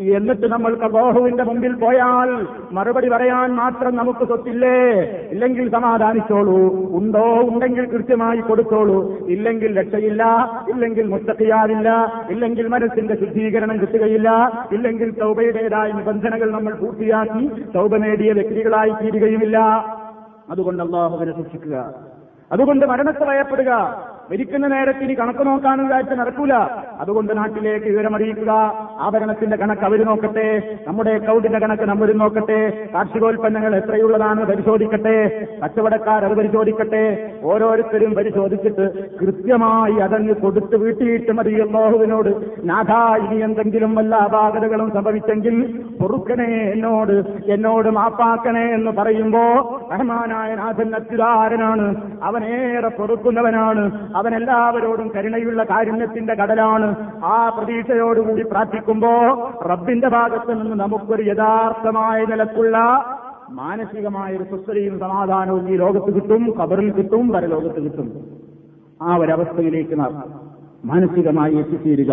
എന്നിട്ട് 0.00 0.46
നമ്മൾ 0.46 0.74
കബോഹുവിന്റെ 0.74 1.44
മുമ്പിൽ 1.44 1.72
പോയാൽ 1.72 2.46
മറുപടി 2.72 3.08
പറയാൻ 3.08 3.54
മാത്രം 3.54 3.96
നമുക്ക് 3.96 4.24
സ്വത്തില്ലേ? 4.24 4.90
ഇല്ലെങ്കിൽ 5.30 5.70
സമാധാനിച്ചോളൂ. 5.70 6.88
ഉണ്ടോ? 6.98 7.40
ഉണ്ടെങ്കിൽ 7.52 7.90
കൃത്യമായി 7.90 8.40
കൊടുത്തോളൂ. 8.40 9.18
ഇല്ലെങ്കിൽ 9.26 9.80
രക്ഷയില്ല. 9.80 10.24
ഇല്ലെങ്കിൽ 10.68 11.06
മുത്തക്കിയാവില്ല 11.06 12.12
ഇല്ലെങ്കിൽ 12.30 12.68
മനസ്സിന്റെ 12.68 13.14
ശുദ്ധീകരണം 13.14 13.80
കിട്ടുകയില്ല. 13.80 14.30
ഇല്ലെങ്കിൽ 14.72 15.10
തൗബയുടേതായ 15.20 15.92
നിബന്ധനകൾ 15.92 16.50
നമ്മൾ 16.50 16.74
പൂർത്തിയാക്കി 16.74 17.50
തൗബ 17.74 17.96
നേടിയ 17.96 18.32
വ്യക്തികളായി 18.32 18.90
തീരുകയുമില്ല. 18.90 19.58
അതുകൊണ്ട് 20.50 20.82
അള്ളാഹുവിനെ 20.82 21.32
സൂക്ഷിക്കുക. 21.32 21.94
അതുകൊണ്ട് 22.52 22.86
മരണത്തെ 22.86 23.24
ഭയപ്പെടുക. 23.24 24.02
മരിക്കുന്ന 24.30 24.66
നേരത്ത് 24.66 25.04
ഇനി 25.04 25.14
കണക്ക് 25.14 25.46
നോക്കാനും 25.46 25.90
കാഴ്ച 25.90 26.08
നടക്കൂല. 26.08 26.54
അതുകൊണ്ട് 27.00 27.36
നാട്ടിലേക്ക് 27.36 27.86
വിവരമറിയിക്കുക. 27.86 28.50
ആഭരണത്തിന്റെ 29.00 29.56
കണക്ക് 29.56 29.82
അവർ 29.82 30.04
നോക്കട്ടെ. 30.04 30.76
നമ്മുടെ 30.88 31.10
അക്കൗണ്ടിന്റെ 31.10 31.58
കണക്ക് 31.58 31.82
നമ്മൾ 31.82 32.12
നോക്കട്ടെ. 32.12 32.88
കാർഷികോൽപ്പന്നങ്ങൾ 32.94 33.76
എത്രയുള്ളതാണ് 33.76 34.44
പരിശോധിക്കട്ടെ. 34.44 35.46
കച്ചവടക്കാർ 35.64 36.24
അത് 36.24 36.32
പരിശോധിക്കട്ടെ. 36.32 37.04
ഓരോരുത്തരും 37.42 38.14
പരിശോധിച്ചിട്ട് 38.14 38.86
കൃത്യമായി 39.18 39.92
അതങ്ങ് 39.92 40.34
കൊടുത്ത് 40.34 40.76
വീട്ടിയിട്ട് 40.76 41.32
മതി. 41.32 41.54
അള്ളാഹുവിനോട് 41.54 42.30
നാഥാ 42.64 43.16
ഇനി 43.16 43.42
എന്തെങ്കിലും 43.42 43.94
വല്ല 43.94 44.14
അപാകതകളും 44.14 44.90
സംഭവിച്ചെങ്കിൽ 44.94 45.84
പൊറുക്കണേ 46.00 46.72
എന്നോട് 46.72 47.16
എന്നോട് 47.46 47.88
മാപ്പാക്കണേ 47.88 48.74
എന്ന് 48.74 48.90
പറയുമ്പോ 48.90 49.44
റഹ്മാനായ 49.92 50.54
നാഥൻ 50.54 50.94
അച്യുതാരനാണ് 50.94 51.86
അവനേറെ 52.22 52.88
പൊറുക്കുന്നവനാണ്. 52.88 54.13
അവൻ 54.14 54.34
എല്ലാവരോടും 54.34 55.12
കരുണയുള്ള 55.16 55.62
കാരുണ്യത്തിന്റെ 55.62 56.34
കടലാണ് 56.34 56.88
ആ 57.24 57.48
പ്രതീക്ഷയോടുകൂടി 57.48 58.42
പ്രാർത്ഥിക്കുമ്പോ 58.42 59.12
റബ്ബിന്റെ 59.70 60.08
ഭാഗത്ത് 60.08 60.60
നിന്ന് 60.60 60.76
നമുക്കൊരു 60.80 61.22
യഥാർത്ഥമായ 61.30 62.24
നിലക്കുള്ള 62.24 62.78
മാനസികമായ 63.50 64.36
ഒരു 64.36 64.44
സ്വസ്ഥതയും 64.44 64.98
സമാധാനവും 64.98 65.70
ഈ 65.70 65.76
ലോകത്ത് 65.76 66.14
കിട്ടും 66.14 66.54
കബറിൽ 66.60 66.90
കിട്ടും 66.90 67.28
പരലോകത്ത് 67.28 67.84
കിട്ടും. 67.84 68.08
ആ 69.02 69.16
ഒരവസ്ഥയിലേക്ക് 69.16 69.94
മാനസികമായി 70.84 71.54
എത്തിച്ചേരുക. 71.54 72.12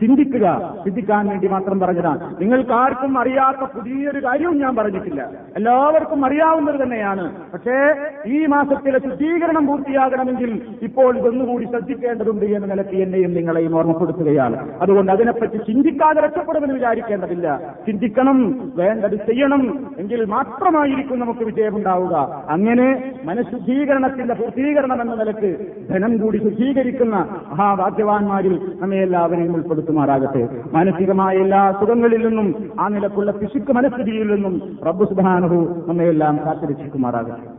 ചിന്തിക്കുക 0.00 0.74
ചിന്തിക്കാൻ 0.84 1.26
വേണ്ടി 1.28 1.48
മാത്രം 1.48 1.80
പറഞ്ഞതാണ്. 1.80 2.36
നിങ്ങൾക്ക് 2.40 2.72
ആർക്കും 2.72 3.18
അറിയാത്ത 3.18 3.70
പുതിയൊരു 3.76 4.24
കാര്യവും 4.24 4.58
ഞാൻ 4.58 4.76
പറഞ്ഞിട്ടില്ല. 4.76 5.30
എല്ലാവർക്കും 5.56 6.26
അറിയാവുന്നത് 6.26 6.82
തന്നെയാണ്. 6.82 7.52
പക്ഷേ 7.52 7.94
ഈ 8.26 8.46
മാസത്തിലെ 8.46 8.98
ശുദ്ധീകരണം 8.98 9.66
പൂർത്തിയാകണമെങ്കിൽ 9.66 10.62
ഇപ്പോൾ 10.82 11.18
ഇതൊന്നുകൂടി 11.18 11.64
ശ്രദ്ധിക്കേണ്ടതുണ്ട് 11.64 12.46
എന്ന 12.46 12.66
നിലയ്ക്ക് 12.66 12.92
എന്നെയും 12.92 13.34
നിങ്ങളെയും 13.34 13.76
ഓർമ്മപ്പെടുത്തുകയാണ്. 13.76 14.80
അതുകൊണ്ട് 14.80 15.12
അതിനെപ്പറ്റി 15.12 15.56
ചിന്തിക്കാതെ 15.56 16.20
രക്ഷപ്പെടുമെന്ന് 16.20 16.74
വിചാരിക്കേണ്ടതില്ല. 16.74 17.74
ചിന്തിക്കണം 17.86 18.72
വേണ്ടത് 18.76 19.14
ചെയ്യണം 19.14 19.86
എങ്കിൽ 19.98 20.24
മാത്രമായിരിക്കും 20.24 21.20
നമുക്ക് 21.20 21.44
വിജയമുണ്ടാവുക. 21.44 22.44
അങ്ങനെ 22.48 23.14
മനഃശുദ്ധീകരണത്തിന്റെ 23.24 24.34
പൂർത്തീകരണം 24.34 25.00
എന്ന 25.00 25.14
നിലയ്ക്ക് 25.14 25.56
ധനം 25.90 26.18
കൂടി 26.18 26.38
ശുദ്ധീകരിക്കുന്ന 26.38 27.16
മഹാഭാഗ്യവാന്മാരിൽ 27.50 28.72
നമ്മെ 28.80 28.96
എല്ലാവരെയും 28.96 29.52
ഉൾപ്പെടുത്തുമാറാകട്ടെ. 29.82 30.42
മാനസികമായ 30.74 31.34
എല്ലാ 31.44 31.62
സുഖങ്ങളിൽ 31.80 32.22
നിന്നും 32.28 32.48
ആ 32.80 32.86
നിലക്കുള്ള 32.94 33.30
പിശുക്ക് 33.40 33.72
മനസ്ഥിതിയിൽ 33.78 34.28
നിന്നും 34.34 34.54
റബ്ബു 34.86 35.04
സുബാനഹു 35.10 35.58
നമ്മയെല്ലാം 35.88 36.34
കാത്തിരക്ഷിക്കുമാറാകട്ടെ. 36.46 37.51